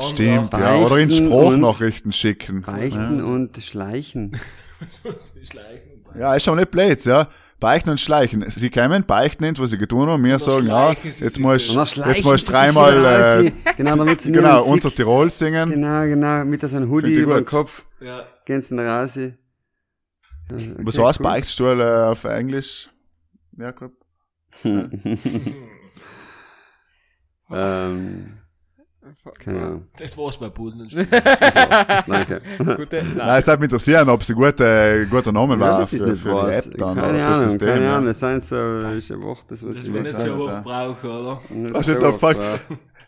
[0.00, 2.62] Stimmt, ja, oder in Sprachnachrichten schicken.
[2.62, 4.32] Beichten und schleichen.
[5.44, 5.97] schleichen.
[6.18, 7.28] Ja, ist schon nicht blöd, ja.
[7.60, 8.48] Beichten und schleichen.
[8.48, 12.50] Sie kommen, beichten nicht, was sie getan haben, wir sagen, ja, jetzt musst jetzt musst
[12.50, 14.94] dreimal, äh, Genau, damit sie genau, unser.
[14.94, 15.70] Tirol singen.
[15.70, 17.44] Genau, genau, mit so einem Hoodie über den.
[17.44, 17.82] Kopf.
[18.00, 18.22] Ja.
[18.44, 19.16] Gehen sie dann raus.
[19.16, 19.30] Ja,
[20.78, 21.24] Was okay, heißt cool.
[21.24, 22.88] Beichtstuhl äh, auf Englisch?
[23.56, 23.92] Ja, gut.
[27.50, 28.37] ähm,
[29.44, 29.86] keine Ahnung.
[29.98, 30.88] Das war's bei Pudeln.
[32.06, 32.40] Danke.
[32.58, 33.38] Gute, Nein, nein.
[33.38, 36.02] es würde mich interessieren, ob es ein guter, guter Name Ja, war das für, ist
[36.02, 36.66] für nicht die was.
[36.66, 37.68] App dann Keine oder fürs Ahnung, System.
[37.68, 37.92] keine ja.
[37.96, 38.06] Ahnung.
[38.06, 38.56] Das sind so,
[38.96, 40.60] ist ein Wort, das was Das ich wir nicht so nicht, oft ja.
[40.60, 41.40] brauchen, oder?
[41.50, 42.60] nicht Was so ich oft brauche.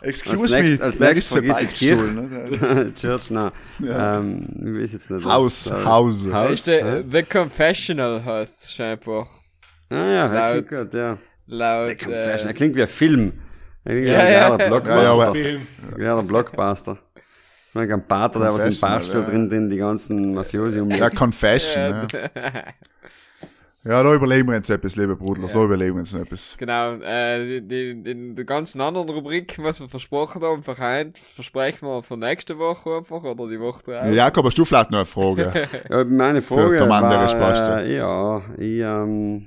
[0.03, 2.12] Excuse Als me, als nächstes vergiss ich Beichtstuhl?
[2.14, 2.94] ne?
[2.94, 3.51] Church, nein.
[3.86, 5.24] Ähm, ich weiß jetzt nicht.
[5.26, 6.24] Haus, das Haus.
[6.24, 6.64] Das Haus.
[6.64, 9.28] The Confessional heißt scheinbar.
[9.90, 11.18] Ah ja, Laut- ja, klingt gut, ja.
[11.46, 13.32] Laut, Der Confession, er äh, klingt wie ein Film.
[13.85, 14.22] Wie Ja, ja.
[14.22, 15.11] Ja, ja, Blockbuster.
[15.11, 15.66] aber- Film.
[15.99, 16.99] Ja, der Blockbuster.
[17.72, 19.28] Ich ein Pater, der was im Barstuhl ja.
[19.28, 22.09] drin, die ganzen Mafiosi um Ja, Confession.
[22.12, 22.62] Ja.
[23.83, 26.55] Ja, da überlegen wir uns etwas, liebe Brudler, da überlegen wir uns noch etwas.
[26.59, 27.66] Genau, äh, die,
[28.03, 32.59] die, in der ganzen anderen Rubrik, was wir versprochen haben, heute, versprechen wir für nächste
[32.59, 34.03] Woche einfach, oder die Woche drauf.
[34.05, 35.51] Ja, Jakob, hast du vielleicht noch eine Frage?
[35.89, 39.47] Ja, meine Frage Mann, war, äh, ja, ich, ähm,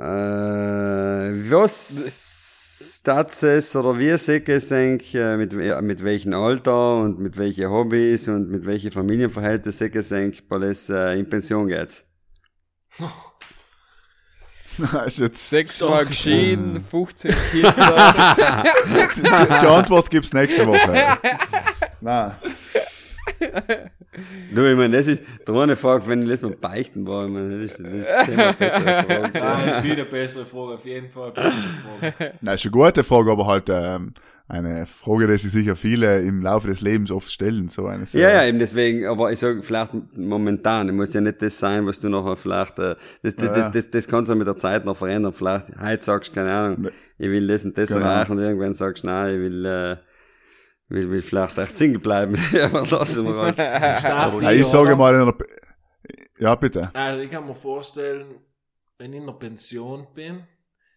[0.00, 7.36] äh, was das es oder wie es eigentlich, äh, mit, mit welchem Alter und mit
[7.36, 12.04] welchen Hobbys und mit welchen Familienverhältnissen seht es eigentlich, weil es äh, in Pension geht?
[14.78, 18.64] Das ist jetzt, Sechsmal geschieden, 15 Kinder.
[19.16, 21.18] die, die Antwort gibt's nächste Woche.
[22.00, 22.32] Nein.
[24.54, 27.30] Du, ich meine, das ist, der eine Frage, wenn ich letztes Mal beichten war, ich
[27.32, 29.42] meine, das ist, das ist immer bessere Frage.
[29.42, 31.30] Ah, ist wieder eine bessere Frage, auf jeden Fall.
[31.30, 31.52] Bessere
[32.00, 32.32] Frage.
[32.40, 34.12] Nein, ist eine gute Frage, aber halt ähm,
[34.48, 37.68] eine Frage, die sich sicher viele im Laufe des Lebens oft stellen.
[37.68, 41.20] So eine sehr- Ja, ja, eben deswegen, aber ich sag vielleicht momentan, es muss ja
[41.20, 43.62] nicht das sein, was du nachher vielleicht, äh, das, das, Ja, ja.
[43.62, 45.32] das, das, das kannst du mit der Zeit noch verändern.
[45.32, 48.00] Vielleicht, heute sagst du, keine Ahnung, ich will das und das Genau.
[48.00, 49.96] erreichen und irgendwann sagst du, nein, ich will, äh,
[50.90, 52.36] will, will vielleicht echt Single bleiben.
[52.62, 53.54] Aber lassen wir
[54.42, 55.34] Ja, ich sage mal, in einer,
[56.38, 56.90] ja, bitte.
[56.92, 58.34] Also ich kann mir vorstellen,
[58.98, 60.42] wenn ich in der Pension bin,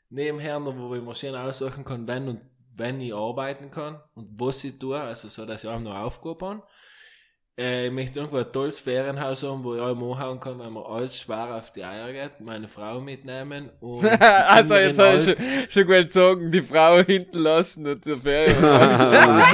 [0.10, 2.42] nebenher noch, wo ich mir schön aussuchen kann, wenn und
[2.76, 6.42] wenn ich arbeiten kann und was ich tue, also so, dass ich auch noch Aufgaben
[6.42, 6.64] habe.
[7.56, 10.84] Äh, ich möchte irgendwo ein tolles Ferienhaus haben, wo ich allem anhauen kann, wenn mir
[10.88, 15.18] alles schwer auf die Eier geht, meine Frau mitnehmen und die also, Kinder jetzt habe
[15.18, 15.36] ich schon,
[15.70, 18.58] schon gut sagen, die Frau hinten lassen und zur Ferien.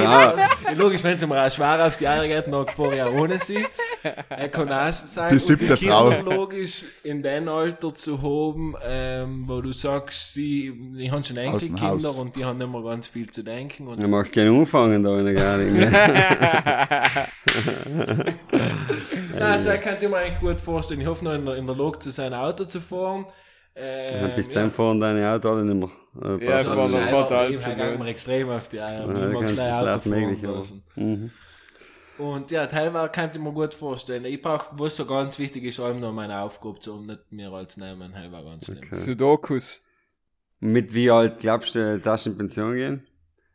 [0.00, 0.34] Ja,
[0.74, 3.38] logisch, wenn sie mir auch schwer auf die Eier geht, dann fahre ich auch ohne
[3.38, 3.66] sie.
[4.02, 5.28] Er kann auch sein.
[5.28, 6.10] Die und siebte die Frau.
[6.22, 12.16] Logisch in dein Alter zu haben, ähm, wo du sagst, sie, die haben schon Enkelkinder
[12.18, 13.86] und die haben nicht mehr ganz viel zu denken.
[13.88, 15.58] Und Er macht keinen Umfang da in der.
[19.32, 21.00] Nein, also, kann ich mir eigentlich gut vorstellen.
[21.00, 23.26] Ich hoffe noch in der, in der Lage zu sein, Auto zu fahren.
[23.76, 25.90] Ähm, Bis dann fahren deine Auto alle nicht mehr.
[26.38, 27.98] Äh, Ja, fahren Also, fort alles ich gut.
[27.98, 29.06] mir extrem auf die Eier.
[29.06, 30.82] Ja, ich mag gleich Auto fahren möglich, aber- lassen.
[30.96, 31.30] Mhm.
[32.20, 34.24] Und ja, teilweise kann ich mir gut vorstellen.
[34.26, 37.50] Ich brauche, was so ganz wichtig ist, allem noch meine Aufgabe zu haben, nicht mir
[37.52, 38.84] als nehmen, teilweise ganz schlimm.
[38.90, 39.80] Sudokus.
[40.60, 43.06] Mit wie alt glaubst du, darfst du in Pension gehen?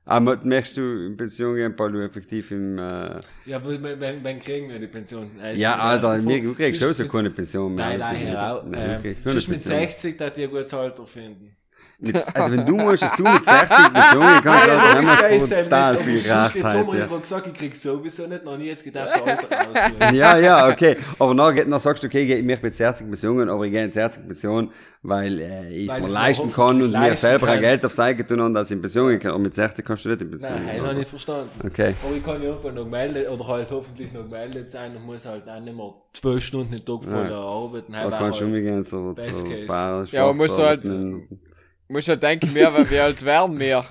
[0.07, 4.39] Aber möchtest du in Pension gehen, weil du effektiv im, äh, Ja, wenn, wenn, wenn
[4.39, 5.32] kriegen wir die Pension?
[5.39, 7.89] Äh, ja, Alter, ich- mir, du kriegst sowieso mit- keine Pension mehr.
[7.89, 8.63] Nein, nein, hör auf.
[8.66, 9.61] Nein, du Ähm, mit Pension.
[9.61, 11.55] 60, dass die ein gutes Alter finden.
[12.00, 15.10] Mit, also wenn du musst, dass du mit 60 Pension gehen kannst, Nein, dann logisch,
[15.10, 17.06] haben wir total viel sonst jetzt haben wir Ja.
[17.18, 20.98] gesagt, ich krieg sowieso nicht, noch nie jetzt gedacht, der Alter ja, ja, okay.
[21.20, 24.28] Aber dann, dann sagst du, okay, ich mit 60 Pension, aber ich gehe in 60
[24.28, 24.72] Pension,
[25.04, 27.62] weil äh, ich Weil es mir leisten kann und mir selber ein kann.
[27.62, 29.32] Geld auf Seite tun und dass ich in Pension kann.
[29.32, 30.78] Und mit 60 kannst du nicht in Pension Nein, gehen.
[30.82, 31.50] das habe ich verstanden.
[31.66, 31.96] Okay.
[32.06, 35.26] Aber ich kann ja irgendwann noch gemeldet, oder halt hoffentlich noch gemeldet sein und muss
[35.26, 37.38] halt auch nicht mehr zwölf Stunden den Tag voll Ja.
[37.39, 37.91] arbeiten.
[37.93, 39.66] Da kannst du halt, umgehen, so, Best so case.
[39.68, 41.39] paar Ja, aber musst du halt- Schwarzarbeiten.
[41.88, 43.86] Musst ja denken, mehr, weil wir alt werden, mehr.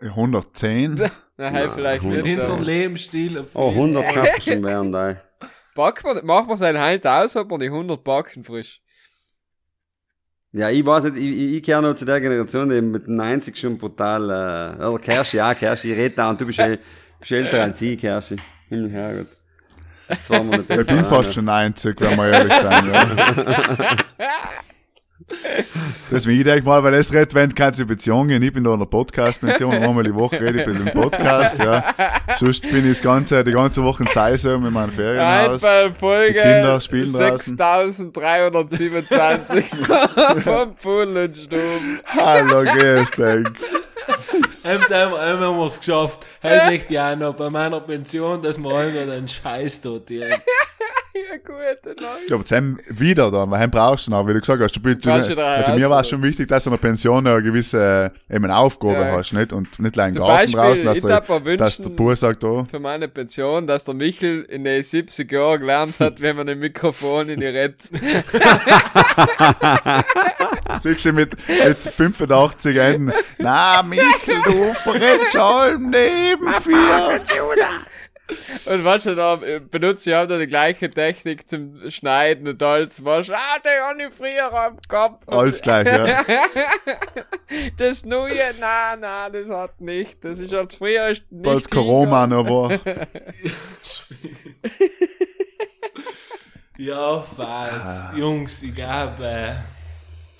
[0.00, 0.94] 110.
[0.96, 1.10] Na,
[1.50, 2.38] hey, Nein, vielleicht mit nicht.
[2.40, 3.38] unserem aber- Lebensstil.
[3.38, 4.14] auf Oh, jeden 100 Fall.
[4.26, 5.16] schaffen schon während da.
[5.74, 8.80] Backen wir, machen wir sein Halt aus, ob wir die 100 backen frisch.
[10.52, 13.56] Ja, ich weiß nicht, ich, ich, ich gehöre noch zu der Generation, die mit 90
[13.56, 16.78] schon brutal, äh, oder Kershi, ja, Kershi, ich rede da und du bist, äl-
[17.20, 18.36] bist älter als ich, Kershi.
[18.68, 19.28] Himmel Herrgott.
[20.08, 22.92] Ist Ich bin fast schon 90, wenn wir ehrlich sein.
[22.92, 23.96] Ja.
[26.10, 28.42] Deswegen, ich denke mal, weil es redet, wenn keine Beziehung gehen.
[28.42, 31.94] Ich bin da in der Podcast-Pension, einmal die Woche rede ich bei dem Podcast, ja.
[32.38, 35.62] Sonst bin ich das ganze, die ganze Woche in Seisum in meinem Ferienhaus.
[35.62, 37.56] Einmal Folge Die Kinder spielen draußen.
[37.56, 39.64] 6327
[40.44, 42.00] vom Pool und Stuben.
[42.06, 43.46] Hallo, grüß dich.
[44.64, 46.26] Haben sie einmal, einmal haben wir es geschafft.
[46.40, 50.42] Hält mich die auch noch bei meiner Pension, dass wir einmal den Scheiß dort direkt.
[51.30, 51.96] Ja, gut, nein.
[52.28, 54.80] Ja, aber jetzt haben wieder da, weil brauchst du noch, wie du gesagt hast, du
[54.80, 55.34] bist, du, also
[55.74, 58.94] mir war es schon wichtig, dass du in der Pension eine gewisse, äh, eben Aufgabe
[58.94, 59.12] Ja.
[59.12, 59.52] hast, nicht?
[59.52, 61.20] Und nicht Zum Garten Beispiel, draußen, dass ich der, mir
[61.56, 65.30] dass der wünschen- Bub sagt, oh, Für meine Pension, dass der Michel in den 70
[65.30, 67.76] Jahren gelernt hat, wenn man ein Mikrofon in die Rett.
[70.82, 77.20] siehst du mit, mit 85 Enden, na, Michel, du verrätst allem neben vier.
[78.66, 82.62] Und weißt du, da äh, benutze ich auch noch die gleiche Technik zum Schneiden und
[82.62, 82.96] alles.
[82.96, 85.28] Du, ah, den habe ich früher am Kopf.
[85.28, 86.24] Alles gleich, ja.
[87.76, 90.24] Das Neue, nein, nein, das hat nicht.
[90.24, 91.48] Das ist halt früher ist nicht.
[91.48, 92.70] Als Corona noch war.
[96.80, 98.16] Ja, falls.
[98.16, 99.52] Jungs, ich glaube, äh,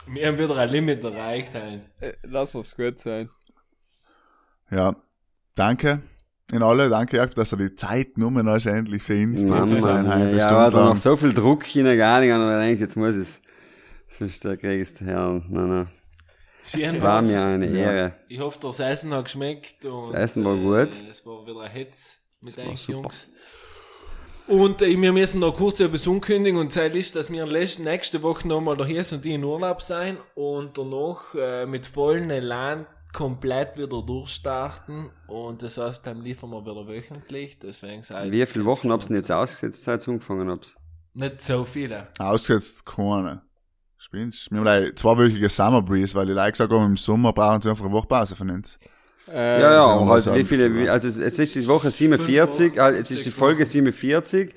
[0.07, 1.55] wir haben wieder ein Limit erreicht.
[1.55, 3.29] Äh, Lass uns gut sein.
[4.71, 4.97] Ja,
[5.55, 6.03] danke.
[6.53, 10.07] In alle, danke Jakob, dass du die Zeit genommen hast, endlich für Mann, zu sein.
[10.07, 13.15] Mann, ja, Stunde aber da noch so viel Druck hineingegangen und ich denke, jetzt muss
[13.15, 13.43] es,
[14.09, 15.43] sonst der kriegst du Herr.
[15.49, 15.89] Nein, nein.
[16.65, 18.13] Schön Es war mir eine Ehre.
[18.29, 19.85] Ich hoffe, das Essen hat geschmeckt.
[19.85, 21.01] Und, Das Essen war gut.
[21.01, 22.87] Äh, es war wieder ein Hetz mit euch.
[22.89, 23.29] Jungs.
[24.47, 28.47] Und äh, wir müssen noch kurz etwas ankündigen und Zeit ist, dass wir nächste Woche
[28.47, 33.77] nochmal da hier und die in Urlaub sein und danach äh, mit vollen Elan komplett
[33.77, 38.91] wieder durchstarten und das heißt, dann liefern wir wieder wöchentlich, deswegen sei Wie viele Wochen
[38.93, 40.77] hab's denn jetzt ausgesetzt, seit ihr angefangen habt?
[41.15, 42.09] Nicht so viele.
[42.19, 43.43] Ausgesetzt keine.
[43.99, 44.51] Spinnst?
[44.51, 47.69] Wir haben like zweiwöchige Summer Breeze, weil die like gesagt haben, im Sommer brauchen sie
[47.69, 48.78] einfach eine Woche Pause von uns.
[49.28, 52.95] Äh, Ja, ja, aber halt, sagen wie viele, also jetzt ist die Woche 47, Wochen,
[52.95, 53.70] äh, jetzt ist die Folge Wochen.
[53.70, 54.55] 47,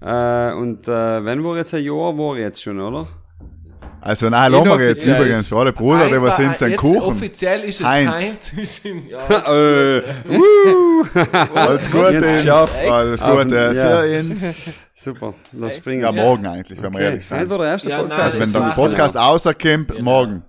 [0.00, 3.08] äh, und, äh, wenn war jetzt ein Jahr, war jetzt schon, oder?
[4.04, 5.16] Also nein, lassen wir jetzt Inoffiziell.
[5.16, 6.98] übrigens für alle Bruder, die was sind, sein Kuchen.
[7.00, 8.52] offiziell ist es Heinz.
[8.54, 8.80] Heinz.
[9.08, 9.26] Ja,
[9.98, 11.06] äh, wuh!
[11.54, 12.52] Alles Gute,
[12.90, 14.02] alles Gute ja.
[14.02, 14.44] für uns.
[14.94, 16.02] Super, lass springen.
[16.02, 17.38] Ja, morgen eigentlich, wenn wir ehrlich sind.
[17.38, 18.18] Einfach der erste Ja, Podcast.
[18.18, 20.02] nein, Also wenn der Podcast rauskommt, Genau.
[20.02, 20.42] morgen.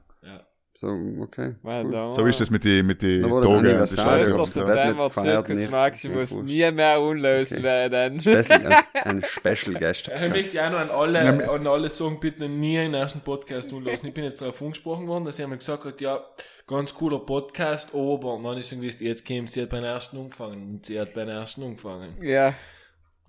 [0.86, 1.56] So, okay.
[1.64, 2.14] Well done.
[2.14, 4.10] So ist das mit die, mit die Da war das Tage.
[4.26, 4.38] Anniversarium.
[4.38, 4.68] Das 12.
[4.70, 5.72] ist nicht gefeiert, Circus nicht.
[5.72, 7.64] Maximus, nie mehr unlösen Okay.
[7.64, 8.20] werden.
[8.22, 10.12] Special, ein, ein Special Guest.
[10.14, 14.06] Ich möchte auch noch an alle, an alle sagen, bitte nie den ersten Podcast unlassen.
[14.08, 16.20] Ich bin jetzt darauf angesprochen worden, dass jemand gesagt hat, ja,
[16.68, 20.70] ganz cooler Podcast, aber man ist schon gewusst, jetzt käme sie hat beim ersten angefangen
[20.70, 22.14] und sie hat beim ersten angefangen.
[22.22, 22.54] Ja.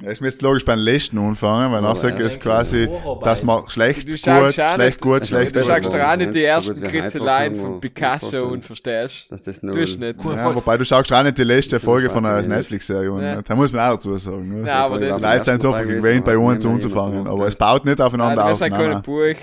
[0.03, 1.83] Ja, Es müsste logisch beim letzten anfangen, weil
[2.21, 2.27] ja.
[2.27, 2.87] es quasi,
[3.23, 5.69] dass man schlecht, Du gut, schlecht, gut, Also, schlecht, Du das gut.
[5.73, 9.27] sagst war- doch auch nicht die ersten Kritzeleien von Picasso und verstehst.
[9.33, 10.23] Dass das nur, Tust nicht.
[10.23, 12.43] Ja, wobei du schaust auch nicht die letzte Folge von einer.
[12.43, 13.23] Netflix-Serie.
[13.23, 13.41] Ja.
[13.41, 14.61] Da muss man auch dazu sagen.
[14.61, 14.69] Ne?
[14.69, 17.47] Ja, aber Folge das- Die Leute sind so Folge gewöhnt, bei ist uns anzufangen, aber
[17.47, 18.61] es baut nicht aufeinander auf.
[18.61, 19.03] Nein, keine nein.
[19.03, 19.35] Buch.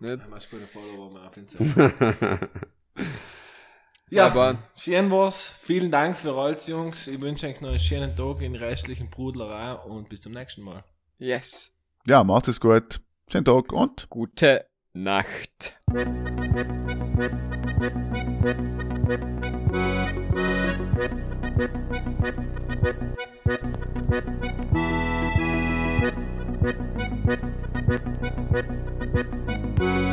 [0.00, 0.18] Nicht?
[4.14, 5.52] Ja, Aber schön war's.
[5.60, 7.08] Vielen Dank für alles, Jungs.
[7.08, 10.84] Ich wünsche euch noch einen schönen Tag in restlichen Brudlerei und bis zum nächsten Mal.
[11.18, 11.72] yes.
[12.06, 13.00] Ja, macht es gut.
[13.28, 15.80] Schönen Tag und Gute Nacht.
[15.92, 16.04] Ja,
[28.84, 30.03] dat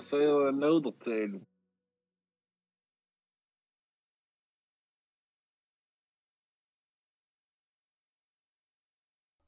[0.00, 1.46] säger jag en nödertid.